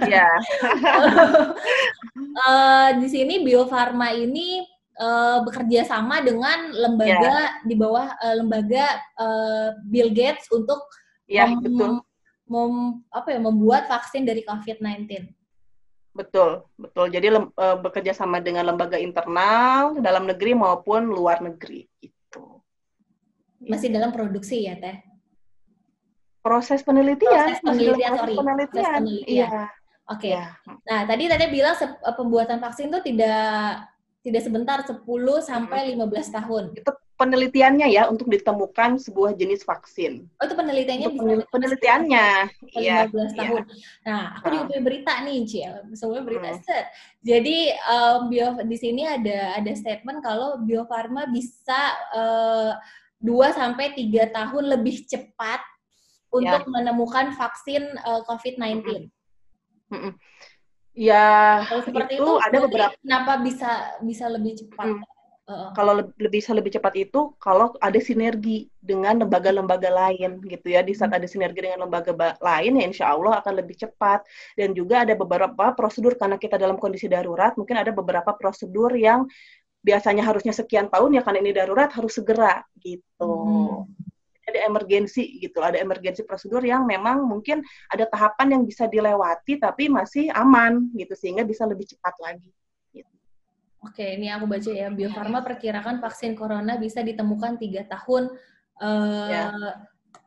Ya. 0.06 0.30
uh, 2.46 2.90
di 3.02 3.08
sini 3.10 3.42
Bio 3.42 3.66
Farma 3.66 4.14
ini 4.14 4.62
uh, 5.00 5.40
bekerja 5.48 5.88
sama 5.88 6.20
dengan 6.20 6.76
lembaga 6.76 7.56
ya. 7.56 7.64
di 7.64 7.74
bawah 7.80 8.14
uh, 8.20 8.36
lembaga 8.38 8.86
uh, 9.16 9.68
Bill 9.88 10.12
Gates 10.12 10.52
untuk 10.52 10.84
ya, 11.26 11.48
mem 11.48 11.64
betul. 11.64 11.92
Mem 12.50 13.06
apa 13.14 13.30
ya 13.30 13.40
membuat 13.40 13.88
vaksin 13.88 14.26
dari 14.26 14.42
COVID-19. 14.44 15.30
Betul, 16.20 16.66
betul. 16.76 17.06
Jadi 17.14 17.28
lem, 17.30 17.54
e, 17.54 17.66
bekerja 17.80 18.12
sama 18.12 18.42
dengan 18.42 18.66
lembaga 18.66 18.98
internal 18.98 19.96
dalam 20.02 20.26
negeri 20.26 20.58
maupun 20.58 21.08
luar 21.08 21.40
negeri 21.40 21.86
gitu. 22.02 22.60
Masih 23.62 23.94
dalam 23.94 24.10
produksi 24.10 24.66
ya, 24.66 24.76
Teh? 24.82 25.00
Proses 26.42 26.82
penelitian. 26.82 27.30
Proses 27.30 27.62
penelitian, 27.62 28.12
proses 28.18 28.36
penelitian. 28.36 28.68
Proses 28.74 28.96
penelitian. 28.98 29.30
Iya. 29.30 29.48
Oke. 30.10 30.20
Okay. 30.20 30.32
Ya. 30.34 30.46
Nah, 30.90 31.02
tadi 31.06 31.24
tadi 31.30 31.46
bilang 31.54 31.76
pembuatan 32.18 32.58
vaksin 32.58 32.90
itu 32.90 33.00
tidak 33.14 33.86
tidak 34.20 34.42
sebentar 34.44 34.78
10 34.84 35.04
sampai 35.40 35.96
15 35.96 36.36
tahun. 36.36 36.64
Itu 36.76 36.92
penelitiannya 37.20 37.88
ya 37.92 38.08
untuk 38.08 38.32
ditemukan 38.32 38.96
sebuah 39.04 39.36
jenis 39.36 39.68
vaksin. 39.68 40.24
Oh 40.40 40.44
itu 40.48 40.56
penelitiannya 40.56 41.08
bisa 41.12 41.20
penel 41.20 41.40
penelitiannya. 41.52 42.28
Iya. 42.80 43.12
15 43.12 43.12
iya. 43.12 43.28
tahun. 43.36 43.62
Ya. 43.68 43.76
Nah, 44.08 44.24
aku 44.40 44.46
juga 44.56 44.64
punya 44.72 44.82
berita 44.88 45.14
nih, 45.28 45.38
Cil. 45.44 45.74
Semuanya 46.00 46.24
berita 46.24 46.50
hmm. 46.56 46.62
set. 46.64 46.86
Jadi 47.20 47.76
um, 47.92 48.32
bio 48.32 48.56
di 48.64 48.78
sini 48.80 49.04
ada 49.04 49.60
ada 49.60 49.72
statement 49.76 50.24
kalau 50.24 50.64
Bio 50.64 50.88
Farma 50.88 51.28
bisa 51.28 51.80
uh, 52.16 52.72
2 53.20 53.52
sampai 53.52 53.92
3 54.00 54.32
tahun 54.32 54.64
lebih 54.80 55.04
cepat 55.04 55.60
untuk 56.32 56.64
ya. 56.64 56.72
menemukan 56.72 57.36
vaksin 57.36 58.00
uh, 58.08 58.24
COVID-19. 58.32 59.12
Hmm. 59.92 60.00
Hmm. 60.00 60.14
Ya, 61.00 61.64
kalau 61.72 61.84
seperti 61.88 62.20
itu, 62.20 62.28
itu 62.28 62.34
ada 62.44 62.58
beberapa. 62.68 62.94
Kenapa 63.00 63.34
bisa 63.40 63.72
bisa 64.04 64.26
lebih 64.28 64.60
cepat? 64.60 65.00
Hmm 65.00 65.08
kalau 65.74 65.98
lebih 65.98 66.30
bisa 66.30 66.54
lebih 66.54 66.78
cepat 66.78 66.94
itu 66.94 67.34
kalau 67.42 67.74
ada 67.82 67.98
sinergi 67.98 68.70
dengan 68.78 69.26
lembaga-lembaga 69.26 69.90
lain 69.90 70.46
gitu 70.46 70.68
ya. 70.70 70.86
Di 70.86 70.94
saat 70.94 71.10
hmm. 71.10 71.20
ada 71.20 71.28
sinergi 71.28 71.60
dengan 71.66 71.90
lembaga 71.90 72.14
lain 72.38 72.78
ya 72.78 72.84
insya 72.86 73.06
Allah 73.10 73.42
akan 73.42 73.54
lebih 73.58 73.76
cepat. 73.82 74.22
Dan 74.54 74.78
juga 74.78 75.02
ada 75.02 75.18
beberapa 75.18 75.74
prosedur 75.74 76.14
karena 76.22 76.38
kita 76.38 76.62
dalam 76.62 76.78
kondisi 76.78 77.10
darurat, 77.10 77.58
mungkin 77.58 77.82
ada 77.82 77.90
beberapa 77.90 78.30
prosedur 78.38 78.94
yang 78.94 79.26
biasanya 79.82 80.22
harusnya 80.22 80.54
sekian 80.54 80.92
tahun 80.92 81.18
ya 81.18 81.22
karena 81.26 81.40
ini 81.42 81.52
darurat 81.56 81.90
harus 81.98 82.14
segera 82.14 82.62
gitu. 82.78 83.26
Hmm. 83.26 83.90
Ada 84.50 84.66
emergensi 84.66 85.40
gitu, 85.40 85.62
ada 85.62 85.78
emergensi 85.78 86.26
prosedur 86.26 86.66
yang 86.66 86.84
memang 86.84 87.24
mungkin 87.26 87.62
ada 87.90 88.10
tahapan 88.10 88.58
yang 88.58 88.64
bisa 88.66 88.90
dilewati 88.90 89.62
tapi 89.62 89.88
masih 89.88 90.34
aman 90.34 90.90
gitu 90.98 91.14
sehingga 91.14 91.46
bisa 91.46 91.70
lebih 91.70 91.86
cepat 91.86 92.18
lagi. 92.20 92.50
Oke, 93.80 94.04
ini 94.20 94.28
aku 94.28 94.44
baca 94.44 94.72
ya. 94.72 94.92
Bio 94.92 95.08
Farma 95.08 95.40
perkirakan 95.40 96.04
vaksin 96.04 96.36
corona 96.36 96.76
bisa 96.76 97.00
ditemukan 97.00 97.56
tiga 97.56 97.88
tahun 97.88 98.28
uh, 98.84 99.28
ya. 99.32 99.44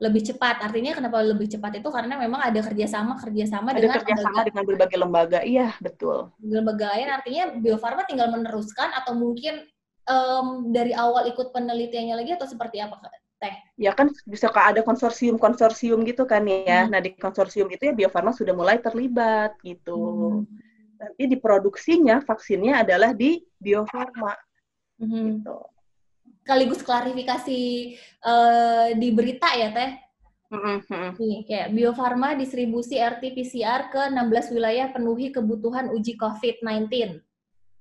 lebih 0.00 0.24
cepat. 0.24 0.64
Artinya 0.64 0.96
kenapa 0.96 1.20
lebih 1.20 1.52
cepat 1.52 1.76
itu 1.76 1.88
karena 1.92 2.16
memang 2.16 2.40
ada 2.40 2.60
kerjasama 2.64 3.20
kerjasama 3.20 3.76
ada 3.76 3.84
dengan 3.84 4.00
kerjasama 4.00 4.40
lembaga, 4.40 4.48
dengan 4.48 4.64
berbagai 4.64 4.98
lembaga. 4.98 5.38
Iya, 5.44 5.76
betul. 5.84 6.32
Lembaga 6.40 6.96
lain 6.96 7.08
artinya 7.12 7.44
Bio 7.60 7.76
Farma 7.76 8.08
tinggal 8.08 8.32
meneruskan 8.32 8.88
atau 8.96 9.12
mungkin 9.12 9.68
um, 10.08 10.72
dari 10.72 10.96
awal 10.96 11.28
ikut 11.28 11.52
penelitiannya 11.52 12.24
lagi 12.24 12.32
atau 12.32 12.48
seperti 12.48 12.80
apa 12.80 12.96
teh? 13.42 13.56
Ya 13.74 13.90
kan 13.90 14.14
bisa 14.22 14.46
ada 14.54 14.86
konsorsium-konsorsium 14.86 16.06
gitu 16.06 16.22
kan 16.22 16.46
ya. 16.46 16.86
Hmm. 16.86 16.94
Nah 16.94 17.00
di 17.02 17.18
konsorsium 17.18 17.66
itu 17.74 17.90
ya 17.90 17.94
Bio 17.98 18.06
Farma 18.06 18.30
sudah 18.30 18.54
mulai 18.54 18.78
terlibat 18.78 19.58
gitu. 19.66 19.98
Hmm 20.46 20.70
nanti 21.02 21.22
diproduksinya 21.26 22.22
vaksinnya 22.22 22.86
adalah 22.86 23.10
di 23.10 23.42
Bio 23.58 23.82
Farma. 23.90 24.38
Mm-hmm. 25.02 25.42
Gitu. 25.42 25.58
Sekaligus 26.42 26.80
klarifikasi 26.86 27.60
uh, 28.22 28.88
di 28.94 29.08
berita 29.10 29.50
ya 29.58 29.74
Teh. 29.74 29.92
Mm-hmm. 30.52 31.08
Nih, 31.18 31.38
kayak 31.48 31.68
Bio 31.74 31.90
Farma 31.96 32.38
distribusi 32.38 33.02
RT-PCR 33.02 33.90
ke 33.90 34.02
16 34.14 34.54
wilayah 34.54 34.94
penuhi 34.94 35.34
kebutuhan 35.34 35.90
uji 35.90 36.14
COVID-19. 36.14 37.18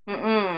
Mm-hmm. 0.09 0.49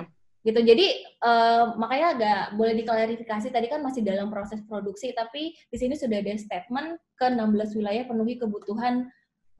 Gitu. 0.44 0.60
Jadi 0.60 0.86
uh, 1.24 1.80
makanya 1.80 2.08
agak 2.20 2.41
boleh 2.60 2.76
diklarifikasi 2.76 3.48
tadi 3.48 3.72
kan 3.72 3.80
masih 3.80 4.04
dalam 4.04 4.28
proses 4.28 4.60
produksi 4.68 5.16
tapi 5.16 5.56
di 5.56 5.78
sini 5.80 5.96
sudah 5.96 6.20
ada 6.20 6.36
statement 6.36 7.00
ke 7.16 7.32
16 7.32 7.80
wilayah 7.80 8.04
penuhi 8.04 8.36
kebutuhan 8.36 9.08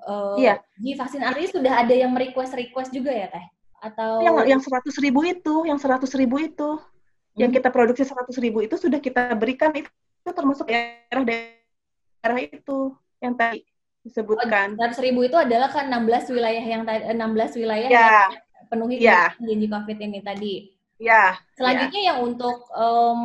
uh, 0.04 0.36
iya. 0.36 0.60
di 0.76 0.92
vaksin 0.92 1.24
artinya 1.24 1.50
sudah 1.56 1.74
ada 1.88 1.96
yang 1.96 2.12
request 2.12 2.60
request 2.60 2.92
juga 2.92 3.16
ya 3.16 3.32
teh 3.32 3.46
atau 3.84 4.24
yang 4.24 4.36
yang 4.48 4.62
seratus 4.64 4.96
ribu 5.00 5.28
itu 5.28 5.68
yang 5.68 5.80
seratus 5.80 6.12
ribu 6.16 6.40
itu 6.40 6.80
hmm. 6.80 7.40
yang 7.40 7.52
kita 7.52 7.68
produksi 7.68 8.08
seratus 8.08 8.40
ribu 8.40 8.64
itu 8.64 8.80
sudah 8.80 9.00
kita 9.04 9.36
berikan 9.36 9.76
itu, 9.76 9.92
termasuk 10.24 10.72
daerah-daerah 10.72 12.40
itu 12.48 12.96
yang 13.20 13.36
tadi 13.36 13.68
disebutkan. 14.04 14.76
Oh, 14.76 15.00
ribu 15.00 15.28
itu 15.28 15.36
adalah 15.40 15.72
kan 15.72 15.88
16 15.88 16.32
wilayah 16.32 16.64
yang 16.64 16.84
tadi 16.84 17.08
16 17.12 17.60
wilayah 17.60 17.90
ya. 17.92 18.00
yang 18.00 18.36
penuhi 18.68 19.02
ya. 19.02 19.34
janji 19.40 19.68
COVID 19.68 19.98
ini 20.00 20.20
tadi. 20.22 20.54
Ya. 21.02 21.36
Selanjutnya 21.58 22.02
ya. 22.02 22.08
yang 22.14 22.20
untuk 22.24 22.70
um, 22.72 23.22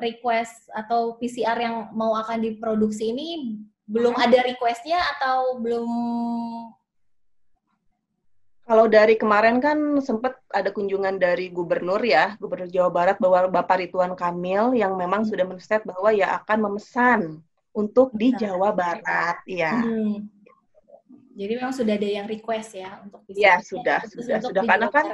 request 0.00 0.70
atau 0.72 1.20
PCR 1.20 1.58
yang 1.58 1.76
mau 1.92 2.16
akan 2.16 2.40
diproduksi 2.40 3.12
ini 3.12 3.58
belum 3.86 4.18
ada 4.18 4.42
requestnya 4.42 4.98
atau 5.14 5.62
belum 5.62 5.86
kalau 8.66 8.90
dari 8.90 9.14
kemarin 9.14 9.62
kan 9.62 9.78
sempat 10.02 10.42
ada 10.50 10.74
kunjungan 10.74 11.22
dari 11.22 11.54
gubernur 11.54 12.02
ya, 12.02 12.34
gubernur 12.42 12.66
Jawa 12.66 12.90
Barat 12.90 13.16
bahwa 13.22 13.46
Bapak 13.46 13.78
Ridwan 13.78 14.18
Kamil 14.18 14.74
yang 14.74 14.98
memang 14.98 15.22
hmm. 15.22 15.30
sudah 15.30 15.44
men-state 15.46 15.86
bahwa 15.86 16.10
ya 16.10 16.42
akan 16.42 16.58
memesan 16.66 17.20
untuk 17.70 18.10
di 18.10 18.34
Jawa 18.34 18.74
Barat, 18.74 19.38
ya. 19.46 19.70
Hmm. 19.70 20.26
Jadi 21.36 21.52
memang 21.52 21.74
sudah 21.76 21.94
ada 22.00 22.08
yang 22.08 22.24
request 22.24 22.80
ya 22.80 22.96
untuk 23.04 23.20
bisa. 23.28 23.36
Ya 23.36 23.54
sudah, 23.60 24.00
sudah, 24.08 24.40
sudah 24.40 24.62
karena 24.64 24.88
kan 24.88 25.06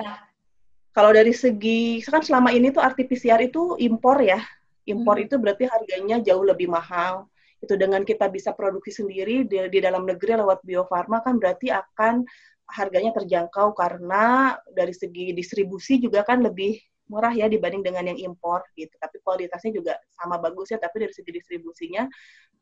kalau 0.94 1.10
dari 1.10 1.34
segi 1.34 1.98
kan 2.06 2.22
selama 2.22 2.54
ini 2.54 2.70
tuh 2.70 2.78
RT-PCR 2.78 3.42
itu 3.42 3.74
impor 3.82 4.22
ya, 4.22 4.38
impor 4.86 5.18
hmm. 5.18 5.26
itu 5.26 5.34
berarti 5.42 5.64
harganya 5.66 6.22
jauh 6.22 6.46
lebih 6.46 6.70
mahal 6.70 7.26
itu 7.62 7.74
dengan 7.78 8.02
kita 8.02 8.26
bisa 8.26 8.50
produksi 8.54 9.02
sendiri 9.02 9.46
di, 9.46 9.58
di 9.70 9.78
dalam 9.78 10.02
negeri 10.02 10.34
lewat 10.38 10.66
Bio 10.66 10.82
Farma 10.90 11.22
kan 11.22 11.38
berarti 11.38 11.70
akan 11.70 12.26
harganya 12.66 13.14
terjangkau 13.14 13.74
karena 13.78 14.58
dari 14.74 14.90
segi 14.90 15.30
distribusi 15.30 16.02
juga 16.02 16.26
kan 16.26 16.42
lebih 16.42 16.78
murah 17.06 17.30
ya 17.34 17.46
dibanding 17.46 17.82
dengan 17.82 18.14
yang 18.14 18.18
impor 18.30 18.62
gitu. 18.74 18.90
Tapi 18.98 19.18
kualitasnya 19.22 19.74
juga 19.74 19.94
sama 20.14 20.38
bagus 20.38 20.70
ya, 20.70 20.78
tapi 20.78 21.06
dari 21.06 21.14
segi 21.14 21.30
distribusinya 21.34 22.06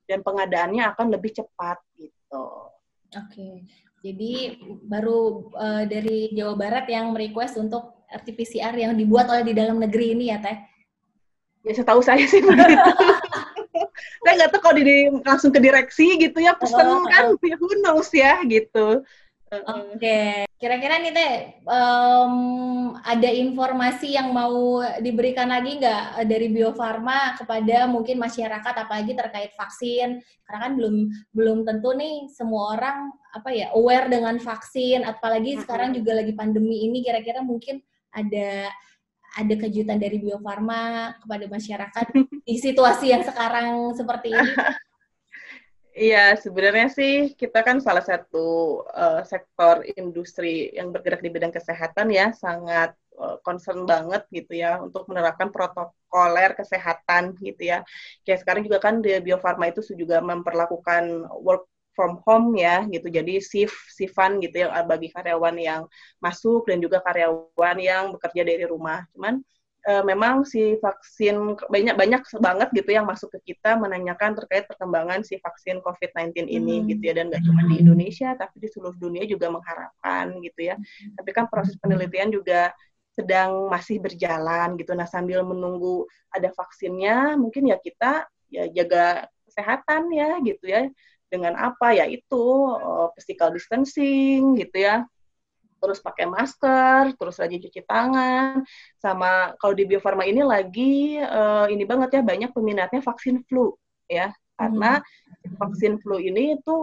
dan 0.04 0.20
pengadaannya 0.20 0.84
akan 0.96 1.06
lebih 1.12 1.38
cepat 1.38 1.78
gitu. 1.96 2.44
Oke. 3.16 3.66
Jadi 4.00 4.56
baru 4.88 5.52
uh, 5.52 5.84
dari 5.84 6.32
Jawa 6.32 6.56
Barat 6.56 6.88
yang 6.88 7.12
merequest 7.12 7.60
untuk 7.60 8.06
RT-PCR 8.08 8.72
yang 8.74 8.92
dibuat 8.96 9.28
oleh 9.28 9.44
di 9.44 9.54
dalam 9.54 9.76
negeri 9.76 10.16
ini 10.16 10.32
ya, 10.32 10.40
Teh? 10.40 10.56
Ya 11.68 11.72
setahu 11.76 12.00
saya 12.00 12.24
sih 12.24 12.40
begitu. 12.40 12.74
saya 14.24 14.32
nggak 14.36 14.50
tahu 14.56 14.62
kalau 14.64 14.80
di, 14.80 15.08
langsung 15.24 15.52
ke 15.52 15.60
direksi 15.60 16.16
gitu 16.20 16.38
ya 16.40 16.56
pesen 16.56 16.80
oh, 16.84 17.04
kan 17.08 17.36
oh. 17.36 17.56
who 17.60 17.68
knows 17.84 18.10
ya 18.12 18.40
gitu 18.48 19.04
Oke, 19.50 19.98
okay. 19.98 20.46
Kira-kira 20.60 21.00
nih 21.00 21.12
teh 21.16 21.32
um, 21.64 22.92
ada 23.00 23.32
informasi 23.32 24.12
yang 24.12 24.36
mau 24.36 24.84
diberikan 25.00 25.48
lagi 25.48 25.80
nggak 25.80 26.28
dari 26.28 26.52
Bio 26.52 26.76
Farma 26.76 27.32
kepada 27.40 27.88
mungkin 27.88 28.20
masyarakat 28.20 28.74
apalagi 28.76 29.16
terkait 29.16 29.56
vaksin? 29.56 30.20
Karena 30.44 30.68
kan 30.68 30.72
belum 30.76 30.96
belum 31.32 31.58
tentu 31.64 31.96
nih 31.96 32.28
semua 32.28 32.76
orang 32.76 33.08
apa 33.32 33.48
ya 33.56 33.72
aware 33.72 34.12
dengan 34.12 34.36
vaksin, 34.36 35.08
apalagi 35.08 35.64
sekarang 35.64 35.96
juga 35.96 36.20
lagi 36.20 36.36
pandemi 36.36 36.84
ini. 36.84 37.00
Kira-kira 37.00 37.40
mungkin 37.40 37.80
ada 38.12 38.68
ada 39.40 39.54
kejutan 39.56 39.96
dari 39.96 40.20
Bio 40.20 40.36
Farma 40.44 41.16
kepada 41.24 41.48
masyarakat 41.48 42.06
di 42.46 42.56
situasi 42.60 43.16
yang 43.16 43.24
sekarang 43.24 43.96
seperti 43.96 44.36
ini? 44.36 44.52
Iya, 45.90 46.18
sebenarnya 46.44 46.86
sih 46.98 47.12
kita 47.40 47.58
kan 47.66 47.76
salah 47.86 48.04
satu 48.10 48.38
uh, 48.94 49.20
sektor 49.26 49.82
industri 49.98 50.70
yang 50.78 50.88
bergerak 50.94 51.18
di 51.24 51.30
bidang 51.34 51.50
kesehatan 51.50 52.06
ya, 52.18 52.30
sangat 52.42 52.94
uh, 53.18 53.36
concern 53.42 53.80
banget 53.90 54.22
gitu 54.30 54.52
ya 54.62 54.78
untuk 54.86 55.02
menerapkan 55.10 55.50
protokoler 55.54 56.50
kesehatan 56.54 57.34
gitu 57.42 57.62
ya. 57.74 57.78
Kayak 58.22 58.38
sekarang 58.42 58.62
juga 58.66 58.78
kan 58.86 58.94
di 59.02 59.10
Bio 59.24 59.36
Farma 59.42 59.66
itu 59.66 59.82
juga 60.02 60.22
memperlakukan 60.22 61.04
work 61.42 61.66
from 61.98 62.22
home 62.22 62.54
ya 62.54 62.86
gitu. 62.86 63.10
Jadi 63.10 63.42
shift 63.42 63.74
shiftan 63.98 64.38
gitu 64.44 64.62
ya 64.62 64.66
bagi 64.86 65.10
karyawan 65.10 65.56
yang 65.58 65.82
masuk 66.22 66.70
dan 66.70 66.78
juga 66.78 67.02
karyawan 67.02 67.76
yang 67.82 68.04
bekerja 68.14 68.42
dari 68.46 68.62
rumah. 68.62 69.02
Cuman 69.10 69.42
memang 70.04 70.44
si 70.44 70.76
vaksin 70.76 71.56
banyak 71.56 71.96
banyak 71.96 72.22
banget 72.36 72.68
gitu 72.76 72.90
yang 72.92 73.08
masuk 73.08 73.32
ke 73.38 73.56
kita 73.56 73.80
menanyakan 73.80 74.36
terkait 74.36 74.68
perkembangan 74.68 75.24
si 75.24 75.40
vaksin 75.40 75.80
COVID-19 75.80 76.46
ini 76.52 76.84
hmm. 76.84 76.86
gitu 76.92 77.02
ya 77.08 77.14
dan 77.16 77.32
nggak 77.32 77.42
cuma 77.48 77.64
di 77.64 77.80
Indonesia 77.80 78.36
tapi 78.36 78.60
di 78.60 78.68
seluruh 78.68 78.96
dunia 79.00 79.24
juga 79.24 79.48
mengharapkan 79.48 80.36
gitu 80.44 80.60
ya. 80.68 80.76
Hmm. 80.76 81.16
Tapi 81.16 81.30
kan 81.32 81.48
proses 81.48 81.80
penelitian 81.80 82.28
juga 82.28 82.76
sedang 83.16 83.72
masih 83.72 84.04
berjalan 84.04 84.76
gitu. 84.76 84.92
Nah 84.92 85.08
sambil 85.08 85.40
menunggu 85.48 86.04
ada 86.28 86.52
vaksinnya 86.52 87.40
mungkin 87.40 87.72
ya 87.72 87.80
kita 87.80 88.28
ya 88.52 88.68
jaga 88.68 89.32
kesehatan 89.48 90.12
ya 90.12 90.38
gitu 90.44 90.64
ya 90.68 90.86
dengan 91.30 91.54
apa 91.56 91.94
ya 91.94 92.04
itu 92.10 92.42
uh, 92.74 93.08
physical 93.14 93.54
distancing 93.54 94.58
gitu 94.58 94.76
ya 94.82 95.06
terus 95.80 95.98
pakai 96.04 96.28
masker, 96.28 97.16
terus 97.16 97.40
rajin 97.40 97.58
cuci 97.64 97.80
tangan, 97.88 98.60
sama 99.00 99.56
kalau 99.56 99.72
di 99.72 99.88
Bio 99.88 99.98
Farma 99.98 100.28
ini 100.28 100.44
lagi 100.44 101.16
uh, 101.16 101.66
ini 101.72 101.88
banget 101.88 102.20
ya 102.20 102.22
banyak 102.22 102.52
peminatnya 102.52 103.00
vaksin 103.00 103.40
flu 103.48 103.72
ya, 104.06 104.30
karena 104.60 105.00
hmm. 105.00 105.56
vaksin 105.56 105.96
flu 106.04 106.20
ini 106.20 106.60
itu 106.60 106.76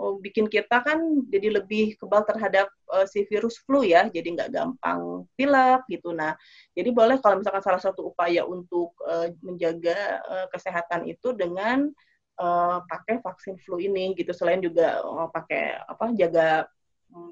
uh, 0.00 0.16
bikin 0.24 0.48
kita 0.48 0.80
kan 0.80 0.98
jadi 1.28 1.60
lebih 1.60 2.00
kebal 2.00 2.24
terhadap 2.24 2.72
uh, 2.88 3.04
si 3.04 3.28
virus 3.28 3.60
flu 3.60 3.84
ya, 3.84 4.08
jadi 4.08 4.24
nggak 4.24 4.50
gampang 4.56 5.28
pilek 5.36 5.84
gitu. 5.92 6.16
Nah, 6.16 6.32
jadi 6.72 6.88
boleh 6.90 7.20
kalau 7.20 7.44
misalkan 7.44 7.60
salah 7.60 7.82
satu 7.84 8.08
upaya 8.08 8.48
untuk 8.48 8.96
uh, 9.04 9.28
menjaga 9.44 10.24
uh, 10.24 10.46
kesehatan 10.48 11.04
itu 11.04 11.36
dengan 11.36 11.92
uh, 12.40 12.80
pakai 12.88 13.20
vaksin 13.20 13.60
flu 13.60 13.76
ini 13.76 14.16
gitu, 14.16 14.32
selain 14.32 14.64
juga 14.64 15.04
uh, 15.04 15.28
pakai 15.28 15.76
apa 15.84 16.16
jaga 16.16 16.64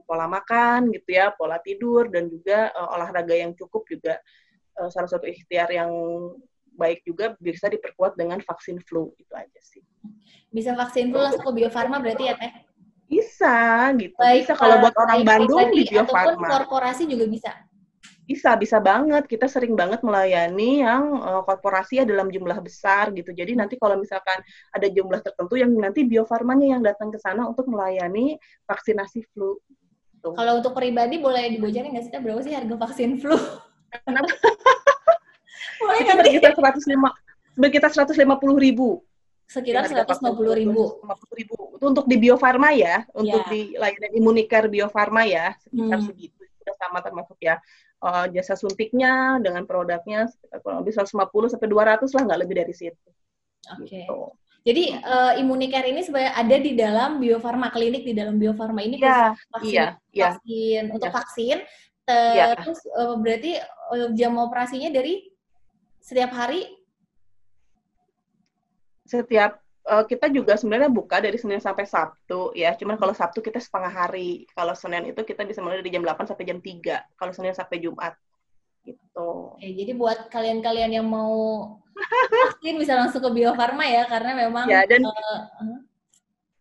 pola 0.05 0.27
makan 0.27 0.91
gitu 0.91 1.15
ya, 1.15 1.31
pola 1.35 1.63
tidur 1.63 2.11
dan 2.11 2.27
juga 2.27 2.71
uh, 2.75 2.95
olahraga 2.99 3.35
yang 3.35 3.55
cukup 3.55 3.87
juga 3.87 4.19
uh, 4.79 4.91
salah 4.91 5.11
satu 5.11 5.27
ikhtiar 5.27 5.71
yang 5.71 5.91
baik 6.79 7.03
juga 7.03 7.35
bisa 7.43 7.67
diperkuat 7.67 8.15
dengan 8.15 8.39
vaksin 8.39 8.79
flu 8.87 9.11
itu 9.19 9.35
aja 9.35 9.61
sih. 9.63 9.83
Bisa 10.51 10.79
vaksin 10.79 11.11
flu 11.11 11.19
langsung 11.19 11.43
ke 11.43 11.53
Bio 11.55 11.71
Farma 11.75 11.99
berarti 11.99 12.25
ya 12.31 12.35
teh? 12.39 12.53
Bisa 13.09 13.89
gitu. 13.99 14.15
Baik, 14.15 14.47
bisa 14.47 14.55
kalau 14.55 14.79
buat 14.85 14.95
orang 14.95 15.27
Bandung 15.27 15.75
di 15.75 15.83
Bio 15.91 16.07
Farma. 16.07 16.47
korporasi 16.47 17.11
juga 17.11 17.27
bisa. 17.27 17.51
Bisa, 18.29 18.53
bisa 18.61 18.77
banget. 18.77 19.25
Kita 19.25 19.49
sering 19.49 19.73
banget 19.73 20.05
melayani 20.05 20.85
yang 20.85 21.17
uh, 21.25 21.41
korporasi 21.49 21.99
ya 21.99 22.05
dalam 22.05 22.29
jumlah 22.29 22.61
besar 22.61 23.09
gitu. 23.17 23.33
Jadi 23.33 23.57
nanti 23.57 23.81
kalau 23.81 23.97
misalkan 23.97 24.45
ada 24.69 24.85
jumlah 24.85 25.25
tertentu 25.25 25.57
yang 25.57 25.73
nanti 25.73 26.05
biofarmanya 26.05 26.77
yang 26.77 26.83
datang 26.85 27.09
ke 27.09 27.17
sana 27.17 27.49
untuk 27.49 27.65
melayani 27.73 28.37
vaksinasi 28.69 29.25
flu. 29.33 29.57
Gitu. 30.13 30.37
Kalau 30.37 30.61
untuk 30.61 30.77
pribadi 30.77 31.17
boleh 31.17 31.57
dibocorin 31.57 31.97
nggak 31.97 32.05
sih 32.05 32.13
berapa 32.21 32.41
sih 32.45 32.53
harga 32.53 32.77
vaksin 32.77 33.17
flu? 33.17 33.41
Kenapa? 34.05 34.29
boleh 35.81 36.01
kan? 36.05 36.21
Sekitar 36.21 36.53
105, 36.53 37.57
sekitar 37.57 37.91
150 37.97 38.29
ribu 38.61 39.09
sekitar 39.49 39.89
seratus 39.89 40.21
lima 40.21 40.37
puluh 40.37 40.53
ribu. 40.53 41.01
ribu. 41.33 41.57
Itu 41.81 41.85
untuk 41.89 42.05
di 42.05 42.21
Biofarma 42.21 42.69
ya, 42.77 43.09
untuk 43.17 43.41
yeah. 43.49 43.51
di 43.51 43.61
layanan 43.81 44.13
Imunicare 44.13 44.69
Biofarma 44.69 45.25
ya, 45.25 45.57
sekitar 45.65 46.05
hmm. 46.05 46.09
segitu. 46.13 46.41
Sudah 46.61 46.77
sama 46.77 47.01
termasuk 47.01 47.41
ya 47.41 47.57
uh, 48.03 48.27
jasa 48.31 48.55
suntiknya 48.55 49.39
dengan 49.43 49.67
produknya 49.67 50.31
kurang 50.63 50.83
lebih 50.83 50.95
150 50.95 51.53
sampai 51.55 51.69
200 51.69 52.15
lah 52.15 52.23
nggak 52.29 52.41
lebih 52.47 52.57
dari 52.63 52.75
situ. 52.75 53.09
Oke. 53.75 53.87
Okay. 53.87 54.05
Gitu. 54.07 54.21
Jadi 54.69 54.85
uh, 55.01 55.33
Immunicare 55.41 55.89
ini 55.89 56.05
sebenarnya 56.05 56.35
ada 56.37 56.57
di 56.61 56.73
dalam 56.77 57.11
biofarma 57.23 57.73
klinik 57.73 58.05
di 58.05 58.13
dalam 58.13 58.37
biofarma 58.37 58.85
ini 58.85 59.01
yeah, 59.01 59.33
vaksin, 59.55 59.73
iya, 59.73 59.87
iya. 60.13 60.29
vaksin 60.35 60.83
iya. 60.85 60.93
untuk 60.93 61.09
vaksin. 61.15 61.57
Terus 62.05 62.81
yeah. 62.85 63.01
uh, 63.01 63.17
berarti 63.17 63.53
uh, 63.97 64.09
jam 64.13 64.37
operasinya 64.37 64.93
dari 64.93 65.25
setiap 66.05 66.37
hari? 66.37 66.69
Setiap 69.09 69.57
uh, 69.89 70.05
kita 70.05 70.29
juga 70.29 70.61
sebenarnya 70.61 70.93
buka 70.93 71.19
dari 71.19 71.41
Senin 71.41 71.59
sampai 71.59 71.89
Sabtu 71.89 72.53
ya. 72.53 72.77
Cuman 72.77 73.01
kalau 73.01 73.17
Sabtu 73.17 73.41
kita 73.41 73.59
setengah 73.59 73.91
hari. 73.91 74.45
Kalau 74.53 74.77
Senin 74.77 75.09
itu 75.09 75.25
kita 75.25 75.49
bisa 75.49 75.65
mulai 75.65 75.81
dari 75.81 75.91
jam 75.91 76.05
8 76.05 76.29
sampai 76.29 76.45
jam 76.45 76.61
3. 76.61 77.17
Kalau 77.17 77.33
Senin 77.33 77.57
sampai 77.57 77.81
Jumat. 77.81 78.15
Gitu. 78.85 79.29
Oke, 79.57 79.65
jadi 79.65 79.93
buat 79.97 80.29
kalian-kalian 80.29 81.01
yang 81.01 81.09
mau 81.09 81.33
vaksin 82.47 82.79
bisa 82.79 82.95
langsung 82.95 83.21
ke 83.21 83.31
Bio 83.35 83.53
Farma 83.53 83.85
ya 83.85 84.07
karena 84.07 84.47
memang 84.47 84.65
Ya, 84.71 84.87
dan 84.89 85.05
uh, 85.05 85.83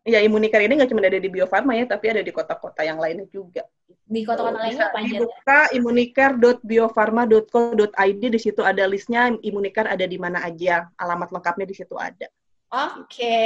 Ya, 0.07 0.23
Imunikar 0.23 0.63
ini 0.63 0.79
nggak 0.79 0.87
cuma 0.87 1.03
ada 1.03 1.19
di 1.19 1.27
Bio 1.27 1.51
Farma 1.51 1.75
ya, 1.75 1.83
tapi 1.83 2.07
ada 2.07 2.23
di 2.23 2.31
kota-kota 2.31 2.79
yang 2.79 2.95
lainnya 2.95 3.27
juga. 3.27 3.67
Di 4.07 4.23
kota-kota 4.23 4.55
lainnya 4.55 4.87
apa 4.87 5.03
aja? 5.03 5.19
Dibuka 5.19 5.67
imunikar.biofarma.co.id, 5.75 8.21
di 8.31 8.39
situ 8.39 8.63
ada 8.63 8.87
listnya, 8.87 9.35
Imunikar 9.43 9.91
ada 9.91 10.07
di 10.07 10.15
mana 10.15 10.47
aja, 10.47 10.87
alamat 10.95 11.27
lengkapnya 11.35 11.67
di 11.67 11.75
situ 11.75 11.99
ada. 11.99 12.31
Oke, 12.67 13.39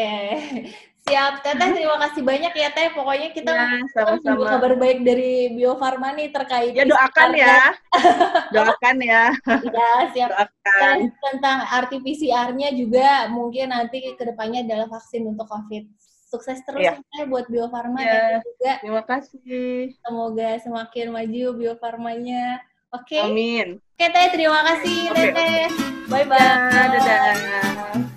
siap 1.06 1.46
Teteh. 1.46 1.70
Terima 1.78 1.98
kasih 2.02 2.22
banyak 2.26 2.54
ya 2.58 2.70
Teh. 2.74 2.90
Pokoknya 2.90 3.30
kita 3.30 3.54
ya, 3.54 4.18
tunggu 4.26 4.50
kabar 4.50 4.74
baik 4.82 5.06
dari 5.06 5.54
Bio 5.54 5.78
Farma 5.78 6.10
nih 6.18 6.34
terkait. 6.34 6.74
Ya 6.74 6.90
doakan 6.90 7.30
ya, 7.38 7.70
doakan 8.56 8.98
ya. 8.98 9.24
Ya 9.46 9.92
siap. 10.10 10.30
Doakan. 10.34 10.82
Dan 10.82 11.00
tentang 11.22 11.58
RT-PCR-nya 11.70 12.74
juga 12.74 13.30
mungkin 13.30 13.70
nanti 13.70 14.02
ke 14.18 14.24
depannya 14.26 14.66
adalah 14.66 14.90
vaksin 14.90 15.30
untuk 15.30 15.46
COVID. 15.46 15.86
Sukses 16.32 16.64
terus 16.66 16.82
ya, 16.82 16.98
ya 17.22 17.28
buat 17.30 17.46
Bio 17.46 17.70
Farma 17.70 18.02
ya, 18.02 18.42
juga. 18.42 18.82
Terima 18.82 19.04
kasih. 19.06 19.94
Semoga 20.02 20.50
semakin 20.66 21.14
maju 21.14 21.44
Bio 21.62 21.74
Farmanya. 21.78 22.58
Oke. 22.90 23.22
Okay. 23.22 23.30
Amin. 23.30 23.78
Oke 23.78 24.06
Teh, 24.10 24.28
terima 24.34 24.66
kasih 24.66 25.14
okay. 25.14 25.30
Teteh. 25.30 25.66
Bye 26.10 26.26
bye. 26.26 26.42
Ya, 26.42 26.84
dadah. 26.90 28.10